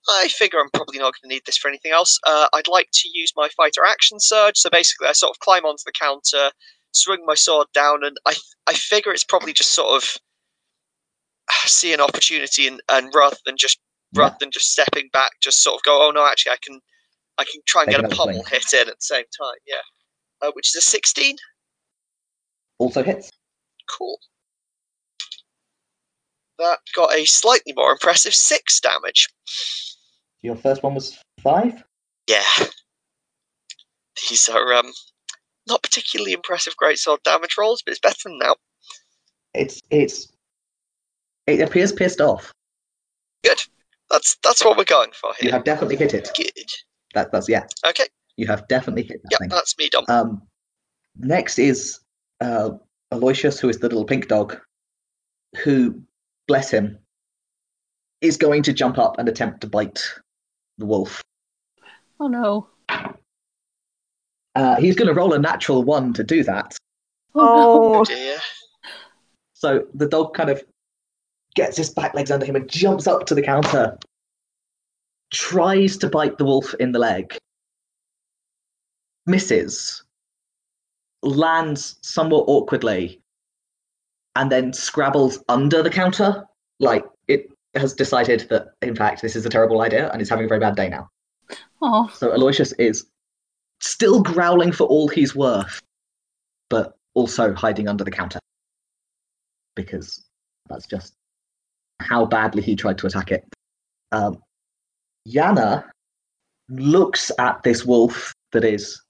I 0.10 0.28
figure 0.30 0.60
I'm 0.60 0.70
probably 0.74 1.00
not 1.00 1.14
going 1.14 1.24
to 1.24 1.28
need 1.30 1.44
this 1.46 1.58
for 1.58 1.68
anything 1.68 1.92
else. 1.92 2.20
Uh, 2.28 2.48
I'd 2.54 2.68
like 2.68 2.90
to 2.94 3.10
use 3.14 3.32
my 3.36 3.48
fighter 3.56 3.82
action 3.88 4.20
surge. 4.20 4.58
So 4.58 4.70
basically, 4.70 5.08
I 5.08 5.14
sort 5.14 5.32
of 5.32 5.40
climb 5.40 5.66
onto 5.66 5.84
the 5.86 5.92
counter, 5.94 6.52
swing 6.94 7.26
my 7.26 7.36
sword 7.36 7.68
down, 7.74 8.04
and 8.04 8.18
I 8.26 8.34
I 8.68 8.74
figure 8.74 9.12
it's 9.12 9.24
probably 9.24 9.54
just 9.54 9.72
sort 9.72 10.02
of 10.02 10.18
see 11.66 11.94
an 11.94 12.02
opportunity 12.02 12.68
and, 12.68 12.82
and 12.90 13.14
rather 13.14 13.38
than 13.46 13.58
just 13.58 13.80
Yeah. 14.14 14.24
rather 14.24 14.38
than 14.40 14.52
just 14.52 14.72
stepping 14.72 15.10
back, 15.14 15.32
just 15.42 15.62
sort 15.64 15.76
of 15.76 15.84
go, 15.84 16.08
oh 16.08 16.12
no, 16.12 16.26
actually 16.26 16.54
I 16.54 16.58
can 16.64 16.80
I 17.38 17.44
can 17.46 17.62
try 17.66 17.84
and 17.84 17.92
get 17.92 18.04
a 18.04 18.10
pommel 18.10 18.44
swing. 18.44 18.46
hit 18.62 18.74
in 18.74 18.90
at 18.90 18.96
the 18.96 19.02
same 19.02 19.26
time. 19.40 19.58
Yeah, 19.68 19.82
uh, 20.48 20.52
which 20.54 20.70
is 20.70 20.76
a 20.76 20.82
sixteen. 20.82 21.36
Also 22.78 23.04
hits. 23.04 23.32
Cool. 23.90 24.20
That 26.60 26.80
got 26.96 27.14
a 27.14 27.26
slightly 27.26 27.74
more 27.76 27.92
impressive 27.92 28.34
six 28.36 28.80
damage. 28.80 29.28
Your 30.42 30.56
first 30.56 30.84
one 30.84 30.96
was 30.96 31.18
five. 31.42 31.84
Yeah. 32.28 32.44
These 34.30 34.50
are 34.50 34.74
um 34.74 34.92
not 35.68 35.84
particularly 35.84 36.34
impressive 36.34 36.76
greatsword 36.82 37.24
damage 37.24 37.56
rolls, 37.58 37.82
but 37.86 37.92
it's 37.92 38.00
better 38.00 38.18
than 38.26 38.40
now. 38.40 38.56
It's 39.54 39.82
it's 39.90 40.32
it 41.48 41.62
appears 41.62 41.92
pissed 41.92 42.22
off. 42.22 42.54
Good. 43.44 43.62
That's 44.10 44.38
that's 44.44 44.64
what 44.64 44.78
we're 44.78 44.84
going 44.84 45.12
for 45.14 45.34
You 45.42 45.52
have 45.52 45.64
definitely 45.64 45.96
hit 45.96 46.14
it. 46.14 46.30
Good. 46.36 46.70
That 47.14 47.32
that's 47.32 47.50
yeah. 47.50 47.66
Okay. 47.86 48.06
You 48.38 48.48
have 48.48 48.68
definitely 48.68 49.04
hit 49.04 49.22
that 49.24 49.32
Yep, 49.32 49.40
thing. 49.40 49.50
that's 49.50 49.78
me 49.78 49.90
done. 49.90 50.06
Um, 50.08 50.42
next 51.18 51.60
is 51.60 52.00
uh, 52.40 52.72
Aloysius, 53.12 53.60
who 53.60 53.70
is 53.70 53.78
the 53.80 53.88
little 53.88 54.06
pink 54.06 54.28
dog, 54.28 54.58
who, 55.64 56.02
bless 56.48 56.72
him, 56.72 56.98
is 58.22 58.38
going 58.38 58.64
to 58.64 58.74
jump 58.74 58.98
up 58.98 59.20
and 59.20 59.28
attempt 59.28 59.62
to 59.62 59.68
bite 59.68 60.02
the 60.78 60.86
wolf. 60.86 61.22
Oh 62.20 62.28
no. 62.28 62.68
Uh, 64.56 64.76
he's 64.78 64.96
going 64.96 65.08
to 65.08 65.14
roll 65.14 65.34
a 65.34 65.40
natural 65.40 65.84
one 65.84 66.14
to 66.14 66.24
do 66.24 66.44
that. 66.44 66.76
Oh, 67.36 68.00
Oh, 68.00 68.04
Dear. 68.06 68.38
So 69.54 69.86
the 69.94 70.08
dog 70.08 70.34
kind 70.34 70.50
of 70.50 70.64
gets 71.56 71.78
his 71.78 71.90
back 71.90 72.14
legs 72.14 72.32
under 72.32 72.46
him 72.46 72.56
and 72.56 72.70
jumps 72.70 73.08
up 73.08 73.26
to 73.28 73.36
the 73.36 73.42
counter, 73.42 73.98
tries 75.32 75.98
to 75.98 76.10
bite 76.10 76.38
the 76.38 76.46
wolf 76.46 76.74
in 76.76 76.92
the 76.92 77.00
leg, 77.00 77.38
misses, 79.26 80.04
lands 81.22 81.98
somewhat 82.02 82.46
awkwardly, 82.48 83.22
and 84.36 84.52
then 84.52 84.74
scrabbles 84.74 85.44
under 85.48 85.84
the 85.84 85.90
counter. 85.90 86.46
Like 86.80 87.06
it 87.28 87.52
has 87.76 87.94
decided 87.94 88.48
that, 88.50 88.70
in 88.82 88.96
fact, 88.96 89.22
this 89.22 89.36
is 89.36 89.46
a 89.46 89.50
terrible 89.50 89.82
idea 89.82 90.10
and 90.12 90.22
it's 90.22 90.30
having 90.30 90.46
a 90.46 90.50
very 90.50 90.60
bad 90.60 90.76
day 90.76 90.90
now. 90.90 91.10
Oh, 91.82 92.10
So 92.14 92.34
Aloysius 92.34 92.72
is 92.74 93.06
still 93.82 94.22
growling 94.22 94.72
for 94.72 94.86
all 94.86 95.08
he's 95.08 95.36
worth, 95.36 95.82
but 96.70 96.96
also 97.14 97.54
hiding 97.54 97.88
under 97.88 98.04
the 98.04 98.12
counter. 98.12 98.40
Because 99.76 100.24
that's 100.70 100.88
just 100.88 101.14
how 102.00 102.26
badly 102.26 102.62
he 102.62 102.76
tried 102.76 102.98
to 103.00 103.08
attack 103.08 103.32
it. 103.32 103.44
Um, 104.12 104.42
Yana 105.28 105.84
looks 106.70 107.32
at 107.40 107.62
this 107.64 107.86
wolf 107.86 108.34
that 108.52 108.64
is 108.64 109.02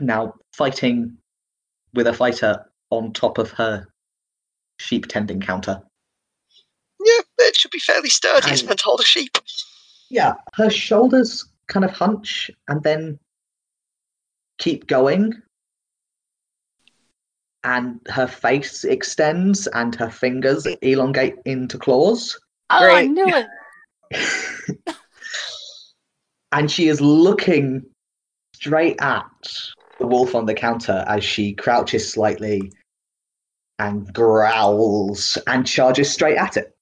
now 0.00 0.34
fighting 0.52 1.16
with 1.94 2.06
a 2.06 2.12
fighter 2.12 2.64
on 2.90 3.12
top 3.12 3.38
of 3.38 3.50
her 3.52 3.86
sheep 4.78 5.06
tending 5.06 5.40
counter. 5.40 5.80
Yeah, 7.04 7.20
it 7.38 7.56
should 7.56 7.70
be 7.70 7.78
fairly 7.78 8.08
sturdy. 8.08 8.50
It's 8.50 8.64
meant 8.64 8.78
to 8.80 8.84
hold 8.84 9.00
a 9.00 9.04
sheep. 9.04 9.38
yeah, 10.10 10.34
her 10.54 10.70
shoulders 10.70 11.44
kind 11.68 11.84
of 11.84 11.92
hunch 11.92 12.50
and 12.68 12.82
then 12.82 13.18
keep 14.58 14.86
going. 14.86 15.34
And 17.64 18.00
her 18.08 18.26
face 18.26 18.84
extends 18.84 19.66
and 19.68 19.94
her 19.96 20.10
fingers 20.10 20.66
elongate 20.82 21.36
into 21.44 21.78
claws. 21.78 22.38
Oh, 22.70 22.94
I 22.94 23.06
knew 23.06 23.26
it. 23.26 24.78
and 26.52 26.70
she 26.70 26.88
is 26.88 27.00
looking 27.00 27.84
straight 28.54 28.96
at 29.00 29.24
the 29.98 30.06
wolf 30.06 30.34
on 30.34 30.46
the 30.46 30.54
counter 30.54 31.04
as 31.08 31.24
she 31.24 31.54
crouches 31.54 32.10
slightly 32.10 32.72
and 33.78 34.12
growls 34.12 35.38
and 35.46 35.66
charges 35.66 36.10
straight 36.10 36.36
at 36.36 36.56
it. 36.56 36.74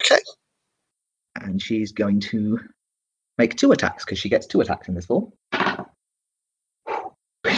Okay. 0.00 0.20
And 1.36 1.60
she's 1.60 1.92
going 1.92 2.20
to 2.20 2.58
make 3.38 3.56
two 3.56 3.72
attacks 3.72 4.04
because 4.04 4.18
she 4.18 4.28
gets 4.28 4.46
two 4.46 4.60
attacks 4.60 4.88
in 4.88 4.94
this 4.94 5.06
form. 5.06 5.32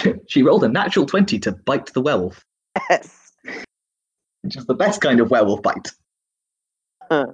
she 0.29 0.43
rolled 0.43 0.65
a 0.65 0.69
natural 0.69 1.07
20 1.07 1.39
to 1.41 1.53
bite 1.53 1.93
the 1.93 2.01
werewolf, 2.01 2.45
yes. 2.89 3.33
which 4.43 4.57
is 4.57 4.67
the 4.67 4.75
best 4.75 5.01
kind 5.01 5.21
of 5.21 5.31
werewolf 5.31 5.63
bite. 5.63 5.91
Huh. 7.11 7.27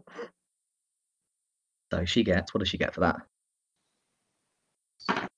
So 1.92 2.04
she 2.04 2.24
gets, 2.24 2.52
what 2.52 2.60
does 2.60 2.68
she 2.68 2.78
get 2.78 2.94
for 2.94 3.00
that? 3.00 5.28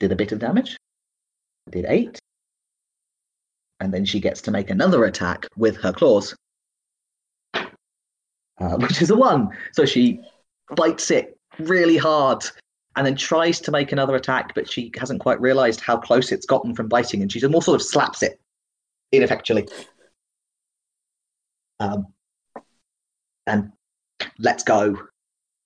Did 0.00 0.12
a 0.12 0.16
bit 0.16 0.32
of 0.32 0.38
damage. 0.38 0.76
Did 1.70 1.86
eight. 1.88 2.18
And 3.80 3.92
then 3.92 4.04
she 4.04 4.20
gets 4.20 4.40
to 4.42 4.50
make 4.50 4.70
another 4.70 5.04
attack 5.04 5.46
with 5.56 5.76
her 5.78 5.92
claws, 5.92 6.34
uh, 7.54 7.66
which 8.78 9.02
is 9.02 9.10
a 9.10 9.16
one. 9.16 9.50
So 9.72 9.84
she 9.84 10.20
bites 10.74 11.10
it 11.10 11.38
really 11.58 11.96
hard 11.96 12.44
and 12.96 13.06
then 13.06 13.14
tries 13.14 13.60
to 13.60 13.70
make 13.70 13.92
another 13.92 14.16
attack, 14.16 14.54
but 14.54 14.70
she 14.70 14.90
hasn't 14.98 15.20
quite 15.20 15.40
realized 15.40 15.80
how 15.80 15.96
close 15.96 16.32
it's 16.32 16.46
gotten 16.46 16.74
from 16.74 16.88
biting, 16.88 17.20
and 17.22 17.30
she 17.30 17.46
more 17.46 17.62
sort 17.62 17.80
of 17.80 17.86
slaps 17.86 18.22
it 18.22 18.40
ineffectually. 19.12 19.68
Um, 21.78 22.06
and 23.46 23.70
lets 24.38 24.64
go 24.64 24.96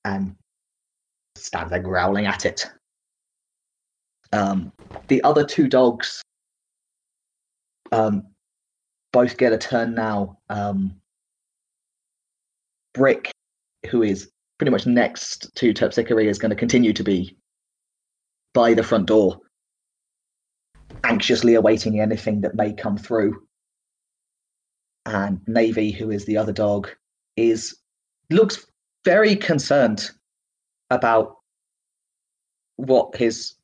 and 0.05 0.35
stands 1.37 1.71
there 1.71 1.81
growling 1.81 2.27
at 2.27 2.45
it. 2.45 2.69
Um, 4.33 4.73
the 5.09 5.23
other 5.23 5.45
two 5.45 5.69
dogs 5.69 6.23
um, 7.93 8.27
both 9.13 9.37
get 9.37 9.53
a 9.53 9.59
turn 9.59 9.95
now. 9.95 10.39
Um, 10.49 10.97
Brick, 12.93 13.31
who 13.89 14.03
is 14.03 14.31
pretty 14.61 14.71
much 14.71 14.85
next 14.85 15.51
to 15.55 15.73
Terpsichore, 15.73 16.29
is 16.29 16.39
going 16.39 16.51
to 16.51 16.55
continue 16.55 16.93
to 16.93 17.03
be 17.03 17.35
by 18.53 18.75
the 18.75 18.83
front 18.83 19.07
door, 19.07 19.41
anxiously 21.03 21.55
awaiting 21.55 21.99
anything 21.99 22.43
that 22.43 22.55
may 22.55 22.71
come 22.71 22.99
through. 22.99 23.41
And 25.07 25.41
Navy, 25.47 25.91
who 25.91 26.11
is 26.11 26.27
the 26.27 26.37
other 26.37 26.53
dog, 26.53 26.91
is 27.39 27.75
looks 28.29 28.67
very 29.03 29.35
concerned 29.35 30.11
about 30.91 31.37
what 32.77 33.17
his 33.17 33.55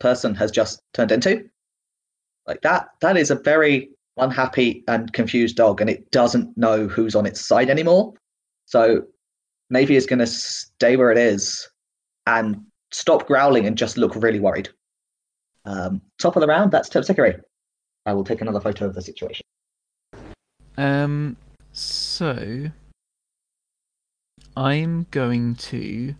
person 0.00 0.34
has 0.36 0.50
just 0.50 0.80
turned 0.94 1.12
into. 1.12 1.50
Like 2.46 2.62
that, 2.62 2.88
that 3.02 3.18
is 3.18 3.30
a 3.30 3.34
very 3.34 3.90
unhappy 4.16 4.84
and 4.88 5.12
confused 5.12 5.56
dog, 5.56 5.82
and 5.82 5.90
it 5.90 6.10
doesn't 6.10 6.56
know 6.56 6.88
who's 6.88 7.14
on 7.14 7.26
its 7.26 7.42
side 7.42 7.68
anymore. 7.68 8.14
So 8.64 9.02
Navy 9.72 9.96
is 9.96 10.06
going 10.06 10.18
to 10.18 10.26
stay 10.26 10.96
where 10.96 11.10
it 11.10 11.18
is 11.18 11.68
and 12.26 12.64
stop 12.92 13.26
growling 13.26 13.66
and 13.66 13.76
just 13.76 13.96
look 13.96 14.14
really 14.14 14.38
worried. 14.38 14.68
Um, 15.64 16.02
top 16.18 16.36
of 16.36 16.40
the 16.40 16.46
round, 16.46 16.70
that's 16.70 16.88
Terpsichore. 16.88 17.40
I 18.04 18.12
will 18.12 18.24
take 18.24 18.42
another 18.42 18.60
photo 18.60 18.86
of 18.86 18.94
the 18.94 19.02
situation. 19.02 19.44
Um, 20.76 21.36
so 21.72 22.70
I'm 24.56 25.06
going 25.10 25.54
to 25.56 26.14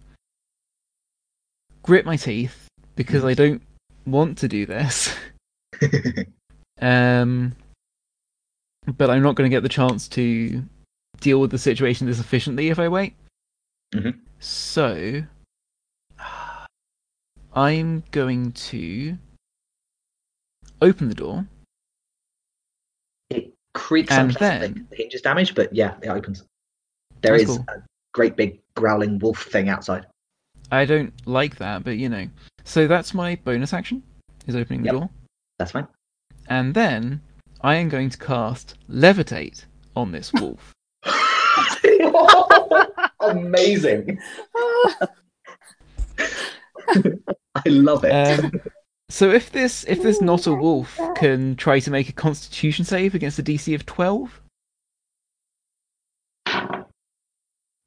grit 1.82 2.06
my 2.06 2.16
teeth 2.16 2.68
because 2.96 3.24
I 3.24 3.34
don't 3.34 3.62
want 4.06 4.38
to 4.38 4.48
do 4.48 4.66
this. 4.66 5.14
Um, 6.82 7.54
but 8.96 9.08
I'm 9.08 9.22
not 9.22 9.36
going 9.36 9.48
to 9.48 9.54
get 9.54 9.62
the 9.62 9.68
chance 9.68 10.08
to 10.08 10.64
deal 11.20 11.40
with 11.40 11.52
the 11.52 11.58
situation 11.58 12.08
this 12.08 12.18
efficiently 12.18 12.68
if 12.68 12.80
I 12.80 12.88
wait. 12.88 13.14
Mhm. 13.94 14.18
So 14.40 15.22
I'm 17.54 18.02
going 18.10 18.52
to 18.52 19.18
open 20.80 21.08
the 21.08 21.14
door. 21.14 21.46
it 23.30 23.54
creaks 23.74 24.10
And 24.12 24.30
unpleasantly. 24.30 24.68
then- 24.80 24.86
The 24.90 24.96
hinges 24.96 25.22
damage, 25.22 25.54
but 25.54 25.72
yeah, 25.74 25.96
it 26.02 26.08
opens. 26.08 26.44
There 27.22 27.34
is 27.34 27.46
cool. 27.46 27.64
a 27.68 27.82
great 28.12 28.36
big 28.36 28.60
growling 28.74 29.18
wolf 29.18 29.44
thing 29.44 29.68
outside. 29.68 30.06
I 30.70 30.84
don't 30.84 31.12
like 31.26 31.56
that, 31.56 31.84
but 31.84 31.96
you 31.98 32.08
know. 32.08 32.28
So 32.64 32.86
that's 32.86 33.14
my 33.14 33.36
bonus 33.36 33.72
action. 33.72 34.02
Is 34.46 34.56
opening 34.56 34.82
the 34.82 34.86
Yep. 34.86 34.94
door. 34.94 35.10
That's 35.58 35.72
fine. 35.72 35.86
And 36.48 36.74
then 36.74 37.20
I 37.60 37.76
am 37.76 37.88
going 37.88 38.10
to 38.10 38.18
cast 38.18 38.74
Levitate 38.90 39.64
on 39.94 40.10
this 40.12 40.32
wolf. 40.32 40.72
Amazing. 43.22 44.18
I 47.54 47.68
love 47.68 48.04
it. 48.04 48.10
Um, 48.12 48.60
so 49.08 49.30
if 49.30 49.50
this 49.52 49.84
if 49.88 50.02
this 50.02 50.20
not 50.20 50.46
a 50.46 50.52
wolf 50.54 50.98
can 51.16 51.54
try 51.56 51.80
to 51.80 51.90
make 51.90 52.08
a 52.08 52.12
Constitution 52.12 52.84
save 52.84 53.14
against 53.14 53.38
a 53.38 53.42
DC 53.42 53.74
of 53.74 53.86
twelve, 53.86 54.40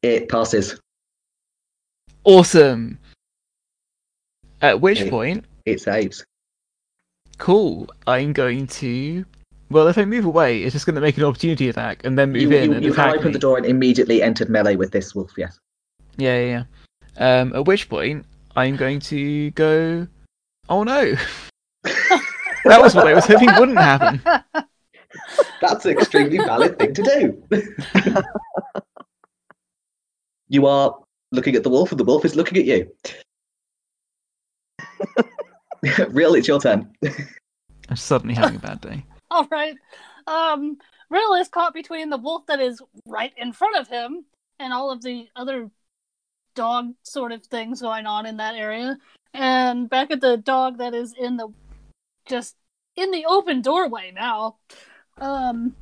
it 0.01 0.29
passes. 0.29 0.79
awesome. 2.23 2.99
At 4.61 4.79
which 4.81 5.01
Okay. 5.01 5.09
point, 5.09 5.45
It 5.65 5.81
saves. 5.81 6.23
cool. 7.37 7.89
I'm 8.07 8.33
going 8.33 8.67
to. 8.67 9.25
Well, 9.69 9.87
if 9.87 9.97
I 9.97 10.05
move 10.05 10.25
away, 10.25 10.61
it's 10.63 10.73
just 10.73 10.85
going 10.85 10.95
to 10.95 11.01
make 11.01 11.17
an 11.17 11.23
opportunity 11.23 11.69
attack 11.69 12.05
and 12.05 12.17
then 12.19 12.31
move 12.31 12.43
You, 12.43 12.51
in 12.51 12.69
you, 12.69 12.75
and 12.75 12.85
you 12.85 12.93
attack 12.93 13.13
opened 13.13 13.25
me. 13.27 13.31
the 13.33 13.39
door 13.39 13.57
and 13.57 13.65
immediately 13.65 14.21
entered 14.21 14.49
melee 14.49 14.75
with 14.75 14.91
this 14.91 15.15
wolf. 15.15 15.31
Yes. 15.37 15.59
Yeah, 16.17 16.39
yeah, 16.39 16.63
yeah. 17.17 17.41
Um, 17.41 17.55
at 17.55 17.65
which 17.65 17.89
point, 17.89 18.25
I'm 18.55 18.75
going 18.75 18.99
to 19.01 19.51
go. 19.51 20.07
Oh 20.69 20.83
no! 20.83 21.15
that 21.83 22.81
was 22.81 22.93
what 22.95 23.07
I 23.07 23.13
was 23.13 23.25
hoping 23.25 23.49
wouldn't 23.57 23.77
happen. 23.77 24.21
That's 25.61 25.85
an 25.85 25.91
extremely 25.91 26.37
valid 26.37 26.77
thing 26.77 26.93
to 26.93 27.03
do. 27.03 27.43
you 30.49 30.65
are 30.67 30.95
looking 31.31 31.55
at 31.55 31.63
the 31.63 31.69
wolf, 31.69 31.91
and 31.91 31.99
the 31.99 32.03
wolf 32.03 32.25
is 32.25 32.35
looking 32.35 32.57
at 32.57 32.65
you. 32.65 32.91
Rill, 36.09 36.35
it's 36.35 36.47
your 36.47 36.59
turn. 36.59 36.91
I'm 37.89 37.95
suddenly 37.95 38.33
having 38.35 38.57
a 38.57 38.59
bad 38.59 38.81
day. 38.81 39.05
All 39.31 39.47
right. 39.51 39.75
Um, 40.27 40.77
Rill 41.09 41.35
is 41.35 41.47
caught 41.47 41.73
between 41.73 42.09
the 42.09 42.17
wolf 42.17 42.45
that 42.47 42.59
is 42.59 42.81
right 43.05 43.33
in 43.37 43.53
front 43.53 43.77
of 43.77 43.87
him 43.87 44.25
and 44.59 44.73
all 44.73 44.91
of 44.91 45.01
the 45.01 45.27
other 45.35 45.69
dog 46.55 46.93
sort 47.03 47.31
of 47.31 47.45
things 47.45 47.81
going 47.81 48.05
on 48.05 48.25
in 48.25 48.37
that 48.37 48.55
area, 48.55 48.97
and 49.33 49.89
back 49.89 50.11
at 50.11 50.21
the 50.21 50.37
dog 50.37 50.77
that 50.77 50.93
is 50.93 51.13
in 51.19 51.37
the 51.37 51.49
just 52.25 52.55
in 52.95 53.11
the 53.11 53.25
open 53.25 53.61
doorway 53.61 54.11
now. 54.15 54.57
Um, 55.17 55.75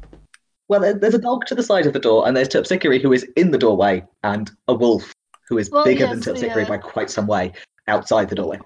Well, 0.68 0.82
there's 0.82 1.14
a 1.14 1.20
dog 1.20 1.46
to 1.48 1.56
the 1.56 1.64
side 1.64 1.86
of 1.86 1.94
the 1.94 2.00
door, 2.00 2.28
and 2.28 2.36
there's 2.36 2.50
Terpsichore 2.50 3.02
who 3.02 3.14
is 3.14 3.24
in 3.36 3.52
the 3.52 3.58
doorway, 3.58 4.04
and 4.24 4.52
a 4.68 4.74
wolf 4.74 5.14
who 5.48 5.58
is 5.58 5.70
Well, 5.70 5.86
bigger 5.86 6.06
yes, 6.06 6.26
than 6.26 6.36
Terpsichore 6.36 6.64
yeah. 6.64 6.70
by 6.70 6.78
quite 6.78 7.10
some 7.10 7.28
way 7.28 7.54
outside 7.88 8.30
the 8.30 8.36
doorway. 8.36 8.60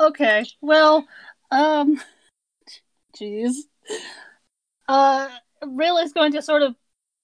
okay. 0.00 0.44
Well, 0.60 1.06
um, 1.50 2.00
jeez. 3.16 3.52
Uh, 4.88 5.28
Rill 5.66 5.98
is 5.98 6.12
going 6.12 6.32
to 6.32 6.42
sort 6.42 6.62
of 6.62 6.74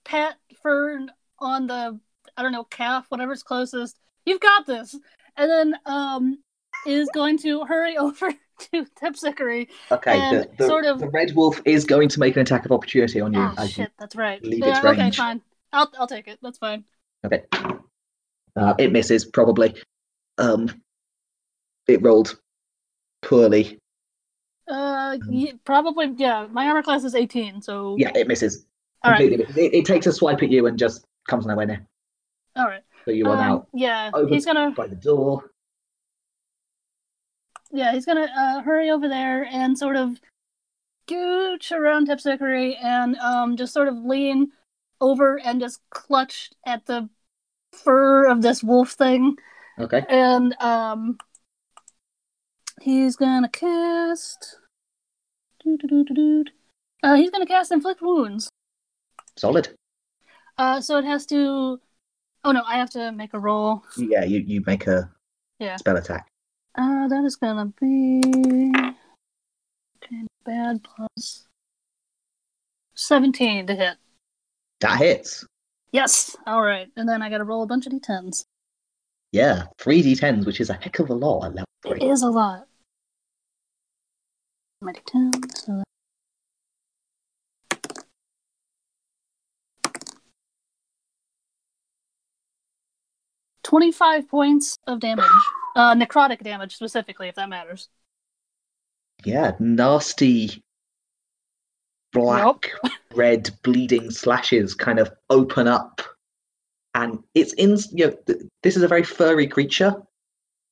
pat 0.05 0.37
Fern 0.63 1.11
on 1.39 1.67
the 1.67 1.99
I 2.37 2.43
don't 2.43 2.53
know 2.53 2.65
calf, 2.65 3.07
whatever's 3.09 3.43
closest. 3.43 3.99
You've 4.25 4.41
got 4.41 4.67
this, 4.67 4.97
and 5.37 5.51
then 5.51 5.75
um 5.87 6.39
is 6.87 7.09
going 7.15 7.39
to 7.39 7.65
hurry 7.65 7.97
over 7.99 8.33
to 8.33 8.87
Terpsichore. 9.01 9.69
Okay, 9.91 10.19
And 10.19 10.45
the, 10.45 10.51
the, 10.59 10.67
sort 10.67 10.85
of- 10.85 10.99
the 11.01 11.09
red 11.09 11.35
wolf 11.35 11.61
is 11.65 11.85
going 11.85 12.09
to 12.11 12.21
make 12.21 12.37
an 12.37 12.43
attack 12.43 12.65
of 12.65 12.73
opportunity 12.73 13.21
on 13.21 13.33
you. 13.33 13.41
Ah, 13.41 13.55
as 13.59 13.73
shit, 13.73 13.91
that's 13.99 14.17
right. 14.17 14.43
leave 14.43 14.61
yeah, 14.61 14.77
its 14.79 14.85
okay, 14.85 15.11
fine. 15.11 15.43
I'll 15.73 15.91
I'll 15.99 16.07
take 16.07 16.29
it. 16.29 16.39
That's 16.43 16.59
fine. 16.59 16.85
Okay. 17.25 17.43
Uh, 18.57 18.75
it 18.79 18.93
misses 18.93 19.25
probably. 19.25 19.75
Um, 20.39 20.69
it 21.89 22.03
rolled 22.03 22.39
poorly. 23.23 23.79
Uh, 24.69 25.17
probably 25.65 26.13
yeah. 26.17 26.47
My 26.51 26.67
armor 26.67 26.83
class 26.83 27.05
is 27.05 27.15
eighteen, 27.15 27.63
so 27.63 27.97
Yeah, 27.99 28.11
it 28.15 28.27
misses. 28.29 28.67
all 29.05 29.13
right, 29.13 29.31
Completely. 29.31 29.65
It, 29.67 29.75
it 29.75 29.85
takes 29.85 30.07
a 30.07 30.13
swipe 30.13 30.43
at 30.43 30.51
you 30.51 30.67
and 30.67 30.79
just 30.79 31.05
comes 31.29 31.47
nowhere 31.47 31.67
near. 31.67 31.87
all 32.57 32.67
right. 32.67 32.83
So 33.05 33.11
you 33.13 33.27
are 33.27 33.37
Um, 33.37 33.39
now 33.41 33.67
yeah, 33.73 34.11
over- 34.13 34.29
he's 34.29 34.45
gonna 34.45 34.73
by 34.73 34.89
the 34.89 34.97
door. 34.97 35.51
yeah 37.73 37.93
he's 37.93 38.07
gonna 38.07 38.29
uh, 38.37 38.63
hurry 38.63 38.91
over 38.91 39.09
there 39.09 39.45
and 39.45 39.77
sort 39.79 39.97
of 39.97 40.21
gooch 41.09 41.71
around 41.73 42.09
Terpsichore 42.09 42.77
and 42.83 43.17
um 43.19 43.57
just 43.57 43.73
sort 43.73 43.89
of 43.89 43.97
lean 43.97 44.51
over 45.01 45.39
and 45.41 45.61
just 45.61 45.81
clutch 45.91 46.51
at 46.65 46.87
the 46.87 47.09
fur 47.73 48.27
of 48.27 48.43
this 48.43 48.63
wolf 48.65 48.93
thing 48.93 49.37
Okay. 49.79 50.05
and 50.09 50.55
um 50.61 51.19
he's 52.81 53.17
gonna 53.17 53.49
cast 53.49 54.57
uh 57.03 57.15
he's 57.15 57.31
gonna 57.31 57.47
cast 57.47 57.73
inflict 57.73 58.01
wounds 58.03 58.49
Solid. 59.37 59.69
uh 60.59 60.81
so 60.81 60.99
it 60.99 61.05
has 61.05 61.27
to 61.27 61.81
oh 62.45 62.53
no 62.53 62.63
i 62.67 62.77
have 62.77 62.91
to 62.91 63.13
make 63.13 63.35
a 63.35 63.39
roll 63.39 63.83
Yeah, 63.97 64.25
you, 64.25 64.41
you 64.41 64.63
make 64.67 64.87
a 64.87 65.11
Yeah. 65.59 65.77
spell 65.77 65.97
attack. 65.97 66.27
uh 66.77 67.09
that 67.09 67.25
is 67.25 67.37
gonna 67.37 67.73
be 67.81 68.23
okay, 69.97 70.23
bad 70.45 70.83
plus 70.85 71.47
17 72.95 73.67
to 73.67 73.75
hit 73.75 73.97
That 74.81 74.99
hits. 74.99 75.45
yes 75.93 76.37
all 76.47 76.63
right 76.63 76.89
and 76.97 77.09
then 77.09 77.23
i 77.23 77.29
gotta 77.31 77.45
roll 77.45 77.63
a 77.63 77.67
bunch 77.67 77.87
of 77.87 77.93
d10s 77.93 78.45
Yeah, 79.37 79.65
three 79.77 80.03
d10s, 80.03 80.47
which 80.47 80.63
is 80.63 80.71
a 80.71 80.75
heck 80.75 80.99
of 80.99 81.11
a 81.11 81.15
lot 81.15 81.45
at 81.45 81.55
level 81.55 81.67
it 81.85 81.99
three. 81.99 82.09
is 82.09 82.23
a 82.23 82.31
lot 82.31 82.67
my 84.81 84.93
d10 84.93 85.33
so 85.55 85.83
25 93.63 94.29
points 94.29 94.79
of 94.87 95.01
damage. 95.01 95.27
Uh, 95.75 95.95
necrotic 95.95 96.43
damage 96.43 96.75
specifically, 96.75 97.29
if 97.29 97.35
that 97.35 97.51
matters. 97.51 97.89
Yeah, 99.25 99.53
nasty 99.59 100.63
black, 102.13 102.71
red, 103.15 103.51
bleeding 103.63 104.11
slashes 104.11 104.75
kind 104.75 104.99
of 104.99 105.11
open 105.29 105.69
up, 105.69 106.01
and 106.97 107.23
it's 107.35 107.53
in. 107.53 107.79
You 107.93 108.07
know, 108.07 108.17
th- 108.27 108.41
this 108.63 108.77
is 108.77 108.83
a 108.83 108.89
very 108.89 109.05
furry 109.05 109.47
creature, 109.47 109.95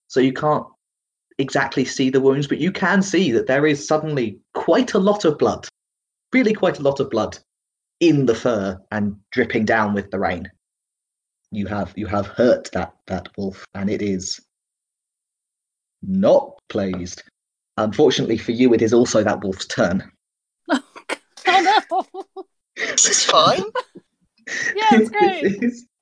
so 0.08 0.20
you 0.20 0.32
can't 0.32 0.66
exactly 1.38 1.84
see 1.84 2.10
the 2.10 2.20
wounds, 2.20 2.46
but 2.46 2.58
you 2.58 2.72
can 2.72 3.02
see 3.02 3.30
that 3.32 3.46
there 3.46 3.66
is 3.66 3.86
suddenly 3.86 4.38
quite 4.54 4.94
a 4.94 4.98
lot 4.98 5.24
of 5.24 5.38
blood, 5.38 5.68
really 6.32 6.54
quite 6.54 6.78
a 6.78 6.82
lot 6.82 6.98
of 6.98 7.10
blood 7.10 7.38
in 8.00 8.26
the 8.26 8.34
fur 8.34 8.80
and 8.90 9.16
dripping 9.32 9.64
down 9.64 9.94
with 9.94 10.10
the 10.10 10.18
rain. 10.18 10.50
You 11.52 11.66
have 11.66 11.92
you 11.94 12.06
have 12.06 12.26
hurt 12.26 12.70
that 12.72 12.94
that 13.06 13.28
wolf, 13.36 13.64
and 13.74 13.90
it 13.90 14.02
is 14.02 14.40
not 16.02 16.58
pleased. 16.68 17.22
Unfortunately 17.76 18.38
for 18.38 18.52
you, 18.52 18.72
it 18.72 18.82
is 18.82 18.94
also 18.94 19.22
that 19.22 19.42
wolf's 19.42 19.66
turn. 19.66 20.10
oh 20.70 20.80
no! 21.46 22.24
This 22.76 23.06
is 23.06 23.24
fine. 23.24 23.62
yeah, 24.74 24.88
it's 24.92 25.10
great. 25.18 25.44
It's 25.62 25.80
super 25.80 25.93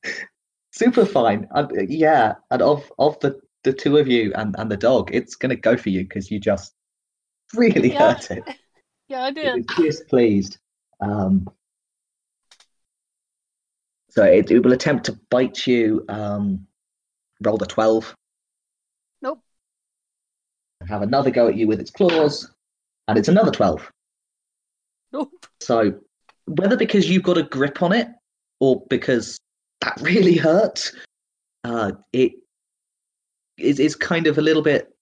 fine. 1.07 1.47
And, 1.53 1.73
uh, 1.79 1.83
yeah, 1.89 2.35
and 2.51 2.63
of 2.63 2.91
of 2.99 3.19
the 3.21 3.41
the 3.65 3.73
two 3.73 3.97
of 3.97 4.09
you 4.09 4.33
and 4.35 4.55
and 4.59 4.71
the 4.71 4.77
dog, 4.77 5.11
it's 5.13 5.35
gonna 5.35 5.57
go 5.57 5.77
for 5.77 5.91
you 5.91 6.03
because 6.03 6.31
you 6.31 6.41
just 6.41 6.75
really 7.55 7.93
Yeah. 7.93 8.13
hurt 8.15 8.31
it. 8.31 8.45
Yeah, 9.09 9.25
I 9.25 9.31
did. 9.31 9.59
is 9.59 9.67
displeased. 9.77 10.57
Um, 11.01 11.47
so 14.09 14.25
it, 14.25 14.51
it 14.51 14.61
will 14.61 14.73
attempt 14.73 15.05
to 15.07 15.19
bite 15.29 15.67
you. 15.67 16.03
Um, 16.09 16.67
rolled 17.43 17.63
a 17.63 17.67
twelve. 17.67 18.17
Nope. 19.21 19.43
Have 20.89 21.03
another 21.03 21.31
go 21.31 21.49
at 21.49 21.57
you 21.57 21.67
with 21.67 21.79
its 21.81 21.91
claws, 21.91 22.51
and 23.07 23.19
it's 23.19 23.29
another 23.29 23.51
twelve. 23.51 23.91
Nope. 25.13 25.45
So 25.61 26.01
whether 26.47 26.77
because 26.77 27.11
you've 27.11 27.23
got 27.23 27.37
a 27.37 27.43
grip 27.43 27.83
on 27.83 27.93
it 27.93 28.09
or 28.61 28.83
because 28.89 29.37
that 29.83 30.01
really 30.01 30.37
hurt, 30.37 30.91
uh, 31.65 31.93
it 32.13 32.33
is 33.59 33.79
is 33.79 33.95
kind 33.95 34.27
of 34.27 34.39
a 34.39 34.43
little 34.43 34.63
bit. 34.63 34.95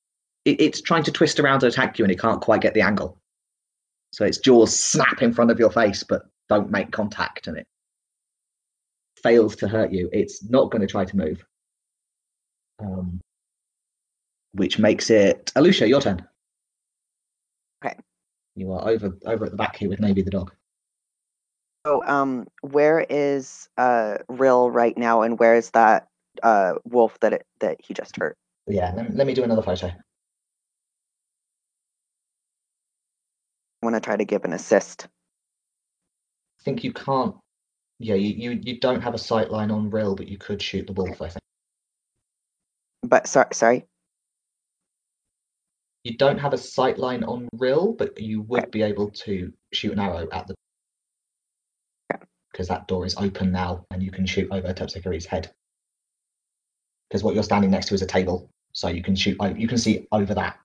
It, 0.44 0.60
it's 0.60 0.80
trying 0.80 1.04
to 1.04 1.12
twist 1.12 1.38
around 1.38 1.60
to 1.60 1.66
attack 1.66 1.98
you 1.98 2.04
and 2.04 2.12
it 2.12 2.20
can't 2.20 2.40
quite 2.40 2.62
get 2.62 2.74
the 2.74 2.80
angle. 2.80 3.18
So 4.12 4.24
its 4.24 4.38
jaws 4.38 4.76
snap 4.76 5.22
in 5.22 5.32
front 5.32 5.50
of 5.50 5.58
your 5.58 5.70
face 5.70 6.02
but 6.02 6.22
don't 6.48 6.70
make 6.70 6.90
contact 6.90 7.46
and 7.46 7.58
it 7.58 7.66
fails 9.22 9.54
to 9.56 9.68
hurt 9.68 9.92
you. 9.92 10.08
It's 10.12 10.42
not 10.48 10.70
going 10.70 10.80
to 10.80 10.88
try 10.88 11.04
to 11.04 11.16
move. 11.16 11.44
Um, 12.80 13.20
which 14.52 14.78
makes 14.78 15.10
it 15.10 15.52
Alusha, 15.54 15.86
your 15.86 16.00
turn. 16.00 16.26
Okay. 17.84 17.94
You 18.56 18.72
are 18.72 18.88
over 18.88 19.16
over 19.26 19.44
at 19.44 19.50
the 19.50 19.56
back 19.56 19.76
here 19.76 19.88
with 19.88 20.00
Navy 20.00 20.22
the 20.22 20.30
dog. 20.30 20.52
So, 21.86 22.04
um, 22.06 22.46
where 22.60 23.00
is 23.00 23.68
uh 23.78 24.18
Rill 24.28 24.70
right 24.70 24.96
now, 24.96 25.22
and 25.22 25.38
where 25.38 25.54
is 25.54 25.70
that 25.70 26.08
uh 26.42 26.74
wolf 26.84 27.18
that 27.20 27.32
it, 27.32 27.46
that 27.60 27.78
he 27.82 27.94
just 27.94 28.16
hurt? 28.16 28.36
Yeah, 28.66 28.92
let, 28.94 29.14
let 29.14 29.26
me 29.26 29.34
do 29.34 29.42
another 29.42 29.62
photo. 29.62 29.86
I 29.86 29.94
want 33.82 33.96
to 33.96 34.00
try 34.00 34.16
to 34.16 34.24
give 34.24 34.44
an 34.44 34.52
assist. 34.52 35.08
I 36.60 36.64
think 36.64 36.84
you 36.84 36.92
can't. 36.92 37.34
Yeah, 37.98 38.14
you, 38.14 38.50
you, 38.50 38.60
you 38.62 38.80
don't 38.80 39.00
have 39.00 39.14
a 39.14 39.18
sight 39.18 39.50
line 39.50 39.70
on 39.70 39.90
Rill, 39.90 40.14
but 40.14 40.28
you 40.28 40.38
could 40.38 40.60
shoot 40.60 40.86
the 40.86 40.92
wolf, 40.92 41.20
I 41.20 41.28
think. 41.28 41.40
But 43.02 43.26
sorry, 43.26 43.48
sorry. 43.52 43.86
You 46.04 46.16
don't 46.16 46.38
have 46.38 46.52
a 46.52 46.58
sight 46.58 46.98
line 46.98 47.24
on 47.24 47.48
Rill, 47.54 47.92
but 47.92 48.18
you 48.20 48.42
would 48.42 48.70
be 48.70 48.82
able 48.82 49.10
to 49.10 49.52
shoot 49.72 49.92
an 49.92 49.98
arrow 49.98 50.28
at 50.32 50.46
the. 50.46 50.54
Because 52.50 52.68
that 52.68 52.88
door 52.88 53.06
is 53.06 53.16
open 53.16 53.52
now 53.52 53.86
and 53.90 54.02
you 54.02 54.10
can 54.10 54.26
shoot 54.26 54.48
over 54.50 54.72
Terpsichore's 54.72 55.26
head. 55.26 55.50
Because 57.08 57.22
what 57.22 57.34
you're 57.34 57.44
standing 57.44 57.70
next 57.70 57.86
to 57.86 57.94
is 57.94 58.02
a 58.02 58.06
table, 58.06 58.50
so 58.72 58.88
you 58.88 59.02
can 59.02 59.16
shoot. 59.16 59.36
You 59.56 59.68
can 59.68 59.78
see 59.78 60.06
over 60.12 60.34
that. 60.34 60.58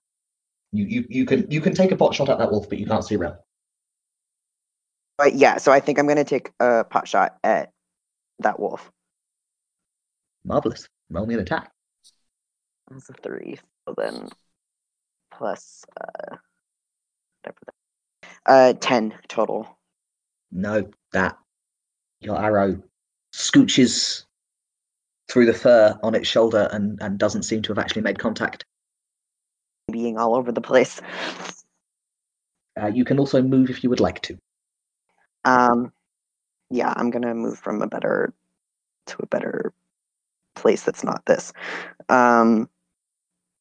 You, 0.71 0.85
you, 0.85 1.05
you 1.09 1.25
can 1.25 1.49
you 1.49 1.61
can 1.61 1.73
take 1.73 1.91
a 1.91 1.95
pot 1.95 2.13
shot 2.13 2.29
at 2.29 2.37
that 2.37 2.51
wolf, 2.51 2.69
but 2.69 2.77
you 2.77 2.85
can't 2.85 3.03
see 3.03 3.15
Rill. 3.15 3.37
But 5.17 5.35
yeah, 5.35 5.57
so 5.57 5.71
I 5.71 5.79
think 5.79 5.97
I'm 5.97 6.07
gonna 6.07 6.23
take 6.23 6.51
a 6.59 6.83
pot 6.83 7.07
shot 7.07 7.37
at 7.43 7.71
that 8.39 8.59
wolf. 8.59 8.91
Marvelous. 10.43 10.87
Roll 11.09 11.25
me 11.25 11.35
an 11.35 11.39
attack. 11.39 11.71
That's 12.91 13.09
a 13.09 13.13
three. 13.13 13.57
So 13.87 13.95
then 13.97 14.29
plus 15.31 15.83
uh 15.99 16.35
whatever 17.41 17.59
that. 17.65 18.29
Uh 18.45 18.73
ten 18.79 19.13
total. 19.27 19.79
No, 20.51 20.89
that 21.13 21.37
your 22.21 22.39
arrow 22.41 22.81
scooches 23.33 24.23
through 25.29 25.45
the 25.45 25.53
fur 25.53 25.97
on 26.03 26.15
its 26.15 26.27
shoulder 26.27 26.69
and, 26.71 26.99
and 27.01 27.17
doesn't 27.17 27.43
seem 27.43 27.61
to 27.63 27.71
have 27.71 27.79
actually 27.79 28.01
made 28.01 28.19
contact. 28.19 28.65
Being 29.91 30.17
all 30.17 30.35
over 30.35 30.51
the 30.51 30.61
place. 30.61 31.01
Uh, 32.79 32.87
you 32.87 33.05
can 33.05 33.19
also 33.19 33.41
move 33.41 33.69
if 33.69 33.83
you 33.83 33.89
would 33.89 33.99
like 33.99 34.21
to. 34.23 34.37
Um 35.45 35.91
yeah, 36.69 36.93
I'm 36.95 37.11
gonna 37.11 37.35
move 37.35 37.59
from 37.59 37.81
a 37.81 37.87
better 37.87 38.33
to 39.07 39.17
a 39.19 39.27
better 39.27 39.73
place 40.55 40.83
that's 40.83 41.03
not 41.03 41.25
this. 41.25 41.53
Um 42.09 42.69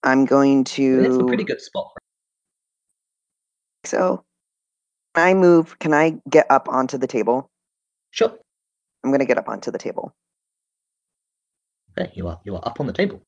I'm 0.02 0.24
going 0.24 0.64
to 0.64 1.04
It's 1.04 1.16
a 1.16 1.24
pretty 1.24 1.44
good 1.44 1.60
spot. 1.60 1.90
so 3.84 4.24
can 5.14 5.28
I 5.28 5.34
move 5.34 5.78
can 5.78 5.92
I 5.94 6.18
get 6.28 6.46
up 6.50 6.68
onto 6.68 6.98
the 6.98 7.06
table? 7.06 7.50
Sure. 8.10 8.38
I'm 9.04 9.10
gonna 9.12 9.26
get 9.26 9.38
up 9.38 9.48
onto 9.48 9.70
the 9.70 9.78
table. 9.78 10.12
There 11.96 12.10
you 12.14 12.26
are. 12.26 12.40
You 12.44 12.56
are 12.56 12.66
up 12.66 12.80
on 12.80 12.86
the 12.86 12.92
table. 12.92 13.22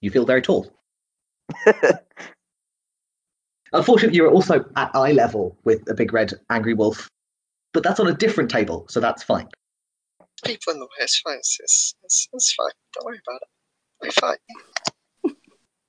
You 0.00 0.10
feel 0.10 0.26
very 0.26 0.42
tall. 0.42 0.72
Unfortunately, 3.72 4.16
you're 4.16 4.30
also 4.30 4.64
at 4.76 4.94
eye 4.94 5.12
level 5.12 5.58
with 5.64 5.88
a 5.90 5.94
big 5.94 6.12
red 6.12 6.32
angry 6.50 6.74
wolf, 6.74 7.08
but 7.72 7.82
that's 7.82 8.00
on 8.00 8.06
a 8.08 8.14
different 8.14 8.50
table, 8.50 8.86
so 8.88 9.00
that's 9.00 9.22
fine. 9.22 9.48
People 10.44 10.72
in 10.72 10.78
the 10.78 10.84
way, 10.86 10.90
it's 11.00 11.18
fine. 11.20 11.36
It's, 11.38 11.58
it's, 11.60 11.94
it's, 12.04 12.28
it's 12.32 12.52
fine. 12.52 12.70
Don't 12.94 13.04
worry 13.06 13.20
about 13.26 13.40
it. 13.42 13.48
We're 14.00 14.10
fine. 14.12 14.36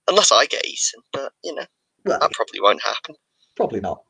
Unless 0.10 0.32
I 0.32 0.46
get 0.48 0.66
eaten, 0.66 1.02
but 1.14 1.32
you 1.44 1.54
know, 1.54 1.66
Well, 2.06 2.20
that 2.20 2.32
probably 2.32 2.60
won't 2.60 2.82
happen. 2.84 3.16
probably 3.56 3.80
not. 3.80 4.02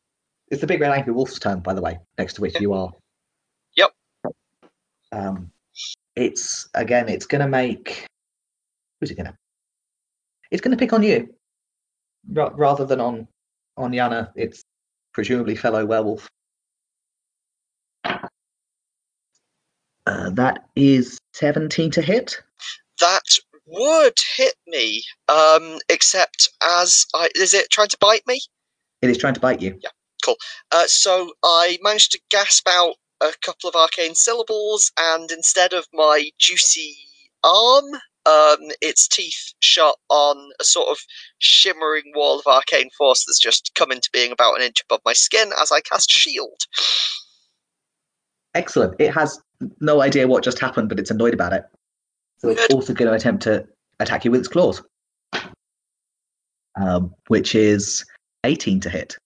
It's 0.49 0.61
the 0.61 0.67
big 0.67 0.79
red 0.81 0.91
angry 0.91 1.13
wolf's 1.13 1.37
turn, 1.37 1.59
by 1.59 1.73
the 1.73 1.81
way, 1.81 1.99
next 2.17 2.35
to 2.35 2.41
which 2.41 2.59
you 2.59 2.73
are. 2.73 2.89
Um, 5.11 5.51
it's 6.15 6.67
again. 6.73 7.09
It's 7.09 7.25
going 7.25 7.41
to 7.41 7.47
make. 7.47 8.05
Who's 8.99 9.11
it 9.11 9.15
going 9.15 9.27
to? 9.27 9.37
It's 10.51 10.61
going 10.61 10.75
to 10.75 10.77
pick 10.77 10.93
on 10.93 11.03
you, 11.03 11.33
ra- 12.31 12.51
rather 12.55 12.85
than 12.85 12.99
on 12.99 13.27
on 13.77 13.91
Yana. 13.91 14.31
It's 14.35 14.63
presumably 15.13 15.55
fellow 15.55 15.85
werewolf. 15.85 16.27
Uh, 20.05 20.29
that 20.31 20.65
is 20.75 21.17
seventeen 21.33 21.91
to 21.91 22.01
hit. 22.01 22.41
That 22.99 23.21
would 23.67 24.17
hit 24.35 24.55
me, 24.67 25.03
um, 25.27 25.77
except 25.87 26.49
as 26.63 27.05
I 27.13 27.29
is 27.35 27.53
it 27.53 27.69
trying 27.69 27.89
to 27.89 27.97
bite 28.01 28.25
me? 28.27 28.41
It 29.01 29.09
is 29.09 29.17
trying 29.17 29.35
to 29.35 29.39
bite 29.39 29.61
you. 29.61 29.77
Yeah, 29.81 29.89
cool. 30.25 30.35
Uh, 30.71 30.85
so 30.87 31.31
I 31.43 31.77
managed 31.81 32.11
to 32.13 32.19
gasp 32.29 32.67
out 32.67 32.95
a 33.21 33.31
couple 33.41 33.69
of 33.69 33.75
arcane 33.75 34.15
syllables, 34.15 34.91
and 34.97 35.31
instead 35.31 35.73
of 35.73 35.87
my 35.93 36.29
juicy 36.39 36.95
arm, 37.43 37.85
um, 38.25 38.57
its 38.81 39.07
teeth 39.07 39.53
shot 39.59 39.95
on 40.09 40.51
a 40.59 40.63
sort 40.63 40.89
of 40.89 40.97
shimmering 41.39 42.11
wall 42.15 42.39
of 42.39 42.47
arcane 42.47 42.89
force 42.97 43.25
that's 43.25 43.39
just 43.39 43.71
come 43.75 43.91
into 43.91 44.09
being 44.11 44.31
about 44.31 44.55
an 44.55 44.61
inch 44.61 44.81
above 44.81 45.01
my 45.05 45.13
skin 45.13 45.51
as 45.61 45.71
I 45.71 45.81
cast 45.81 46.09
shield. 46.11 46.61
Excellent. 48.55 48.95
It 48.99 49.13
has 49.13 49.39
no 49.79 50.01
idea 50.01 50.27
what 50.27 50.43
just 50.43 50.59
happened, 50.59 50.89
but 50.89 50.99
it's 50.99 51.11
annoyed 51.11 51.33
about 51.33 51.53
it. 51.53 51.63
So 52.39 52.49
it's 52.49 52.67
Good. 52.67 52.73
also 52.73 52.93
going 52.93 53.09
to 53.09 53.15
attempt 53.15 53.43
to 53.43 53.67
attack 53.99 54.25
you 54.25 54.31
with 54.31 54.41
its 54.41 54.47
claws, 54.47 54.81
um, 56.79 57.13
which 57.27 57.53
is 57.55 58.05
18 58.45 58.79
to 58.81 58.89
hit. 58.89 59.17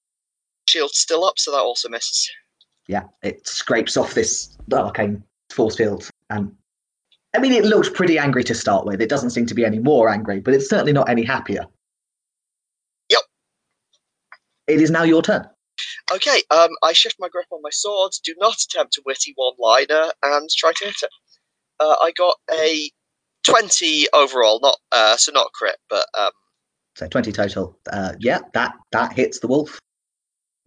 Shield's 0.68 0.98
still 0.98 1.24
up, 1.24 1.38
so 1.38 1.52
that 1.52 1.60
also 1.60 1.90
misses. 1.90 2.30
Yeah, 2.88 3.04
it 3.22 3.48
scrapes 3.48 3.98
off 3.98 4.14
this 4.14 4.58
arcane 4.74 5.24
force 5.52 5.76
field. 5.76 6.10
And 6.30 6.52
I 7.36 7.40
mean, 7.40 7.54
it 7.54 7.66
looks 7.66 7.90
pretty 7.90 8.18
angry 8.18 8.44
to 8.44 8.54
start 8.54 8.86
with. 8.86 9.02
It 9.02 9.10
doesn't 9.10 9.32
seem 9.32 9.46
to 9.48 9.54
be 9.54 9.66
any 9.66 9.80
more 9.80 10.10
angry, 10.10 10.40
but 10.40 10.54
it's 10.54 10.70
certainly 10.70 10.94
not 10.94 11.10
any 11.10 11.24
happier. 11.24 11.66
Yep. 13.10 13.22
It 14.68 14.82
is 14.82 14.92
now 14.92 15.04
your 15.04 15.22
turn. 15.22 15.48
Okay, 16.14 16.44
um, 16.52 16.70
I 16.84 16.94
shift 16.94 17.16
my 17.20 17.30
grip 17.30 17.48
on 17.52 17.62
my 17.64 17.70
sword, 17.72 18.12
do 18.24 18.36
not 18.38 18.56
attempt 18.62 18.98
a 18.98 19.02
witty 19.06 19.34
one 19.36 19.54
liner, 19.58 20.12
and 20.22 20.50
try 20.56 20.72
to 20.76 20.86
hit 20.86 20.96
it. 21.02 21.10
Uh, 21.80 21.96
I 22.02 22.12
got 22.16 22.36
a 22.52 22.92
20 23.44 24.08
overall, 24.14 24.60
not 24.62 24.78
uh, 24.92 25.18
so 25.18 25.32
not 25.32 25.52
crit, 25.54 25.78
but 25.90 26.06
um, 26.18 26.32
So 26.96 27.08
20 27.08 27.32
total. 27.32 27.78
Uh, 27.92 28.14
yeah, 28.20 28.40
that, 28.54 28.74
that 28.92 29.14
hits 29.14 29.40
the 29.40 29.48
wolf. 29.48 29.80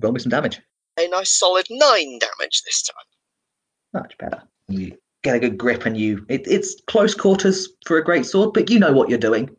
Roll 0.01 0.12
me 0.12 0.21
some 0.21 0.31
damage. 0.31 0.61
A 0.99 1.09
nice 1.09 1.39
solid 1.39 1.67
9 1.71 2.19
damage 2.19 2.63
this 2.65 2.83
time. 2.83 4.03
Much 4.03 4.17
better. 4.19 4.43
You 4.69 4.97
get 5.23 5.37
a 5.37 5.41
good 5.41 5.59
grip 5.59 5.87
and 5.87 5.97
you 5.97 6.25
it, 6.29 6.47
it's 6.47 6.81
close 6.87 7.15
quarters 7.15 7.69
for 7.87 7.99
a 7.99 8.05
great 8.05 8.27
sword, 8.27 8.53
but 8.53 8.71
you 8.71 8.79
know 8.79 8.93
what 8.93 9.09
you're 9.09 9.19
doing. 9.19 9.51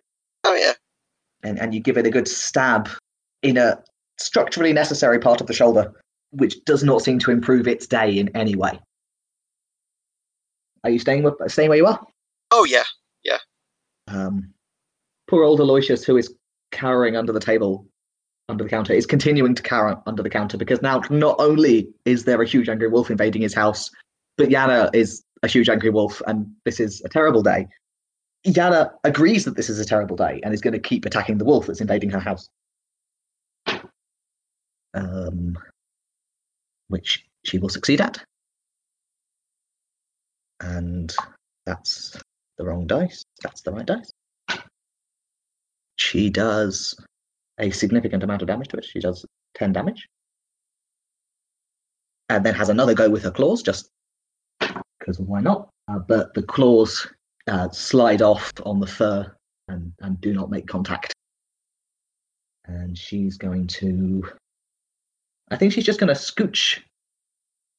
Oh, 0.44 0.56
yeah. 0.56 0.74
And 1.44 1.60
and 1.60 1.74
you 1.74 1.80
give 1.80 1.98
it 1.98 2.06
a 2.08 2.12
good 2.12 2.28
stab 2.28 2.90
in 3.44 3.58
a 3.58 3.82
structurally 4.18 4.74
necessary 4.74 5.20
part 5.20 5.42
of 5.42 5.48
the 5.48 5.54
shoulder, 5.54 5.94
which 6.32 6.64
does 6.66 6.84
not 6.84 7.02
seem 7.02 7.20
to 7.20 7.32
improve 7.32 7.68
its 7.68 7.88
day 7.88 8.18
in 8.18 8.36
any 8.36 8.56
way. 8.56 8.80
Are 10.84 10.90
you 10.90 11.00
staying 11.00 11.24
with 11.24 11.36
staying 11.48 11.70
where 11.70 11.78
you 11.78 11.86
are? 11.86 12.00
Oh, 12.52 12.66
yeah. 12.66 12.84
Yeah. 13.24 13.40
Um, 14.08 14.54
poor 15.28 15.44
old 15.44 15.60
Aloysius, 15.60 16.04
who 16.04 16.18
is 16.18 16.34
cowering 16.72 17.16
under 17.16 17.34
the 17.34 17.40
table, 17.40 17.86
under 18.50 18.64
the 18.64 18.70
counter, 18.70 18.94
is 18.94 19.06
continuing 19.06 19.56
to 19.56 19.62
cower 19.62 20.02
under 20.06 20.24
the 20.24 20.30
counter 20.30 20.58
because 20.58 20.82
now 20.82 21.02
not 21.10 21.36
only 21.40 21.90
is 22.06 22.24
there 22.24 22.42
a 22.42 22.48
huge 22.48 22.70
angry 22.70 22.88
wolf 22.88 23.12
invading 23.12 23.42
his 23.42 23.54
house, 23.54 23.90
but 24.38 24.50
Yana 24.50 24.90
is 24.94 25.24
a 25.44 25.48
huge 25.48 25.70
angry 25.70 25.90
wolf, 25.90 26.22
and 26.28 26.48
this 26.66 26.80
is 26.80 27.02
a 27.04 27.10
terrible 27.10 27.44
day. 27.44 27.68
Yana 28.46 28.92
agrees 29.04 29.46
that 29.46 29.56
this 29.56 29.70
is 29.70 29.80
a 29.80 29.86
terrible 29.86 30.16
day 30.16 30.40
and 30.44 30.54
is 30.54 30.62
going 30.62 30.74
to 30.74 30.80
keep 30.80 31.06
attacking 31.06 31.38
the 31.38 31.46
wolf 31.46 31.68
that's 31.68 31.82
invading 31.82 32.10
her 32.12 32.20
house. 32.20 32.48
Um, 34.94 35.58
which 36.88 37.26
she 37.44 37.60
will 37.60 37.70
succeed 37.70 38.02
at. 38.02 38.24
And 40.62 41.14
that's 41.66 42.18
the 42.58 42.66
wrong 42.66 42.88
dice. 42.88 43.24
That's 43.44 43.62
the 43.62 43.72
right 43.72 43.86
dice. 43.86 44.12
She 45.98 46.30
does 46.30 46.96
a 47.60 47.72
significant 47.72 48.24
amount 48.24 48.42
of 48.42 48.48
damage 48.48 48.70
to 48.70 48.78
it. 48.78 48.86
She 48.86 49.00
does 49.00 49.26
10 49.56 49.74
damage. 49.74 50.08
And 52.30 52.46
then 52.46 52.56
has 52.56 52.70
another 52.70 52.94
go 52.94 53.10
with 53.10 53.24
her 53.24 53.32
claws, 53.32 53.64
just 53.64 53.90
because 55.00 55.20
why 55.20 55.40
not? 55.40 55.70
Uh, 55.88 56.00
but 56.00 56.34
the 56.34 56.44
claws 56.44 57.08
uh, 57.48 57.70
slide 57.70 58.22
off 58.22 58.52
on 58.66 58.80
the 58.80 58.88
fur 58.88 59.34
and, 59.70 59.94
and 60.02 60.20
do 60.20 60.34
not 60.34 60.50
make 60.50 60.68
contact. 60.68 61.14
And 62.66 62.98
she's 62.98 63.38
going 63.38 63.68
to. 63.68 64.30
I 65.50 65.56
think 65.56 65.72
she's 65.72 65.86
just 65.86 66.02
going 66.02 66.14
to 66.14 66.20
scooch 66.20 66.82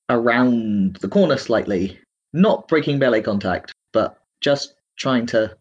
around 0.09 0.97
the 0.97 1.09
corner 1.09 1.37
slightly, 1.37 1.99
not 2.33 2.67
breaking 2.67 2.99
melee 2.99 3.21
contact, 3.21 3.75
but 3.93 4.19
just 4.41 4.75
trying 4.97 5.27
to 5.27 5.55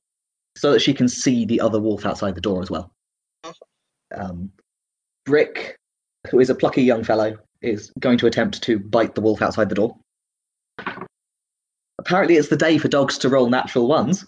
so 0.56 0.72
that 0.72 0.82
she 0.82 0.94
can 0.94 1.08
see 1.08 1.46
the 1.46 1.60
other 1.60 1.80
wolf 1.80 2.06
outside 2.06 2.36
the 2.36 2.42
door 2.42 2.62
as 2.62 2.72
well. 2.72 2.92
Um, 4.16 4.52
Brick, 5.26 5.76
who 6.30 6.40
is 6.40 6.50
a 6.50 6.56
plucky 6.56 6.84
young 6.84 7.04
fellow, 7.04 7.38
is 7.62 7.92
going 8.00 8.18
to 8.20 8.28
attempt 8.28 8.62
to 8.64 8.80
bite 8.80 9.16
the 9.16 9.22
wolf 9.22 9.42
outside 9.42 9.70
the 9.70 9.76
door. 9.76 9.98
Apparently, 12.00 12.38
it's 12.38 12.50
the 12.50 12.58
day 12.58 12.78
for 12.78 12.88
dogs 12.88 13.18
to 13.20 13.30
roll 13.30 13.50
natural 13.50 13.88
ones. 13.88 14.26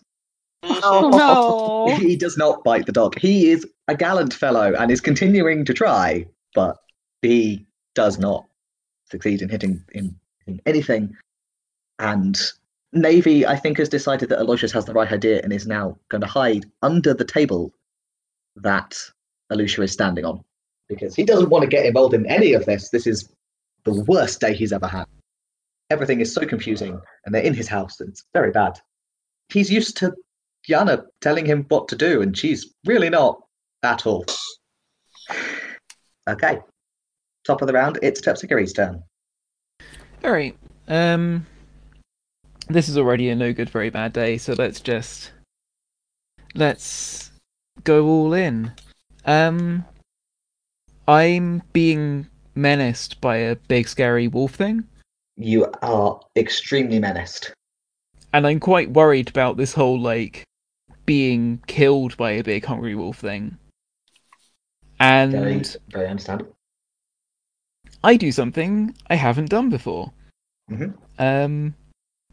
Oh 0.64 1.10
no! 1.10 1.96
He 2.00 2.16
does 2.16 2.38
not 2.38 2.64
bite 2.64 2.86
the 2.86 2.92
dog. 2.92 3.18
He 3.20 3.50
is 3.52 3.66
a 3.88 3.96
gallant 3.96 4.34
fellow 4.34 4.74
and 4.74 4.92
is 4.92 5.02
continuing 5.02 5.66
to 5.66 5.74
try, 5.74 6.26
but 6.54 6.78
he 7.22 7.66
does 7.96 8.20
not 8.20 8.46
succeed 9.06 9.42
in 9.42 9.50
hitting 9.50 9.84
in, 9.94 10.16
in 10.48 10.62
anything. 10.66 11.16
And 12.00 12.40
Navy, 12.94 13.46
I 13.46 13.56
think, 13.56 13.78
has 13.78 13.90
decided 13.90 14.30
that 14.30 14.40
Aloysius 14.40 14.72
has 14.72 14.86
the 14.86 14.94
right 14.94 15.12
idea 15.12 15.42
and 15.44 15.54
is 15.54 15.68
now 15.68 15.98
going 16.10 16.22
to 16.22 16.28
hide 16.28 16.66
under 16.82 17.14
the 17.14 17.26
table 17.26 17.72
that 18.56 18.98
Alusha 19.52 19.84
is 19.84 19.92
standing 19.92 20.26
on. 20.26 20.44
Because 20.88 21.16
he 21.16 21.24
doesn't 21.24 21.50
want 21.50 21.64
to 21.64 21.70
get 21.70 21.86
involved 21.86 22.14
in 22.14 22.26
any 22.26 22.54
of 22.54 22.66
this. 22.66 22.90
This 22.90 23.06
is 23.06 23.30
the 23.84 24.04
worst 24.08 24.42
day 24.42 24.54
he's 24.54 24.74
ever 24.74 24.88
had. 24.88 25.06
Everything 25.92 26.20
is 26.20 26.34
so 26.34 26.46
confusing, 26.46 27.00
and 27.26 27.34
they're 27.34 27.44
in 27.44 27.54
his 27.54 27.68
house, 27.68 28.00
and 28.00 28.10
it's 28.10 28.24
very 28.34 28.52
bad. 28.52 28.80
He's 29.50 29.72
used 29.72 29.98
to 29.98 30.14
Yana 30.68 31.06
telling 31.22 31.46
him 31.46 31.66
what 31.70 31.88
to 31.90 31.96
do, 31.96 32.22
and 32.22 32.38
she's 32.38 32.74
really 32.86 33.10
not 33.10 33.40
at 33.84 34.06
all. 34.06 34.26
Okay. 36.28 36.60
Top 37.46 37.62
of 37.62 37.68
the 37.68 37.74
round, 37.74 37.98
it's 38.02 38.22
Terpsichore's 38.22 38.74
turn. 38.74 39.02
All 40.24 40.32
right. 40.32 40.56
Um, 40.88 41.46
this 42.68 42.90
is 42.90 42.98
already 42.98 43.30
a 43.30 43.36
no 43.36 43.54
good, 43.54 43.70
very 43.70 43.90
bad 43.90 44.14
day. 44.14 44.38
So 44.38 44.54
let's 44.54 44.82
just 44.82 45.32
let's 46.56 47.32
go 47.84 48.06
all 48.06 48.34
in. 48.34 48.74
Um, 49.26 49.86
I'm 51.08 51.62
being 51.74 52.28
menaced 52.56 53.22
by 53.22 53.38
a 53.38 53.56
big, 53.56 53.88
scary 53.88 54.28
wolf 54.28 54.56
thing, 54.56 54.84
You 55.38 55.66
are 55.82 56.20
extremely 56.36 57.00
menaced. 57.00 57.54
and 58.34 58.46
I'm 58.46 58.60
quite 58.60 58.92
worried 58.92 59.30
about 59.30 59.58
this 59.58 59.74
whole 59.74 60.00
like 60.00 60.44
being 61.06 61.62
killed 61.68 62.16
by 62.18 62.32
a 62.32 62.44
big, 62.44 62.66
hungry 62.66 62.96
wolf 62.96 63.18
thing. 63.20 63.58
And 65.00 65.32
Very, 65.32 65.62
very 65.90 66.08
understandable. 66.08 66.56
I 68.04 68.16
do 68.18 68.32
something 68.32 68.96
I 69.10 69.16
haven't 69.16 69.50
done 69.50 69.70
before. 69.70 70.12
Mhm. 70.70 70.94
Um, 71.18 71.74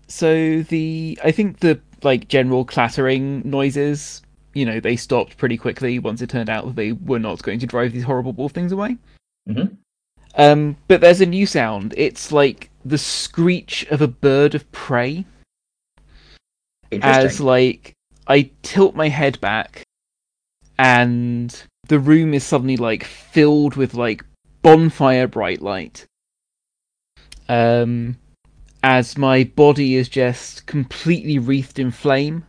so 0.09 0.63
the 0.63 1.19
I 1.25 1.33
think 1.33 1.61
the 1.61 1.81
like 2.03 2.29
general 2.29 2.65
clattering 2.65 3.43
noises, 3.49 4.23
you 4.57 4.65
know, 4.65 4.81
they 4.81 4.97
stopped 4.97 5.37
pretty 5.37 5.59
quickly 5.59 5.99
once 5.99 6.23
it 6.23 6.31
turned 6.31 6.49
out 6.49 6.65
that 6.65 6.77
they 6.77 6.93
were 6.93 7.19
not 7.19 7.43
going 7.43 7.59
to 7.59 7.67
drive 7.67 7.93
these 7.93 8.05
horrible 8.05 8.33
wolf 8.33 8.53
things 8.53 8.73
away. 8.73 8.97
Mhm. 9.47 9.77
Um, 10.35 10.77
but 10.89 11.03
there's 11.03 11.21
a 11.21 11.27
new 11.27 11.45
sound. 11.45 11.93
It's 11.97 12.33
like 12.33 12.71
the 12.83 12.97
screech 12.97 13.85
of 13.91 14.01
a 14.01 14.09
bird 14.09 14.55
of 14.55 14.71
prey. 14.73 15.27
As 17.03 17.39
like 17.39 17.93
I 18.27 18.51
tilt 18.63 18.95
my 18.95 19.09
head 19.09 19.39
back, 19.43 19.83
and 20.79 21.63
the 21.89 21.99
room 21.99 22.33
is 22.33 22.43
suddenly 22.43 22.79
like 22.79 23.05
filled 23.05 23.77
with 23.77 23.93
like 23.93 24.25
bonfire 24.63 25.27
bright 25.27 25.61
light. 25.61 26.07
Um, 27.49 28.17
as 28.83 29.19
my 29.19 29.45
body 29.45 29.97
is 29.97 30.09
just 30.09 30.65
completely 30.65 31.39
wreathed 31.39 31.79
in 31.79 31.91
flame, 31.91 32.46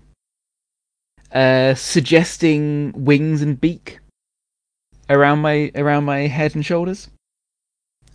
uh, 1.33 1.75
suggesting 1.75 2.93
wings 2.95 3.41
and 3.41 3.59
beak 3.59 3.99
around 5.09 5.39
my 5.39 5.71
around 5.75 6.05
my 6.05 6.19
head 6.27 6.55
and 6.55 6.65
shoulders. 6.65 7.09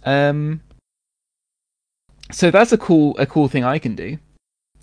Um, 0.05 0.61
so 2.31 2.51
that's 2.51 2.73
a 2.73 2.79
cool 2.79 3.17
a 3.19 3.27
cool 3.27 3.49
thing 3.49 3.65
I 3.65 3.79
can 3.79 3.95
do. 3.95 4.19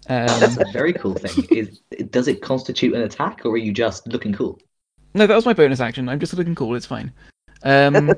That's 0.08 0.58
Um, 0.58 0.58
a 0.58 0.72
very 0.72 0.94
cool 0.94 1.14
thing. 1.14 1.46
Is 1.52 1.82
does 2.10 2.28
it 2.28 2.42
constitute 2.42 2.94
an 2.96 3.02
attack, 3.02 3.42
or 3.46 3.52
are 3.52 3.58
you 3.58 3.72
just 3.72 4.08
looking 4.08 4.34
cool? 4.34 4.60
no, 5.14 5.28
that 5.28 5.36
was 5.36 5.46
my 5.46 5.54
bonus 5.54 5.80
action. 5.80 6.10
I'm 6.10 6.20
just 6.20 6.34
looking 6.34 6.56
cool. 6.56 6.76
It's 6.76 6.86
fine. 6.86 7.12
Um, 7.64 8.16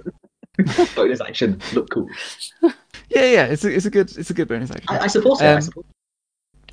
Bonus 0.95 1.21
action, 1.21 1.59
look 1.73 1.89
cool. 1.89 2.07
yeah, 2.61 3.25
yeah, 3.25 3.45
it's 3.45 3.63
a, 3.63 3.69
it's 3.73 3.85
a 3.85 3.89
good 3.89 4.15
it's 4.17 4.29
a 4.29 4.33
good 4.33 4.47
bonus 4.47 4.71
action. 4.71 4.87
I, 4.87 4.99
I 4.99 5.07
suppose 5.07 5.39
so. 5.39 5.55
I 5.55 5.55
Um, 5.55 5.61
suppose. 5.61 5.85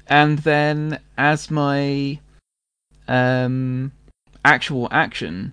and 0.09 0.39
then 0.41 1.01
as 1.17 1.51
my 1.51 2.19
um 3.09 3.91
actual 4.45 4.89
action 4.91 5.53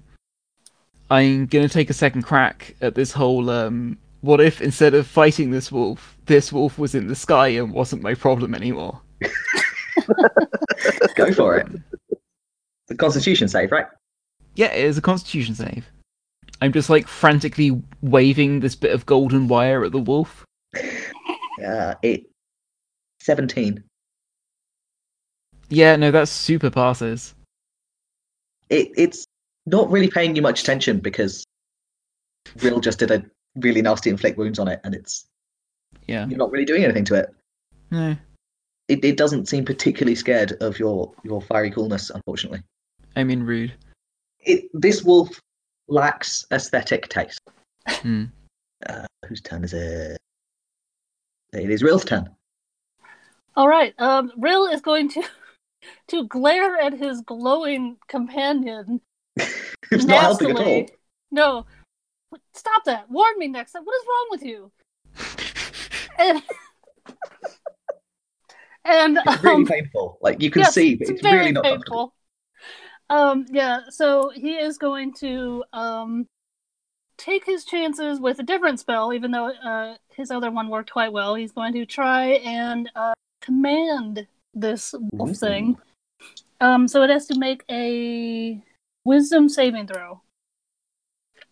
i'm 1.10 1.46
gonna 1.46 1.70
take 1.70 1.90
a 1.90 1.94
second 1.94 2.22
crack 2.24 2.76
at 2.82 2.96
this 2.96 3.12
whole 3.12 3.50
um 3.50 3.98
what 4.22 4.42
if 4.42 4.62
instead 4.62 4.94
of 4.94 5.06
fighting 5.08 5.52
this 5.52 5.72
wolf 5.72 6.18
this 6.26 6.52
wolf 6.52 6.78
was 6.78 6.94
in 6.96 7.08
the 7.08 7.16
sky 7.16 7.48
and 7.50 7.72
wasn't 7.72 8.02
my 8.02 8.14
problem 8.14 8.54
anymore 8.56 9.02
Go 11.16 11.32
for 11.34 11.58
it. 11.58 11.68
The 12.88 12.96
Constitution 12.96 13.48
save, 13.48 13.72
right? 13.72 13.88
yeah 14.56 14.68
it 14.68 14.86
is 14.86 14.98
a 14.98 15.02
constitution 15.02 15.54
save 15.56 15.86
i'm 16.62 16.72
just 16.72 16.90
like 16.90 17.08
frantically 17.10 17.82
waving 18.02 18.60
this 18.62 18.74
bit 18.76 18.94
of 18.94 19.06
golden 19.06 19.48
wire 19.50 19.84
at 19.84 19.92
the 19.92 20.00
wolf 20.00 20.46
Uh, 21.66 21.94
it 22.02 22.24
seventeen. 23.20 23.84
yeah 25.70 25.96
no 25.98 26.10
that's 26.12 26.32
super 26.32 26.70
passes 26.70 27.34
It 28.70 28.92
it's 28.98 29.26
not 29.66 29.90
really 29.90 30.10
paying 30.10 30.36
you 30.36 30.42
much 30.42 30.62
attention 30.62 31.00
because 31.00 31.44
Rill 32.62 32.80
just 32.80 33.00
did 33.00 33.12
a 33.12 33.24
really 33.56 33.82
nasty 33.82 34.10
inflict 34.10 34.38
wounds 34.38 34.60
on 34.60 34.68
it, 34.68 34.80
and 34.84 34.94
it's 34.96 35.26
yeah 36.08 36.28
you're 36.28 36.38
not 36.38 36.52
really 36.52 36.66
doing 36.66 36.84
anything 36.84 37.06
to 37.06 37.16
it. 37.16 37.34
no 37.92 38.16
It 38.88 39.04
it 39.04 39.18
doesn't 39.18 39.48
seem 39.48 39.66
particularly 39.66 40.16
scared 40.16 40.54
of 40.62 40.78
your 40.80 41.12
your 41.24 41.42
fiery 41.42 41.72
coolness, 41.72 42.10
unfortunately. 42.10 42.62
i 43.16 43.24
mean 43.24 43.44
rude 43.44 43.74
It 44.42 44.66
this 44.74 45.04
wolf 45.04 45.40
lacks 45.88 46.46
aesthetic 46.52 47.10
taste. 47.10 47.40
Hmm. 47.88 48.26
Uh, 48.90 49.06
whose 49.28 49.42
turn 49.42 49.64
is 49.64 49.74
it? 49.74 50.18
It 51.54 51.70
is 51.72 51.82
Rill's 51.82 52.06
turn. 52.06 52.30
All 53.56 53.68
right. 53.68 53.96
Um, 54.00 54.32
Rill 54.38 54.68
is 54.68 54.82
going 54.82 55.10
to 55.10 55.24
to 56.08 56.28
glare 56.28 56.78
at 56.78 56.94
his 56.94 57.22
glowing 57.22 57.98
companion. 58.08 59.02
Who's 59.90 60.06
not 60.06 60.22
helping 60.22 60.52
at 60.52 60.58
all. 60.58 60.64
nastily. 60.64 60.90
No, 61.32 61.66
stop 62.54 62.84
that! 62.86 63.10
Warn 63.10 63.38
me 63.38 63.48
next 63.48 63.74
time. 63.74 63.84
What 63.84 63.96
is 63.96 64.08
wrong 64.08 64.28
with 64.32 64.44
you? 64.44 64.72
And 66.18 66.42
and 68.86 69.20
It's 69.26 69.44
really 69.44 69.56
um, 69.56 69.66
painful. 69.66 70.18
Like 70.22 70.42
you 70.42 70.50
can 70.50 70.62
yes, 70.62 70.74
see, 70.74 70.96
but 70.96 71.10
it's, 71.10 71.22
very 71.22 71.40
really 71.40 71.52
not 71.52 71.64
painful. 71.64 72.14
Um, 73.10 73.46
yeah. 73.52 73.82
So 73.90 74.32
he 74.34 74.56
is 74.56 74.78
going 74.78 75.14
to 75.16 75.64
um 75.74 76.28
take 77.18 77.46
his 77.46 77.66
chances 77.66 78.20
with 78.20 78.40
a 78.40 78.44
different 78.44 78.80
spell, 78.80 79.14
even 79.14 79.32
though 79.32 79.52
uh 79.52 79.96
his 80.16 80.32
other 80.32 80.52
one 80.52 80.70
worked 80.70 80.92
quite 80.92 81.12
well. 81.12 81.36
He's 81.36 81.52
going 81.52 81.74
to 81.74 81.86
try 81.86 82.26
and 82.44 82.90
uh, 82.96 83.14
command 83.42 84.28
this 84.56 84.96
wolf 85.12 85.32
Ooh. 85.32 85.34
thing. 85.34 85.78
Um, 86.62 86.88
so 86.88 87.04
it 87.04 87.10
has 87.10 87.28
to 87.28 87.38
make 87.38 87.64
a 87.70 88.64
wisdom 89.04 89.50
saving 89.50 89.88
throw. 89.88 90.22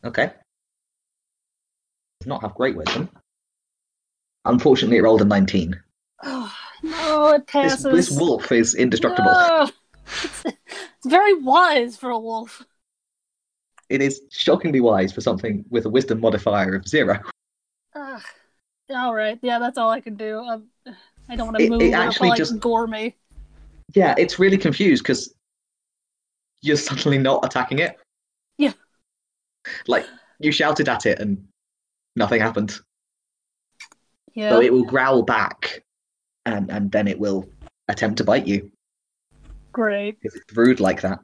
Okay. 0.04 0.32
Does 2.22 2.28
not 2.28 2.42
have 2.42 2.56
great 2.56 2.76
wisdom. 2.76 3.10
Unfortunately, 4.46 4.98
it 4.98 5.04
rolled 5.04 5.22
a 5.22 5.26
19. 5.26 5.80
Oh, 6.24 6.54
no, 6.84 7.30
it 7.30 7.46
This, 7.48 7.52
passes. 7.52 7.84
this 7.84 8.20
wolf 8.20 8.52
is 8.52 8.76
indestructible. 8.76 9.32
No. 9.32 9.70
It's, 10.24 10.46
it's 10.46 11.06
very 11.06 11.34
wise 11.36 11.96
for 11.98 12.10
a 12.10 12.20
wolf. 12.20 12.66
It 13.90 14.02
is 14.02 14.22
shockingly 14.32 14.82
wise 14.82 15.12
for 15.12 15.22
something 15.22 15.66
with 15.70 15.86
a 15.86 15.90
wisdom 15.90 16.20
modifier 16.22 16.76
of 16.76 16.88
zero. 16.88 17.20
Ugh. 17.96 18.22
All 18.90 19.14
right, 19.14 19.40
yeah, 19.42 19.60
that's 19.60 19.78
all 19.78 19.90
I 19.90 20.02
can 20.02 20.16
do. 20.16 20.40
Um, 20.40 20.68
I 21.30 21.36
don't 21.36 21.48
want 21.48 21.58
to 21.58 21.64
It- 21.64 21.70
move. 21.70 21.82
it 21.82 21.94
actually 21.94 22.30
probably 22.30 22.38
just- 22.38 22.60
gore 22.60 22.88
me. 22.88 23.16
Yeah, 23.96 24.16
it's 24.18 24.40
really 24.40 24.58
confused 24.58 25.04
because 25.04 25.34
you're 26.62 26.78
suddenly 26.78 27.18
not 27.18 27.46
attacking 27.46 27.80
it. 27.80 28.00
Yeah. 28.58 28.74
Like, 29.88 30.06
you 30.40 30.52
shouted 30.52 30.90
at 30.90 31.06
it 31.06 31.20
and 31.20 31.48
nothing 32.16 32.42
happened. 32.42 32.80
Yeah. 34.34 34.50
So 34.50 34.62
it 34.62 34.72
will 34.74 34.84
growl 34.86 35.22
back 35.24 35.84
and, 36.46 36.72
and 36.72 36.92
then 36.92 37.08
it 37.08 37.20
will 37.20 37.48
attempt 37.88 38.18
to 38.18 38.24
bite 38.24 38.48
you 38.48 38.72
Great. 39.72 40.20
because 40.22 40.36
it's 40.40 40.58
rude 40.58 40.80
like 40.80 41.02
that. 41.02 41.20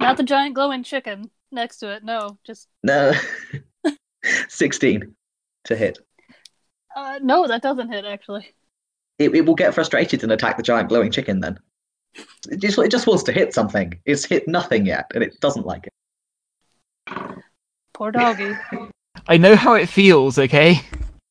Not 0.00 0.16
the 0.16 0.22
giant 0.22 0.54
glowing 0.54 0.82
chicken 0.82 1.30
next 1.52 1.78
to 1.78 1.92
it. 1.92 2.04
No, 2.04 2.38
just 2.46 2.68
No. 2.82 3.12
16 4.48 5.14
to 5.64 5.76
hit. 5.76 5.98
uh, 6.96 7.18
no. 7.22 7.46
That 7.46 7.62
doesn't 7.62 7.92
hit 7.92 8.04
actually. 8.04 8.54
It, 9.18 9.34
it 9.34 9.46
will 9.46 9.54
get 9.54 9.74
frustrated 9.74 10.22
and 10.22 10.32
attack 10.32 10.56
the 10.56 10.62
giant 10.62 10.88
glowing 10.88 11.10
chicken 11.10 11.40
then. 11.40 11.58
It 12.50 12.60
just, 12.60 12.78
it 12.78 12.90
just 12.90 13.06
wants 13.06 13.22
to 13.24 13.32
hit 13.32 13.52
something. 13.52 13.98
It's 14.04 14.24
hit 14.24 14.48
nothing 14.48 14.86
yet 14.86 15.06
and 15.14 15.22
it 15.22 15.38
doesn't 15.40 15.66
like 15.66 15.86
it. 15.86 15.92
Poor 17.94 18.10
doggy. 18.10 18.54
I 19.28 19.36
know 19.36 19.56
how 19.56 19.74
it 19.74 19.88
feels, 19.88 20.38
okay? 20.38 20.80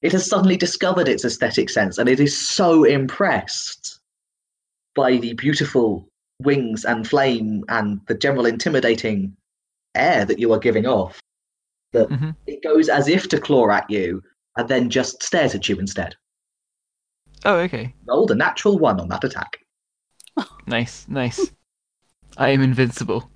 It 0.01 0.11
has 0.11 0.27
suddenly 0.27 0.57
discovered 0.57 1.07
its 1.07 1.25
aesthetic 1.25 1.69
sense 1.69 1.97
and 1.97 2.07
it 2.09 2.19
is 2.19 2.37
so 2.37 2.83
impressed 2.83 3.99
by 4.95 5.17
the 5.17 5.33
beautiful 5.33 6.07
wings 6.41 6.85
and 6.85 7.07
flame 7.07 7.63
and 7.69 8.01
the 8.07 8.13
general 8.13 8.45
intimidating 8.45 9.35
air 9.95 10.25
that 10.25 10.39
you 10.39 10.53
are 10.53 10.59
giving 10.59 10.85
off 10.85 11.19
that 11.93 12.09
Mhm. 12.09 12.35
it 12.45 12.61
goes 12.61 12.89
as 12.89 13.07
if 13.07 13.27
to 13.29 13.39
claw 13.39 13.69
at 13.71 13.89
you 13.89 14.21
and 14.57 14.67
then 14.67 14.89
just 14.89 15.23
stares 15.23 15.55
at 15.55 15.67
you 15.69 15.77
instead. 15.79 16.15
Oh, 17.47 17.59
okay. 17.59 17.93
Rolled 18.05 18.31
a 18.31 18.35
natural 18.35 18.77
one 18.77 18.99
on 18.99 19.07
that 19.07 19.23
attack. 19.23 19.57
Nice, 20.67 21.07
nice. 21.07 21.49
I 22.37 22.49
am 22.49 22.61
invincible. 22.61 23.31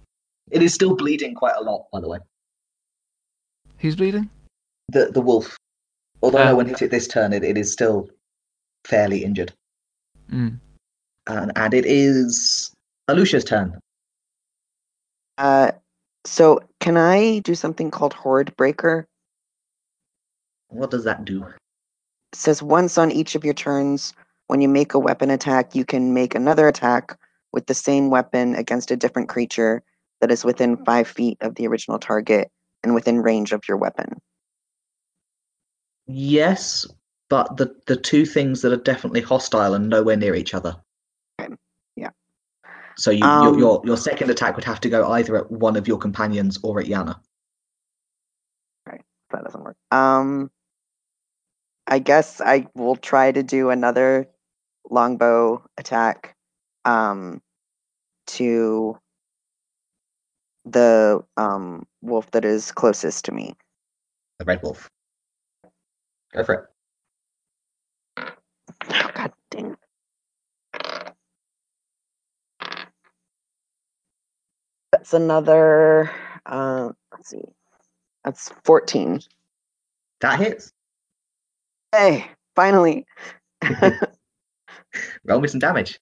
It 0.51 0.61
is 0.61 0.73
still 0.73 0.95
bleeding 0.97 1.33
quite 1.33 1.55
a 1.57 1.63
lot, 1.63 1.85
by 1.93 2.01
the 2.01 2.09
way. 2.09 2.17
Who's 3.77 3.95
bleeding? 3.95 4.29
The 4.89 5.05
the 5.07 5.21
wolf. 5.21 5.57
Although 6.21 6.39
Ah. 6.39 6.49
no 6.51 6.55
one 6.57 6.67
hit 6.67 6.81
it 6.81 6.91
this 6.91 7.07
turn, 7.07 7.31
it, 7.31 7.43
it 7.45 7.57
is 7.57 7.71
still 7.71 8.09
fairly 8.85 9.23
injured. 9.23 9.53
Mm. 10.29 10.59
And, 11.27 11.51
and 11.55 11.73
it 11.73 11.85
is 11.85 12.73
Alusha's 13.09 13.45
turn. 13.45 13.79
Uh, 15.37 15.71
so 16.25 16.59
can 16.81 16.97
I 16.97 17.39
do 17.39 17.55
something 17.55 17.89
called 17.89 18.13
Horde 18.13 18.53
Breaker? 18.57 19.07
What 20.67 20.91
does 20.91 21.05
that 21.05 21.23
do? 21.25 21.45
Says 22.33 22.63
once 22.63 22.97
on 22.97 23.11
each 23.11 23.35
of 23.35 23.43
your 23.43 23.53
turns, 23.53 24.13
when 24.47 24.61
you 24.61 24.69
make 24.69 24.93
a 24.93 24.99
weapon 24.99 25.29
attack, 25.29 25.75
you 25.75 25.85
can 25.85 26.13
make 26.13 26.33
another 26.35 26.67
attack 26.67 27.17
with 27.51 27.67
the 27.67 27.73
same 27.73 28.09
weapon 28.09 28.55
against 28.55 28.91
a 28.91 28.95
different 28.95 29.29
creature 29.29 29.83
that 30.21 30.31
is 30.31 30.45
within 30.45 30.83
five 30.85 31.07
feet 31.07 31.37
of 31.41 31.55
the 31.55 31.67
original 31.67 31.99
target 31.99 32.49
and 32.83 32.93
within 32.93 33.21
range 33.21 33.51
of 33.51 33.61
your 33.67 33.77
weapon. 33.77 34.21
Yes, 36.07 36.87
but 37.29 37.57
the, 37.57 37.75
the 37.87 37.95
two 37.95 38.25
things 38.25 38.61
that 38.61 38.71
are 38.71 38.77
definitely 38.77 39.21
hostile 39.21 39.73
and 39.73 39.89
nowhere 39.89 40.17
near 40.17 40.35
each 40.35 40.53
other. 40.53 40.75
Okay, 41.39 41.53
yeah. 41.95 42.09
So 42.97 43.11
you, 43.11 43.23
Um, 43.25 43.43
your, 43.43 43.59
your 43.59 43.81
your 43.85 43.97
second 43.97 44.29
attack 44.29 44.55
would 44.55 44.65
have 44.65 44.81
to 44.81 44.89
go 44.89 45.11
either 45.11 45.37
at 45.37 45.51
one 45.51 45.75
of 45.75 45.87
your 45.87 45.97
companions 45.97 46.59
or 46.63 46.79
at 46.79 46.87
Yana. 46.87 47.19
Okay, 48.87 49.01
that 49.31 49.43
doesn't 49.43 49.63
work. 49.63 49.77
Um, 49.91 50.51
I 51.87 51.99
guess 51.99 52.39
I 52.41 52.67
will 52.75 52.95
try 52.95 53.31
to 53.31 53.43
do 53.43 53.69
another 53.69 54.27
longbow 54.89 55.63
attack 55.77 56.35
um, 56.85 57.41
to 58.27 58.97
the 60.65 61.23
um, 61.37 61.85
wolf 62.01 62.31
that 62.31 62.45
is 62.45 62.71
closest 62.71 63.25
to 63.25 63.31
me. 63.31 63.55
The 64.39 64.45
red 64.45 64.61
wolf. 64.63 64.89
Go 66.33 66.43
for 66.43 66.53
it. 66.53 66.65
Oh, 68.89 69.11
God 69.13 69.33
dang. 69.49 69.75
That's 74.91 75.13
another. 75.13 76.11
Uh, 76.45 76.91
let's 77.11 77.29
see. 77.29 77.43
That's 78.23 78.51
fourteen. 78.63 79.21
That 80.21 80.39
hits. 80.39 80.71
Hey, 81.91 82.25
finally. 82.55 83.05
Roll 85.25 85.41
me 85.41 85.47
some 85.47 85.59
damage. 85.59 85.99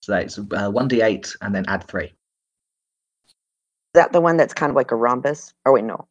So 0.00 0.14
it's 0.14 0.38
uh, 0.38 0.70
one 0.70 0.88
d8 0.88 1.36
and 1.42 1.54
then 1.54 1.64
add 1.68 1.84
three. 1.84 2.06
Is 2.06 2.12
that 3.94 4.12
the 4.12 4.20
one 4.20 4.36
that's 4.36 4.54
kind 4.54 4.70
of 4.70 4.76
like 4.76 4.90
a 4.90 4.96
rhombus? 4.96 5.54
Oh 5.64 5.72
wait, 5.72 5.84
no. 5.84 6.08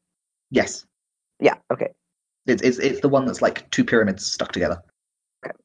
Yes, 0.49 0.85
Yeah. 1.39 1.55
Okay. 1.71 1.89
it's 2.45 2.61
it's 2.61 2.77
it's 2.79 2.99
the 3.01 3.09
one 3.09 3.25
that's 3.25 3.41
like 3.41 3.69
two 3.71 3.83
pyramids 3.83 4.25
stuck 4.25 4.51
together. 4.51 4.81
Okay. 5.45 5.55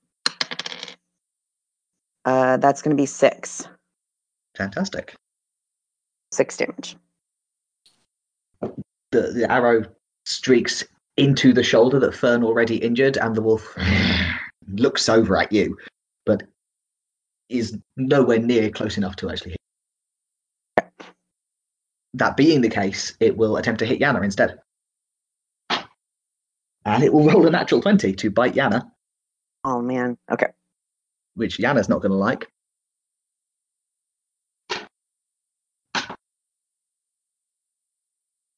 Uh, 2.24 2.56
that's 2.56 2.82
gonna 2.82 2.96
be 2.96 3.06
six. 3.06 3.68
Fantastic. 4.56 5.14
Six 6.32 6.56
damage. 6.56 6.96
The 8.60 9.32
the 9.32 9.46
arrow 9.50 9.84
streaks 10.24 10.82
into 11.16 11.52
the 11.52 11.62
shoulder 11.62 11.98
that 12.00 12.14
Fern 12.14 12.44
already 12.44 12.76
injured, 12.76 13.16
and 13.16 13.34
the 13.34 13.42
wolf 13.42 13.76
looks 14.68 15.08
over 15.08 15.36
at 15.36 15.52
you, 15.52 15.76
but 16.24 16.42
is 17.48 17.78
nowhere 17.96 18.38
near 18.38 18.70
close 18.70 18.96
enough 18.98 19.16
to 19.16 19.30
actually 19.30 19.52
hit. 19.52 20.86
That 22.14 22.36
being 22.36 22.60
the 22.60 22.68
case, 22.68 23.14
it 23.20 23.36
will 23.36 23.56
attempt 23.56 23.78
to 23.80 23.86
hit 23.86 24.00
Yana 24.00 24.24
instead. 24.24 24.58
And 26.84 27.02
it 27.02 27.12
will 27.12 27.26
roll 27.26 27.46
a 27.46 27.50
natural 27.50 27.80
20 27.80 28.12
to 28.14 28.30
bite 28.30 28.54
Yana, 28.54 28.90
Oh 29.64 29.82
man. 29.82 30.16
Okay. 30.30 30.46
which 31.34 31.58
Yana's 31.58 31.88
not 31.88 32.00
going 32.00 32.12
to 32.12 32.16
like. 32.16 32.48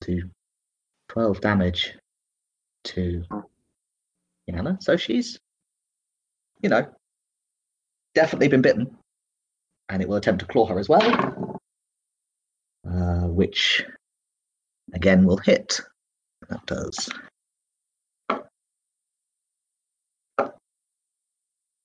To 0.03 0.23
12 1.09 1.41
damage 1.41 1.95
to 2.85 3.25
Yana. 4.51 4.83
So 4.83 4.97
she's, 4.97 5.39
you 6.61 6.69
know, 6.69 6.87
definitely 8.15 8.49
been 8.49 8.63
bitten. 8.63 8.97
And 9.89 10.03
it 10.03 10.09
will 10.09 10.17
attempt 10.17 10.41
to 10.41 10.47
claw 10.47 10.67
her 10.67 10.79
as 10.79 10.89
well. 10.89 11.61
Uh, 12.87 13.27
which, 13.29 13.85
again, 14.93 15.25
will 15.25 15.39
hit. 15.39 15.81
That 16.49 16.65
does. 16.67 17.09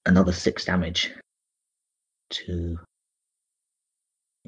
Another 0.05 0.33
six 0.33 0.65
damage 0.65 1.11
to 2.31 2.77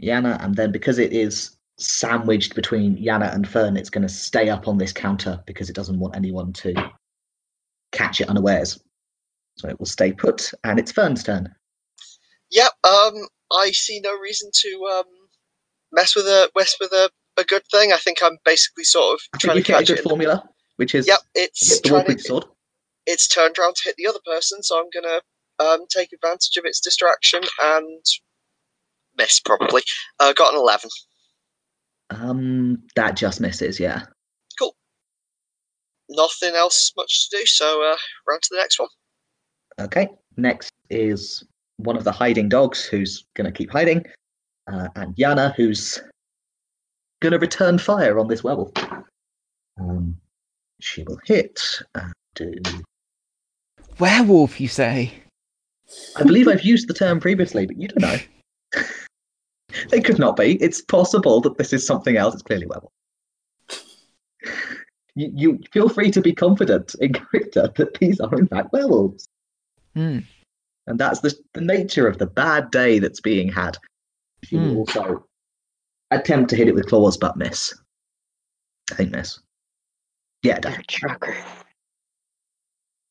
Yana, 0.01 0.43
and 0.43 0.55
then 0.55 0.71
because 0.71 0.99
it 0.99 1.13
is 1.13 1.54
sandwiched 1.77 2.55
between 2.55 2.97
Yana 2.97 3.33
and 3.33 3.47
Fern, 3.47 3.77
it's 3.77 3.89
going 3.89 4.07
to 4.07 4.13
stay 4.13 4.49
up 4.49 4.67
on 4.67 4.77
this 4.77 4.93
counter 4.93 5.43
because 5.45 5.69
it 5.69 5.75
doesn't 5.75 5.99
want 5.99 6.15
anyone 6.15 6.53
to 6.53 6.73
catch 7.91 8.21
it 8.21 8.29
unawares. 8.29 8.79
So 9.57 9.69
it 9.69 9.79
will 9.79 9.85
stay 9.85 10.11
put, 10.11 10.51
and 10.63 10.79
it's 10.79 10.91
Fern's 10.91 11.23
turn. 11.23 11.53
Yep. 12.51 12.71
Um, 12.83 13.27
I 13.51 13.71
see 13.71 13.99
no 14.01 14.17
reason 14.17 14.49
to 14.53 14.87
um 14.97 15.05
mess 15.91 16.15
with 16.15 16.25
a 16.25 16.49
mess 16.57 16.75
with 16.79 16.91
a, 16.91 17.09
a 17.37 17.43
good 17.45 17.63
thing. 17.71 17.93
I 17.93 17.97
think 17.97 18.17
I'm 18.21 18.37
basically 18.45 18.83
sort 18.83 19.13
of 19.15 19.19
I 19.33 19.37
trying 19.37 19.57
to 19.57 19.63
get 19.63 19.81
a 19.81 19.85
good 19.85 19.97
in 19.99 20.03
the- 20.03 20.09
formula, 20.09 20.49
which 20.77 20.93
is 20.95 21.07
Yep, 21.07 21.19
it's 21.35 21.81
the 21.81 21.87
trying 21.87 22.05
to, 22.05 22.19
sword. 22.19 22.45
it's 23.05 23.27
turned 23.27 23.57
around 23.57 23.75
to 23.77 23.81
hit 23.85 23.95
the 23.97 24.07
other 24.07 24.19
person, 24.25 24.61
so 24.61 24.77
I'm 24.79 24.89
gonna 24.93 25.21
um 25.59 25.85
take 25.89 26.11
advantage 26.13 26.57
of 26.57 26.65
its 26.65 26.79
distraction 26.81 27.41
and 27.61 28.05
miss 29.17 29.39
probably. 29.39 29.83
Uh, 30.19 30.33
got 30.33 30.53
an 30.53 30.59
eleven. 30.59 30.89
Um, 32.09 32.83
that 32.95 33.15
just 33.15 33.41
misses. 33.41 33.79
Yeah. 33.79 34.03
Cool. 34.59 34.75
Nothing 36.09 36.55
else 36.55 36.91
much 36.95 37.29
to 37.29 37.37
do, 37.37 37.45
so 37.45 37.83
uh, 37.83 37.97
round 38.27 38.41
to 38.43 38.49
the 38.51 38.57
next 38.57 38.79
one. 38.79 38.89
Okay. 39.79 40.07
Next 40.37 40.71
is 40.89 41.43
one 41.77 41.97
of 41.97 42.03
the 42.03 42.11
hiding 42.11 42.49
dogs 42.49 42.85
who's 42.85 43.25
going 43.35 43.45
to 43.45 43.57
keep 43.57 43.71
hiding, 43.71 44.05
uh, 44.71 44.87
and 44.95 45.15
Yana 45.15 45.53
who's 45.55 45.99
going 47.21 47.31
to 47.31 47.39
return 47.39 47.77
fire 47.77 48.19
on 48.19 48.27
this 48.27 48.43
werewolf. 48.43 48.71
Um, 49.79 50.17
she 50.79 51.03
will 51.03 51.19
hit 51.25 51.61
and 51.95 52.13
do. 52.35 52.53
Werewolf, 53.99 54.59
you 54.59 54.67
say? 54.67 55.13
I 56.17 56.23
believe 56.23 56.47
I've 56.47 56.63
used 56.63 56.87
the 56.87 56.93
term 56.93 57.19
previously, 57.19 57.65
but 57.65 57.77
you 57.77 57.87
don't 57.87 58.01
know. 58.01 58.83
they 59.89 60.01
could 60.01 60.19
not 60.19 60.35
be. 60.37 60.55
It's 60.61 60.81
possible 60.81 61.41
that 61.41 61.57
this 61.57 61.73
is 61.73 61.85
something 61.85 62.17
else. 62.17 62.33
It's 62.33 62.43
clearly 62.43 62.67
werewolf. 62.67 62.91
You, 65.15 65.31
you 65.33 65.59
feel 65.71 65.87
free 65.89 66.11
to 66.11 66.21
be 66.21 66.33
confident 66.33 66.95
in 66.99 67.13
character 67.13 67.71
that 67.75 67.93
these 67.99 68.19
are 68.19 68.33
in 68.35 68.47
fact 68.47 68.73
werewolves. 68.73 69.27
Hmm. 69.95 70.19
And 70.87 70.99
that's 70.99 71.21
the, 71.21 71.33
the 71.53 71.61
nature 71.61 72.07
of 72.07 72.17
the 72.17 72.27
bad 72.27 72.69
day 72.71 72.99
that's 72.99 73.21
being 73.21 73.49
had. 73.51 73.77
She 74.43 74.57
will 74.57 74.69
Hmm. 74.71 74.77
also 74.77 75.25
attempt 76.11 76.49
to 76.51 76.55
hit 76.55 76.67
it 76.67 76.75
with 76.75 76.87
claws, 76.87 77.17
but 77.17 77.37
miss. 77.37 77.73
I 78.91 78.95
think 78.95 79.11
miss. 79.11 79.39
Yeah, 80.43 80.57
it 80.57 80.61
does. 80.61 80.75
Trucker. 80.87 81.35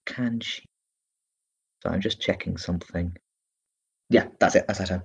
Can 0.07 0.39
she? 0.41 0.63
So 1.83 1.91
I'm 1.91 2.01
just 2.01 2.21
checking 2.21 2.57
something. 2.57 3.17
Yeah, 4.11 4.27
that's 4.39 4.55
it. 4.55 4.67
That's 4.69 4.79
her 4.79 4.87
turn. 4.87 5.03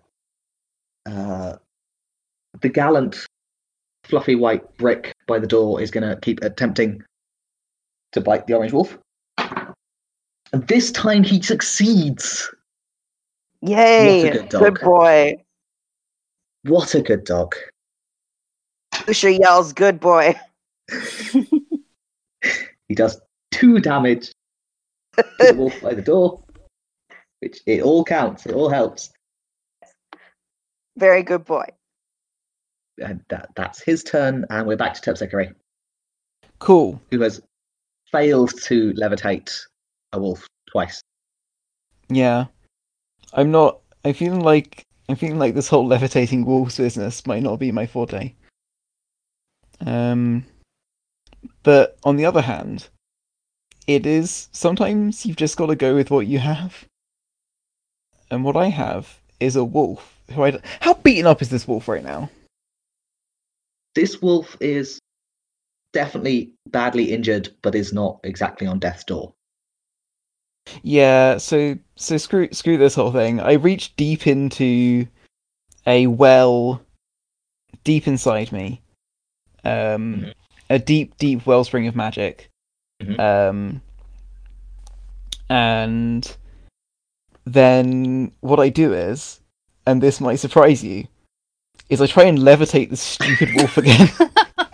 Uh, 1.10 1.58
the 2.62 2.70
gallant, 2.70 3.26
fluffy 4.04 4.36
white 4.36 4.78
brick 4.78 5.14
by 5.28 5.40
the 5.40 5.48
door 5.48 5.82
is 5.82 5.92
going 5.92 6.08
to 6.08 6.20
keep 6.22 6.42
attempting 6.44 7.04
to 8.12 8.22
bite 8.22 8.48
the 8.48 8.54
orange 8.54 8.74
wolf. 8.74 8.98
And 9.38 10.68
this 10.68 10.92
time 10.92 11.24
he 11.24 11.42
succeeds. 11.42 12.54
Yay! 13.62 14.32
good 14.32 14.50
dog. 14.50 14.82
boy. 14.82 15.36
What 16.64 16.96
a 16.96 17.02
good 17.02 17.24
dog. 17.24 17.56
Alusha 18.94 19.38
yells, 19.38 19.74
"Good 19.74 20.00
boy!" 20.00 20.36
He 22.88 22.96
does 22.96 23.22
two 23.52 23.80
damage 23.80 24.32
to 25.16 25.26
the 25.38 25.54
wolf 25.56 25.80
by 25.82 25.94
the 25.94 26.02
door, 26.02 26.44
which 27.40 27.62
it 27.68 27.84
all 27.84 28.04
counts. 28.04 28.48
It 28.48 28.54
all 28.54 28.70
helps. 28.70 29.12
Very 31.00 31.24
good 31.24 31.46
boy. 31.46 31.64
And 33.02 33.22
that, 33.30 33.50
that's 33.56 33.82
his 33.82 34.04
turn, 34.04 34.46
and 34.50 34.68
we're 34.68 34.76
back 34.76 34.94
to 34.96 35.02
Terpsichore. 35.02 35.56
Cool. 36.60 37.02
who 37.10 37.22
has 37.22 37.42
failed 38.12 38.52
to 38.64 38.92
levitate 38.94 39.50
a 40.12 40.20
wolf 40.20 40.46
twice. 40.70 41.02
Yeah. 42.10 42.48
I'm 43.32 43.50
not. 43.50 43.80
I'm 44.04 44.14
feeling 44.14 44.42
like 44.42 44.84
I'm 45.08 45.16
feeling 45.16 45.40
like 45.40 45.56
this 45.56 45.70
whole 45.70 45.88
levitating 45.88 46.46
wolves 46.46 46.76
business 46.76 47.26
might 47.26 47.44
not 47.44 47.60
be 47.60 47.72
my 47.72 47.86
forte. 47.86 48.34
Um, 49.80 50.46
but 51.64 51.98
on 52.04 52.18
the 52.18 52.26
other 52.26 52.42
hand, 52.42 52.90
it 53.88 54.06
is 54.06 54.50
sometimes 54.52 55.26
you've 55.26 55.38
just 55.38 55.56
got 55.56 55.68
to 55.68 55.76
go 55.78 55.96
with 55.96 56.12
what 56.12 56.28
you 56.28 56.40
have. 56.40 56.86
And 58.30 58.44
what 58.44 58.58
I 58.58 58.68
have 58.68 59.22
is 59.40 59.56
a 59.56 59.64
wolf 59.64 60.19
who 60.32 60.44
I. 60.44 60.60
How 60.82 60.94
beaten 60.96 61.26
up 61.28 61.42
is 61.42 61.50
this 61.50 61.68
wolf 61.68 61.88
right 61.88 62.04
now? 62.04 62.30
This 63.96 64.22
wolf 64.22 64.56
is 64.60 65.00
definitely 65.94 66.52
badly 66.68 67.12
injured, 67.12 67.50
but 67.62 67.76
is 67.76 67.92
not 67.92 68.20
exactly 68.24 68.68
on 68.68 68.80
death's 68.80 69.04
door. 69.04 69.34
Yeah, 70.84 71.38
so 71.38 71.78
so 71.96 72.18
screw 72.18 72.50
screw 72.52 72.78
this 72.78 72.96
whole 72.96 73.12
thing. 73.12 73.40
I 73.40 73.54
reached 73.54 73.98
deep 73.98 74.28
into 74.28 75.08
a 75.88 76.08
well 76.08 76.82
deep 77.84 78.08
inside 78.08 78.52
me. 78.52 78.82
Um 79.64 80.16
Mhm. 80.22 80.34
a 80.70 80.80
deep, 80.80 81.18
deep 81.18 81.46
wellspring 81.46 81.88
of 81.88 81.96
magic. 81.96 82.50
Mhm. 83.02 83.20
Um 83.20 83.82
and 85.50 86.38
then 87.46 88.32
what 88.42 88.60
I 88.60 88.70
do 88.70 88.94
is, 88.94 89.39
and 89.90 90.02
this 90.02 90.22
might 90.22 90.36
surprise 90.36 90.84
you, 90.84 91.08
is 91.90 92.00
I 92.02 92.06
try 92.06 92.26
and 92.26 92.38
levitate 92.38 92.90
the 92.92 92.98
stupid 92.98 93.50
wolf 93.56 93.78
again. 93.78 94.08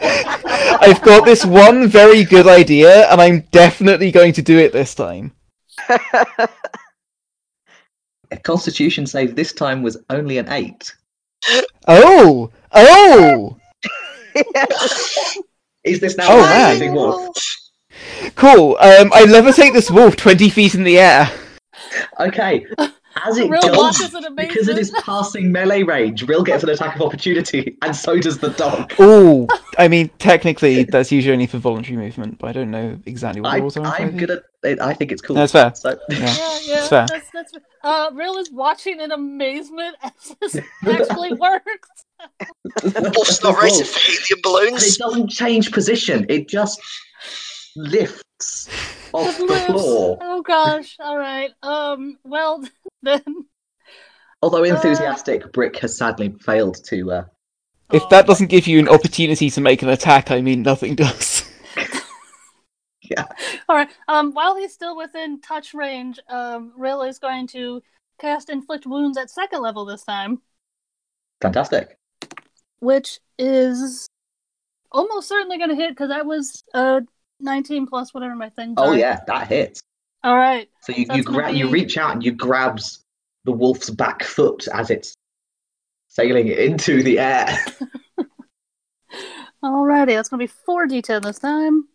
I've 0.02 1.02
got 1.02 1.24
this 1.24 1.46
one 1.46 1.88
very 1.88 2.26
good 2.26 2.48
idea, 2.48 3.10
and 3.10 3.22
I'm 3.22 3.42
definitely 3.52 4.12
going 4.12 4.34
to 4.34 4.42
do 4.42 4.60
it 4.60 4.74
this 4.74 4.94
time. 4.94 5.32
A 8.32 8.38
constitution 8.44 9.06
save 9.06 9.36
this 9.36 9.54
time 9.54 9.82
was 9.84 9.98
only 10.10 10.38
an 10.38 10.50
eight. 10.50 10.94
Oh! 11.88 12.52
Oh! 12.74 13.58
Is 15.86 16.00
this 16.02 16.18
now 16.18 16.26
Oh, 16.28 16.40
a 16.40 16.80
man. 16.80 16.94
wolf? 16.94 17.38
Cool. 18.36 18.76
Um, 18.82 19.14
I 19.14 19.24
levitate 19.24 19.72
this 19.72 19.90
wolf 19.90 20.16
twenty 20.18 20.50
feet 20.50 20.76
in 20.76 20.84
the 20.84 20.98
air. 21.00 21.32
Okay. 22.20 22.66
As 23.24 23.38
it 23.38 23.50
Rill 23.50 23.62
jumps, 23.62 23.78
watches 23.78 24.14
in 24.14 24.36
because 24.36 24.68
it 24.68 24.78
is 24.78 24.92
passing 25.02 25.50
melee 25.52 25.84
range, 25.84 26.24
Rill 26.24 26.44
gets 26.44 26.64
an 26.64 26.70
attack 26.70 26.96
of 26.96 27.02
opportunity, 27.02 27.78
and 27.82 27.96
so 27.96 28.18
does 28.20 28.40
the 28.40 28.50
dog. 28.50 28.92
Oh, 29.00 29.48
I 29.80 29.88
mean, 29.88 30.10
technically 30.20 30.84
that's 30.84 31.12
usually 31.12 31.32
only 31.34 31.48
for 31.48 31.58
voluntary 31.58 31.96
movement, 31.98 32.40
but 32.40 32.48
I 32.50 32.52
don't 32.52 32.72
know 32.72 33.00
exactly 33.06 33.42
what 33.42 33.52
the 33.52 33.56
I, 33.56 33.60
rules 33.60 33.78
are. 33.78 33.86
I'm 33.86 34.18
5e. 34.18 34.28
gonna. 34.28 34.42
I 34.82 34.94
think 34.94 35.12
it's 35.12 35.22
cool. 35.22 35.36
That's 35.36 35.52
fair. 35.52 35.74
So, 35.76 35.98
Yeah. 36.10 36.18
Yeah, 36.20 36.60
yeah, 36.64 36.78
It's 36.80 36.90
fair. 36.90 37.06
that's 37.08 37.30
that's. 37.32 37.52
Uh, 37.84 38.10
Rill 38.14 38.38
is 38.38 38.52
watching 38.52 39.00
in 39.00 39.12
amazement 39.12 39.96
as 40.04 40.36
this 40.42 40.58
actually 40.86 41.34
works. 41.34 41.90
Wolf's 43.14 43.44
not 43.44 43.62
rated 43.62 43.86
for 43.88 44.00
helium 44.00 44.68
And 44.74 44.84
it 44.84 44.98
doesn't 44.98 45.30
change 45.30 45.72
position. 45.72 46.26
It 46.30 46.48
just 46.50 46.82
lifts 47.76 48.68
off 49.14 49.26
Just 49.26 49.38
the 49.40 49.46
lifts. 49.46 49.68
floor. 49.72 50.18
Oh 50.22 50.42
gosh. 50.42 50.96
All 51.00 51.18
right. 51.18 51.52
Um. 51.64 52.18
Well, 52.24 52.64
then. 53.06 53.24
Although 54.42 54.62
Uh. 54.64 54.76
enthusiastic, 54.76 55.52
Brick 55.54 55.78
has 55.80 55.98
sadly 55.98 56.36
failed 56.42 56.78
to. 56.88 57.12
Uh, 57.12 57.24
If 57.94 58.04
Oh. 58.04 58.08
that 58.10 58.26
doesn't 58.28 58.48
give 58.48 58.66
you 58.68 58.80
an 58.80 58.90
opportunity 58.90 59.50
to 59.52 59.62
make 59.62 59.82
an 59.84 59.90
attack, 59.90 60.32
I 60.32 60.42
mean 60.42 60.62
nothing 60.64 60.96
does. 60.96 61.44
Yeah. 63.08 63.26
All 63.70 63.76
right. 63.76 63.90
Um. 64.08 64.32
While 64.34 64.56
he's 64.56 64.74
still 64.74 64.98
within 64.98 65.40
touch 65.40 65.76
range, 65.76 66.20
um, 66.28 66.74
Rill 66.76 67.04
is 67.04 67.20
going 67.20 67.46
to 67.50 67.84
cast 68.20 68.50
inflict 68.50 68.88
wounds 68.88 69.16
at 69.16 69.30
second 69.30 69.62
level 69.62 69.86
this 69.86 70.04
time, 70.04 70.42
fantastic. 71.40 72.00
which 72.80 73.20
is 73.38 74.08
almost 74.92 75.28
certainly 75.28 75.60
going 75.60 75.70
to 75.70 75.76
hit 75.76 75.90
because 75.92 76.10
that 76.10 76.26
was 76.26 76.64
uh 76.74 77.02
19 77.42 77.86
plus 77.86 78.12
whatever 78.12 78.34
my 78.36 78.50
thing. 78.50 78.74
Oh 78.78 78.94
yeah, 78.94 79.20
that 79.28 79.50
hits. 79.50 79.82
All 80.26 80.36
right. 80.36 80.68
So 80.82 80.92
you, 80.92 81.06
That's 81.06 81.18
you 81.18 81.24
gonna 81.24 81.38
grab, 81.38 81.56
you 81.56 81.70
reach 81.70 81.98
out 82.00 82.14
and 82.14 82.24
you 82.26 82.32
grabs 82.32 83.04
the 83.44 83.52
wolf's 83.52 83.92
back 83.92 84.24
foot 84.24 84.68
as 84.74 84.90
it's 84.90 85.14
sailing 86.08 86.48
into 86.48 87.04
the 87.04 87.20
air. 87.20 87.48
Alrighty. 89.64 90.16
That's 90.16 90.30
going 90.30 90.40
to 90.40 90.46
be 90.48 90.52
four 90.66 90.88
d10 90.88 91.22
this 91.24 91.38
time. 91.40 91.88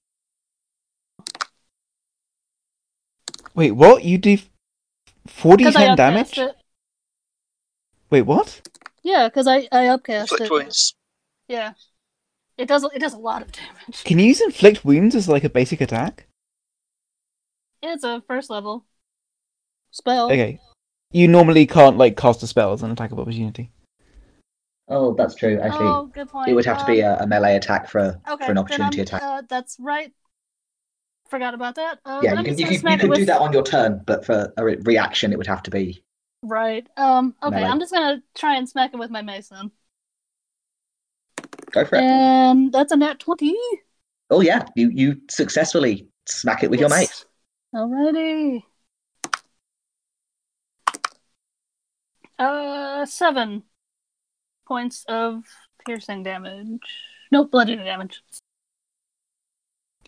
Wait, 3.54 3.72
what? 3.72 4.04
You 4.04 4.16
do 4.16 4.38
forty 5.26 5.64
'Cause 5.64 5.74
I 5.76 5.86
ten 5.86 5.96
damage? 5.96 6.38
it. 6.38 6.54
Wait, 8.10 8.22
what? 8.22 8.60
Yeah, 9.02 9.28
because 9.28 9.48
I 9.48 9.66
I 9.72 9.88
upcast 9.88 10.30
Inflict 10.32 10.50
it. 10.50 10.54
wounds. 10.54 10.94
Yeah. 11.48 11.72
It 12.56 12.68
does 12.68 12.84
it 12.84 13.00
does 13.00 13.14
a 13.14 13.18
lot 13.18 13.42
of 13.42 13.50
damage. 13.50 14.04
Can 14.04 14.18
you 14.20 14.26
use 14.26 14.40
inflict 14.40 14.84
wounds 14.84 15.16
as 15.16 15.28
like 15.28 15.42
a 15.44 15.48
basic 15.48 15.80
attack? 15.80 16.26
It's 17.82 18.04
a 18.04 18.22
first 18.26 18.50
level 18.50 18.84
spell. 19.90 20.26
Okay. 20.26 20.60
You 21.12 21.26
normally 21.26 21.66
can't 21.66 21.96
like 21.96 22.16
cast 22.16 22.42
a 22.42 22.46
spell 22.46 22.72
as 22.72 22.82
an 22.82 22.90
attack 22.90 23.12
of 23.12 23.18
opportunity. 23.18 23.72
Oh, 24.88 25.14
that's 25.14 25.34
true. 25.34 25.58
Actually, 25.60 25.86
oh, 25.86 26.10
good 26.12 26.28
point. 26.28 26.48
it 26.48 26.54
would 26.54 26.66
have 26.66 26.78
to 26.78 26.86
be 26.86 27.00
a, 27.00 27.16
a 27.18 27.26
melee 27.26 27.54
attack 27.54 27.88
for 27.88 28.20
okay, 28.28 28.44
for 28.44 28.52
an 28.52 28.58
opportunity 28.58 29.00
attack. 29.00 29.22
Uh, 29.22 29.42
that's 29.48 29.76
right. 29.78 30.12
Forgot 31.28 31.54
about 31.54 31.76
that. 31.76 32.00
Uh, 32.04 32.20
yeah, 32.22 32.30
you 32.30 32.44
can 32.44 32.44
just 32.46 32.58
you, 32.58 32.64
gonna 32.64 32.66
can, 32.66 32.72
you 32.72 32.78
smack 32.80 33.04
it 33.04 33.06
could 33.06 33.14
do 33.14 33.24
that 33.24 33.40
on 33.40 33.52
your 33.52 33.62
turn, 33.62 34.02
but 34.04 34.24
for 34.24 34.52
a 34.56 34.64
re- 34.64 34.78
reaction, 34.82 35.32
it 35.32 35.38
would 35.38 35.46
have 35.46 35.62
to 35.62 35.70
be. 35.70 36.02
Right. 36.42 36.86
Um. 36.96 37.34
Okay. 37.42 37.56
Melee. 37.56 37.68
I'm 37.68 37.78
just 37.78 37.92
gonna 37.92 38.22
try 38.34 38.56
and 38.56 38.68
smack 38.68 38.92
it 38.92 38.98
with 38.98 39.10
my 39.10 39.22
mace 39.22 39.48
then. 39.48 39.70
Go 41.70 41.84
for 41.84 41.96
it. 41.96 42.02
And 42.02 42.72
that's 42.72 42.90
a 42.90 42.96
nat 42.96 43.20
twenty. 43.20 43.56
Oh 44.28 44.40
yeah, 44.40 44.64
you 44.74 44.90
you 44.90 45.20
successfully 45.30 46.08
smack 46.26 46.64
it 46.64 46.70
with 46.70 46.80
your 46.80 46.88
mace. 46.88 47.26
Alrighty. 47.74 48.62
Uh, 52.38 53.04
seven 53.06 53.62
points 54.66 55.04
of 55.08 55.44
piercing 55.84 56.22
damage. 56.22 56.80
Nope, 57.30 57.50
bludgeoning 57.50 57.84
damage. 57.84 58.22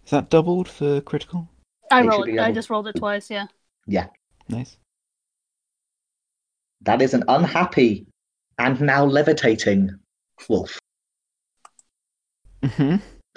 Is 0.05 0.11
that 0.11 0.31
doubled 0.31 0.69
for 0.69 1.01
critical? 1.03 1.49
I 1.91 2.01
It 2.01 2.05
should 2.05 2.11
rolled 2.11 2.27
be. 2.27 2.33
I 2.33 2.43
double. 2.45 2.55
just 2.55 2.71
rolled 2.71 2.89
it 2.89 2.97
twice. 2.97 3.31
Yeah. 3.31 3.47
Yeah. 3.87 4.07
Nice. 4.49 4.77
That 6.81 7.01
is 7.03 7.15
an 7.15 7.23
unhappy 7.29 8.07
and 8.59 8.81
now 8.81 9.05
levitating 9.05 9.91
wolf. 10.49 10.79
hmm 12.65 12.97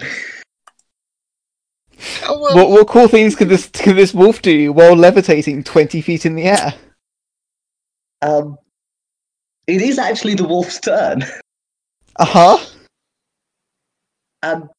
Oh, 2.28 2.40
well, 2.40 2.56
What 2.56 2.70
what 2.70 2.88
cool 2.88 3.08
things 3.08 3.34
could 3.36 3.48
this 3.48 3.66
could 3.68 3.96
this 3.96 4.12
wolf 4.14 4.42
do 4.42 4.72
while 4.72 4.94
levitating 4.96 5.62
twenty 5.64 6.00
feet 6.00 6.26
in 6.26 6.34
the 6.34 6.44
air? 6.44 6.74
Um, 8.22 8.56
it 9.66 9.80
is 9.82 9.98
actually 9.98 10.34
the 10.34 10.46
wolf's 10.48 10.80
turn. 10.80 11.24
Uh 12.18 12.24
huh. 12.24 12.58
Um, 14.42 14.70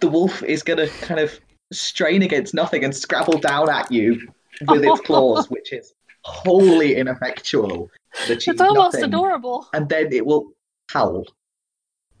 the 0.00 0.08
wolf 0.08 0.42
is 0.42 0.62
going 0.62 0.78
to 0.78 0.86
kind 1.04 1.20
of 1.20 1.38
strain 1.70 2.22
against 2.22 2.54
nothing 2.54 2.82
and 2.82 2.96
scrabble 2.96 3.36
down 3.38 3.68
at 3.68 3.92
you 3.92 4.26
with 4.66 4.82
its 4.82 5.00
claws, 5.02 5.50
which 5.50 5.70
is 5.74 5.92
wholly 6.24 6.96
ineffectual. 6.96 7.90
to 8.24 8.32
achieve 8.32 8.52
It's 8.54 8.60
almost 8.62 8.94
nothing. 8.94 9.04
adorable. 9.10 9.68
And 9.74 9.86
then 9.86 10.10
it 10.14 10.24
will 10.24 10.52
howl, 10.90 11.26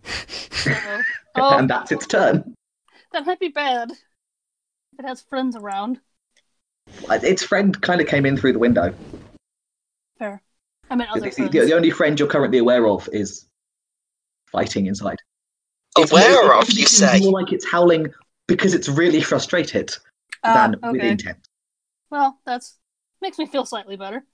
Uh-oh. 0.04 1.00
Oh, 1.36 1.56
and 1.58 1.70
that's 1.70 1.92
its 1.92 2.06
turn. 2.06 2.54
that 3.12 3.24
might 3.24 3.40
be 3.40 3.48
bad. 3.48 3.90
If 4.92 5.00
it 5.00 5.06
has 5.06 5.22
friends 5.22 5.56
around. 5.56 6.00
Uh, 7.08 7.18
Its 7.22 7.42
friend 7.42 7.80
kind 7.80 8.00
of 8.00 8.06
came 8.06 8.26
in 8.26 8.36
through 8.36 8.52
the 8.52 8.58
window. 8.58 8.94
Fair. 10.18 10.42
I 10.90 10.96
mean, 10.96 11.08
other 11.10 11.20
The, 11.30 11.48
the- 11.48 11.64
the 11.66 11.72
only 11.74 11.90
friend 11.90 12.18
you're 12.18 12.28
currently 12.28 12.58
aware 12.58 12.86
of 12.86 13.08
is 13.12 13.46
fighting 14.50 14.86
inside. 14.86 15.16
It's 15.96 16.10
aware 16.12 16.44
more- 16.44 16.54
of, 16.56 16.70
you 16.70 16.86
say? 16.86 17.20
More 17.20 17.32
like 17.40 17.52
it's 17.52 17.66
howling 17.70 18.12
because 18.46 18.74
it's 18.74 18.88
really 18.88 19.20
frustrated 19.22 19.94
Ah, 20.44 20.54
than 20.80 20.92
with 20.92 21.02
intent. 21.02 21.38
Well, 22.10 22.38
that's 22.44 22.78
makes 23.20 23.38
me 23.38 23.46
feel 23.46 23.64
slightly 23.64 23.96
better. 23.96 24.24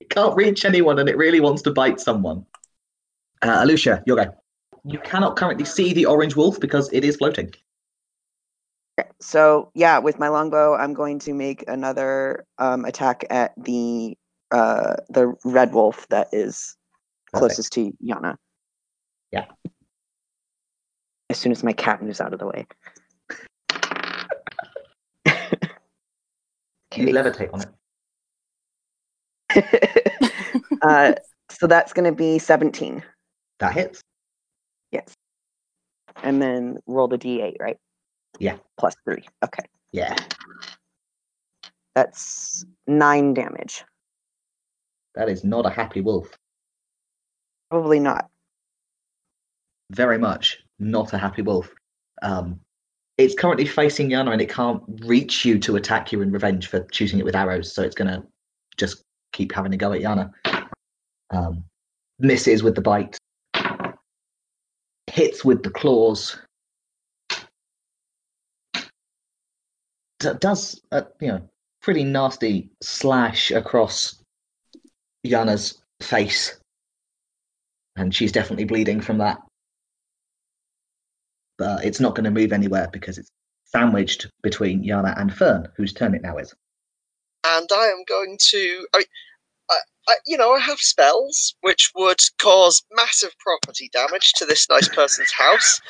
It 0.00 0.08
can't 0.10 0.34
reach 0.36 0.64
anyone 0.64 0.98
and 0.98 1.08
it 1.08 1.16
really 1.16 1.40
wants 1.40 1.62
to 1.62 1.70
bite 1.72 2.00
someone. 2.00 2.46
Uh, 3.42 3.62
Alusha, 3.64 4.02
your 4.06 4.16
go. 4.16 4.34
You 4.84 4.98
cannot 5.00 5.36
currently 5.36 5.64
see 5.64 5.92
the 5.92 6.06
orange 6.06 6.34
wolf 6.34 6.58
because 6.58 6.90
it 6.92 7.04
is 7.04 7.16
floating. 7.16 7.52
So 9.20 9.70
yeah, 9.74 9.98
with 9.98 10.18
my 10.18 10.28
longbow, 10.28 10.74
I'm 10.74 10.94
going 10.94 11.18
to 11.20 11.34
make 11.34 11.64
another 11.68 12.46
um, 12.58 12.84
attack 12.84 13.24
at 13.30 13.52
the 13.56 14.16
uh, 14.50 14.96
the 15.10 15.34
red 15.44 15.72
wolf 15.72 16.06
that 16.08 16.28
is 16.32 16.76
closest 17.34 17.72
to 17.74 17.92
Yana. 18.04 18.36
Yeah. 19.32 19.46
As 21.28 21.38
soon 21.38 21.52
as 21.52 21.64
my 21.64 21.72
cat 21.72 22.02
moves 22.02 22.20
out 22.20 22.32
of 22.32 22.38
the 22.38 22.46
way. 22.46 22.66
Can 26.90 27.08
you 27.08 27.08
levitate 27.08 27.52
on 27.52 27.62
it? 27.62 27.68
uh, 30.82 31.14
so 31.50 31.66
that's 31.66 31.92
going 31.92 32.04
to 32.04 32.16
be 32.16 32.38
17. 32.38 33.02
That 33.58 33.72
hits. 33.72 34.00
Yes. 34.92 35.12
And 36.22 36.40
then 36.40 36.78
roll 36.86 37.08
the 37.08 37.18
d8, 37.18 37.56
right? 37.60 37.76
Yeah. 38.38 38.56
Plus 38.78 38.94
three. 39.04 39.24
Okay. 39.44 39.64
Yeah. 39.92 40.16
That's 41.94 42.64
nine 42.86 43.34
damage. 43.34 43.84
That 45.14 45.28
is 45.28 45.44
not 45.44 45.64
a 45.64 45.70
happy 45.70 46.02
wolf. 46.02 46.36
Probably 47.70 48.00
not. 48.00 48.28
Very 49.90 50.18
much 50.18 50.58
not 50.78 51.12
a 51.12 51.18
happy 51.18 51.42
wolf. 51.42 51.72
Um, 52.22 52.60
it's 53.18 53.34
currently 53.34 53.66
facing 53.66 54.10
Yana 54.10 54.32
and 54.32 54.42
it 54.42 54.50
can't 54.50 54.82
reach 55.04 55.44
you 55.44 55.58
to 55.60 55.76
attack 55.76 56.12
you 56.12 56.20
in 56.20 56.30
revenge 56.30 56.68
for 56.68 56.86
shooting 56.92 57.18
it 57.18 57.24
with 57.24 57.34
arrows, 57.34 57.74
so 57.74 57.82
it's 57.82 57.94
going 57.94 58.08
to 58.08 58.22
just 58.76 59.02
keep 59.32 59.52
having 59.52 59.72
a 59.72 59.76
go 59.76 59.92
at 59.92 60.02
Yana. 60.02 60.30
Um, 61.30 61.64
misses 62.18 62.62
with 62.62 62.74
the 62.74 62.82
bite, 62.82 63.18
hits 65.06 65.44
with 65.44 65.62
the 65.62 65.70
claws, 65.70 66.38
d- 70.18 70.30
does 70.40 70.80
a 70.92 71.06
you 71.20 71.28
know 71.28 71.48
pretty 71.82 72.04
nasty 72.04 72.70
slash 72.82 73.50
across 73.50 74.22
Yana's 75.26 75.80
face, 76.00 76.58
and 77.96 78.14
she's 78.14 78.32
definitely 78.32 78.64
bleeding 78.64 79.00
from 79.00 79.18
that. 79.18 79.38
But 81.58 81.84
it's 81.84 82.00
not 82.00 82.14
going 82.14 82.24
to 82.24 82.30
move 82.30 82.52
anywhere 82.52 82.88
because 82.92 83.18
it's 83.18 83.30
sandwiched 83.64 84.26
between 84.42 84.84
Yana 84.84 85.18
and 85.20 85.32
Fern, 85.32 85.68
whose 85.76 85.92
turn 85.92 86.14
it 86.14 86.22
now 86.22 86.36
is. 86.38 86.54
and 87.44 87.68
I 87.72 87.86
am 87.86 88.04
going 88.08 88.36
to. 88.50 88.86
I, 88.94 89.04
I, 89.70 89.78
I, 90.08 90.14
you 90.26 90.36
know, 90.36 90.52
I 90.52 90.60
have 90.60 90.78
spells 90.78 91.54
which 91.62 91.90
would 91.96 92.20
cause 92.40 92.82
massive 92.94 93.32
property 93.38 93.90
damage 93.92 94.32
to 94.34 94.44
this 94.44 94.68
nice 94.68 94.88
person's 94.88 95.32
house. 95.32 95.80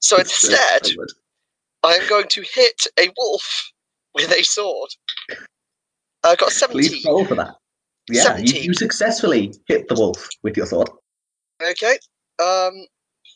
So 0.00 0.18
instead, 0.18 0.82
I 1.86 1.92
am 1.92 2.08
going 2.08 2.26
to 2.28 2.42
hit 2.42 2.82
a 2.98 3.10
wolf 3.16 3.72
with 4.12 4.32
a 4.32 4.42
sword. 4.42 4.90
I 6.24 6.34
got 6.34 6.50
seventeen. 6.50 6.88
Please 6.88 7.04
roll 7.06 7.24
for 7.24 7.36
that. 7.36 7.54
Yeah, 8.10 8.38
you, 8.38 8.60
you 8.60 8.74
successfully 8.74 9.54
hit 9.68 9.86
the 9.88 9.94
wolf 9.94 10.28
with 10.42 10.56
your 10.56 10.66
sword. 10.66 10.90
Okay. 11.62 11.98
Um, 12.42 12.86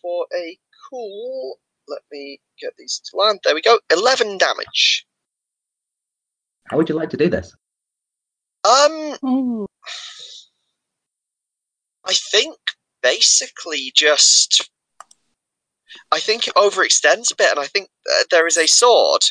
for 0.03 0.27
a 0.35 0.59
cool. 0.91 1.61
Let 1.87 2.03
me 2.11 2.41
get 2.61 2.73
these 2.77 3.01
to 3.11 3.17
land. 3.17 3.39
There 3.45 3.55
we 3.55 3.63
go. 3.63 3.79
Eleven 3.89 4.37
damage. 4.37 5.07
How 6.69 6.77
would 6.77 6.89
you 6.89 6.97
like 6.97 7.11
to 7.11 7.17
do 7.17 7.29
this? 7.29 7.55
Um, 8.65 9.17
Ooh. 9.25 9.67
I 12.05 12.15
think 12.15 12.57
basically 13.01 13.93
just. 13.95 14.69
I 16.13 16.21
think 16.21 16.47
it 16.47 16.55
overextends 16.55 17.33
a 17.33 17.37
bit, 17.37 17.51
and 17.51 17.61
I 17.61 17.67
think 17.67 17.89
uh, 18.11 18.25
there 18.31 18.47
is 18.47 18.57
a 18.57 18.67
sword, 18.67 19.23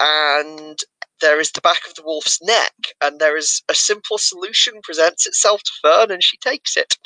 and 0.00 0.78
there 1.20 1.40
is 1.40 1.52
the 1.52 1.60
back 1.60 1.86
of 1.88 1.94
the 1.94 2.02
wolf's 2.02 2.42
neck, 2.42 2.72
and 3.02 3.18
there 3.20 3.36
is 3.36 3.62
a 3.68 3.74
simple 3.74 4.18
solution 4.18 4.74
presents 4.82 5.26
itself 5.26 5.62
to 5.62 5.70
Fern, 5.80 6.10
and 6.10 6.22
she 6.22 6.36
takes 6.38 6.76
it. 6.76 6.96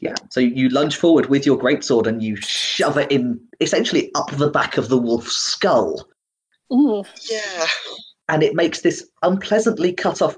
Yeah. 0.00 0.14
So 0.30 0.40
you 0.40 0.68
lunge 0.70 0.96
forward 0.96 1.26
with 1.26 1.44
your 1.44 1.58
greatsword 1.58 2.06
and 2.06 2.22
you 2.22 2.36
shove 2.36 2.96
it 2.96 3.12
in, 3.12 3.38
essentially 3.60 4.10
up 4.14 4.30
the 4.32 4.50
back 4.50 4.78
of 4.78 4.88
the 4.88 4.98
wolf's 4.98 5.36
skull, 5.36 6.08
Ooh. 6.72 7.04
Yeah. 7.30 7.66
and 8.28 8.42
it 8.42 8.54
makes 8.54 8.80
this 8.80 9.08
unpleasantly 9.22 9.92
cut 9.92 10.22
off 10.22 10.36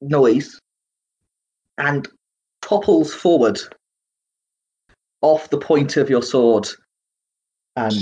noise, 0.00 0.58
and 1.78 2.08
topples 2.62 3.12
forward 3.12 3.60
off 5.22 5.50
the 5.50 5.58
point 5.58 5.96
of 5.96 6.10
your 6.10 6.22
sword, 6.22 6.68
and 7.76 7.94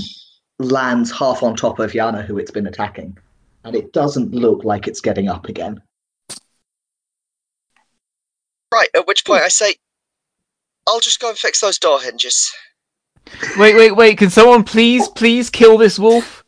lands 0.59 1.11
half 1.11 1.43
on 1.43 1.55
top 1.57 1.79
of 1.79 1.93
Yana, 1.93 2.25
who 2.25 2.39
it's 2.39 2.51
been 2.51 2.67
attacking, 2.67 3.17
and 3.65 3.75
it 3.75 3.93
doesn't 3.93 4.33
look 4.33 4.65
like 4.65 4.87
it's 4.87 5.01
getting 5.01 5.29
up 5.29 5.49
again. 5.49 5.81
Right. 8.73 8.89
At 8.95 9.07
which 9.07 9.25
point 9.25 9.43
I 9.43 9.49
say, 9.49 9.77
"I'll 10.87 11.01
just 11.01 11.21
go 11.21 11.31
and 11.31 11.39
fix 11.39 11.61
those 11.61 11.79
door 11.79 12.01
hinges." 12.01 12.53
Wait, 13.57 13.75
wait, 13.75 13.93
wait! 13.93 14.19
Can 14.19 14.31
someone 14.31 14.65
please, 14.65 15.09
please 15.09 15.51
kill 15.51 15.79
this 15.79 15.99
wolf? 15.99 16.45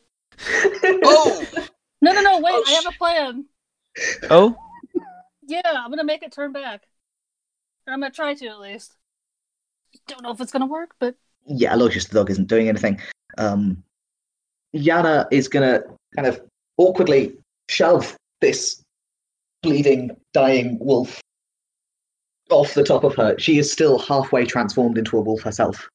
Oh, 1.04 1.46
No, 2.02 2.12
no, 2.12 2.22
no, 2.22 2.40
wait, 2.40 2.54
Oh, 2.54 2.64
I 2.66 2.70
have 2.72 2.86
a 2.86 2.96
plan. 2.96 3.44
Oh, 4.30 4.56
Yeah, 5.46 5.60
I'm 5.66 5.90
gonna 5.90 6.04
make 6.04 6.22
it 6.22 6.32
turn 6.32 6.52
back. 6.52 6.82
Or 7.86 7.92
I'm 7.92 8.00
gonna 8.00 8.10
try 8.10 8.34
to 8.34 8.46
at 8.46 8.60
least. 8.60 8.96
Don't 10.06 10.22
know 10.22 10.32
if 10.32 10.40
it's 10.40 10.52
gonna 10.52 10.66
work, 10.66 10.94
but 10.98 11.14
yeah, 11.46 11.74
Aloysius 11.74 12.06
the 12.06 12.14
dog 12.14 12.30
isn't 12.30 12.48
doing 12.48 12.68
anything. 12.68 13.00
Um, 13.38 13.82
Yana 14.74 15.26
is 15.30 15.48
gonna 15.48 15.82
kind 16.14 16.28
of 16.28 16.40
awkwardly 16.76 17.36
shove 17.68 18.16
this 18.40 18.82
bleeding, 19.62 20.16
dying 20.32 20.78
wolf 20.80 21.20
off 22.50 22.74
the 22.74 22.84
top 22.84 23.04
of 23.04 23.14
her. 23.14 23.38
She 23.38 23.58
is 23.58 23.70
still 23.70 23.98
halfway 23.98 24.44
transformed 24.44 24.98
into 24.98 25.16
a 25.18 25.20
wolf 25.20 25.42
herself. 25.42 25.88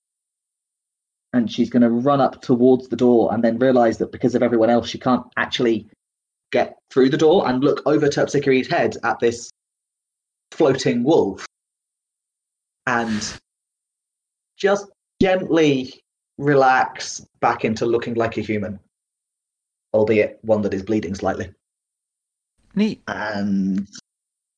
And 1.33 1.51
she's 1.51 1.69
going 1.69 1.81
to 1.81 1.89
run 1.89 2.21
up 2.21 2.41
towards 2.41 2.87
the 2.87 2.95
door 2.95 3.33
and 3.33 3.43
then 3.43 3.59
realize 3.59 3.97
that 3.97 4.11
because 4.11 4.35
of 4.35 4.43
everyone 4.43 4.69
else, 4.69 4.87
she 4.87 4.97
can't 4.97 5.25
actually 5.37 5.87
get 6.51 6.77
through 6.89 7.09
the 7.09 7.17
door 7.17 7.47
and 7.47 7.63
look 7.63 7.81
over 7.85 8.07
Terpsichore's 8.07 8.69
head 8.69 8.95
at 9.03 9.19
this 9.19 9.49
floating 10.51 11.03
wolf. 11.03 11.45
And 12.87 13.37
just 14.57 14.87
gently 15.21 15.93
relax 16.37 17.25
back 17.39 17.65
into 17.65 17.85
looking 17.85 18.15
like 18.15 18.37
a 18.37 18.41
human, 18.41 18.79
albeit 19.93 20.39
one 20.41 20.61
that 20.61 20.73
is 20.73 20.83
bleeding 20.83 21.15
slightly. 21.15 21.49
neat. 22.75 23.01
And 23.07 23.87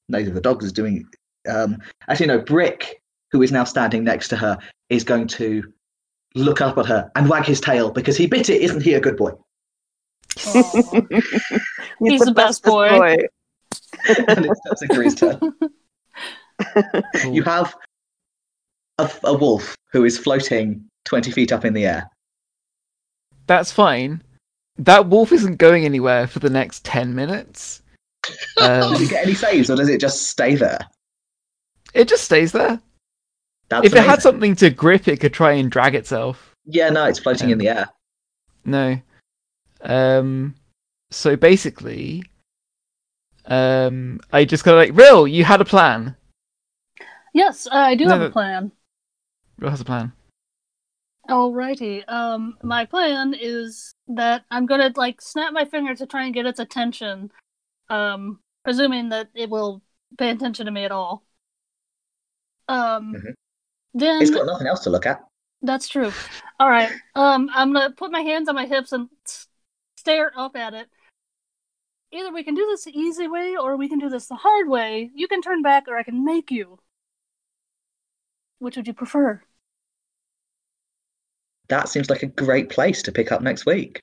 neither 0.09 0.29
of 0.29 0.35
the 0.35 0.41
dogs 0.41 0.65
is 0.65 0.73
doing. 0.73 1.05
Um, 1.47 1.77
actually, 2.09 2.27
no. 2.27 2.39
Brick, 2.39 3.01
who 3.31 3.41
is 3.41 3.51
now 3.51 3.63
standing 3.63 4.03
next 4.03 4.29
to 4.29 4.35
her, 4.35 4.57
is 4.89 5.03
going 5.03 5.27
to 5.27 5.63
look 6.35 6.61
up 6.61 6.77
at 6.77 6.85
her 6.85 7.11
and 7.15 7.29
wag 7.29 7.45
his 7.45 7.61
tail 7.61 7.91
because 7.91 8.17
he 8.17 8.27
bit 8.27 8.49
it. 8.49 8.61
Isn't 8.61 8.83
he 8.83 8.93
a 8.93 8.99
good 8.99 9.17
boy? 9.17 9.31
Aw. 10.45 11.01
He's 11.99 12.21
the 12.21 12.33
best 12.33 12.63
bestest 12.63 12.63
boy. 12.63 13.17
and 14.27 14.45
it's 14.45 14.61
Terpsichore's 14.67 15.15
turn. 15.15 15.39
You 17.31 17.43
have 17.43 17.75
a, 18.99 19.09
a 19.23 19.33
wolf 19.37 19.75
who 19.91 20.03
is 20.05 20.17
floating 20.17 20.83
twenty 21.05 21.31
feet 21.31 21.51
up 21.51 21.65
in 21.65 21.73
the 21.73 21.85
air. 21.85 22.09
That's 23.47 23.71
fine. 23.71 24.21
That 24.77 25.07
wolf 25.07 25.31
isn't 25.31 25.55
going 25.57 25.85
anywhere 25.85 26.27
for 26.27 26.39
the 26.39 26.49
next 26.49 26.83
ten 26.85 27.15
minutes. 27.15 27.81
Um, 28.59 28.91
Does 28.91 29.01
it 29.03 29.09
get 29.09 29.23
any 29.25 29.35
saves, 29.35 29.69
or 29.69 29.75
does 29.77 29.87
it 29.87 30.01
just 30.01 30.27
stay 30.27 30.55
there? 30.55 30.79
it 31.93 32.09
just 32.09 32.25
stays 32.25 32.51
there. 32.51 32.81
That's 33.69 33.85
if 33.85 33.93
it 33.95 34.03
had 34.03 34.21
something 34.21 34.55
to 34.57 34.69
grip, 34.69 35.07
it 35.07 35.19
could 35.21 35.33
try 35.33 35.53
and 35.53 35.71
drag 35.71 35.95
itself. 35.95 36.53
yeah, 36.65 36.89
no, 36.89 37.05
it's 37.05 37.19
floating 37.19 37.51
in 37.51 37.57
the 37.57 37.69
air. 37.69 37.87
No. 38.65 38.99
Um. 39.81 40.55
So 41.11 41.37
basically, 41.37 42.23
um, 43.45 44.19
I 44.33 44.43
just 44.43 44.63
kind 44.65 44.75
of 44.75 44.79
like, 44.79 44.97
Rill, 44.99 45.25
you 45.27 45.45
had 45.45 45.61
a 45.61 45.65
plan. 45.65 46.15
Yes, 47.33 47.67
I 47.71 47.95
do 47.95 48.05
No, 48.05 48.11
have 48.11 48.21
a 48.23 48.29
plan. 48.29 48.71
Rill 49.59 49.71
has 49.71 49.81
a 49.81 49.85
plan. 49.85 50.11
Alrighty. 51.29 52.07
Um, 52.07 52.57
my 52.63 52.85
plan 52.85 53.33
is 53.33 53.91
that 54.07 54.45
I'm 54.49 54.65
gonna 54.65 54.93
like 54.95 55.21
snap 55.21 55.51
my 55.51 55.65
finger 55.65 55.93
to 55.95 56.05
try 56.05 56.25
and 56.25 56.33
get 56.33 56.45
its 56.45 56.59
attention. 56.59 57.31
Um, 57.89 58.39
presuming 58.63 59.09
that 59.09 59.29
it 59.33 59.49
will 59.49 59.81
pay 60.17 60.29
attention 60.29 60.65
to 60.65 60.71
me 60.71 60.85
at 60.85 60.91
all. 60.91 61.23
Um, 62.67 63.13
Mhm. 63.13 63.33
then 63.93 64.21
It's 64.21 64.31
got 64.31 64.45
nothing 64.45 64.67
else 64.67 64.83
to 64.83 64.89
look 64.89 65.05
at. 65.05 65.23
That's 65.61 65.87
true. 65.87 66.11
All 66.59 66.69
right. 66.69 66.91
Um, 67.15 67.49
I'm 67.53 67.73
gonna 67.73 67.91
put 67.91 68.11
my 68.11 68.21
hands 68.21 68.47
on 68.47 68.55
my 68.55 68.65
hips 68.65 68.91
and 68.91 69.09
stare 69.97 70.31
up 70.37 70.55
at 70.55 70.73
it. 70.73 70.89
Either 72.11 72.31
we 72.31 72.43
can 72.43 72.55
do 72.55 72.65
this 72.67 72.85
the 72.85 72.97
easy 72.97 73.27
way, 73.27 73.57
or 73.57 73.75
we 73.75 73.89
can 73.89 73.99
do 73.99 74.07
this 74.07 74.27
the 74.27 74.35
hard 74.35 74.69
way. 74.69 75.11
You 75.13 75.27
can 75.27 75.41
turn 75.41 75.61
back, 75.61 75.89
or 75.89 75.97
I 75.97 76.03
can 76.03 76.23
make 76.23 76.51
you. 76.51 76.79
Which 78.59 78.77
would 78.77 78.87
you 78.87 78.93
prefer? 78.93 79.43
That 81.69 81.89
seems 81.89 82.09
like 82.09 82.23
a 82.23 82.27
great 82.27 82.69
place 82.69 83.03
to 83.03 83.11
pick 83.11 83.31
up 83.31 83.41
next 83.41 83.65
week. 83.65 84.01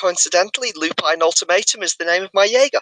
coincidentally, 0.00 0.72
Lupine 0.74 1.22
Ultimatum 1.22 1.82
is 1.82 1.96
the 1.96 2.04
name 2.04 2.22
of 2.22 2.30
my 2.32 2.44
Jaeger. 2.44 2.80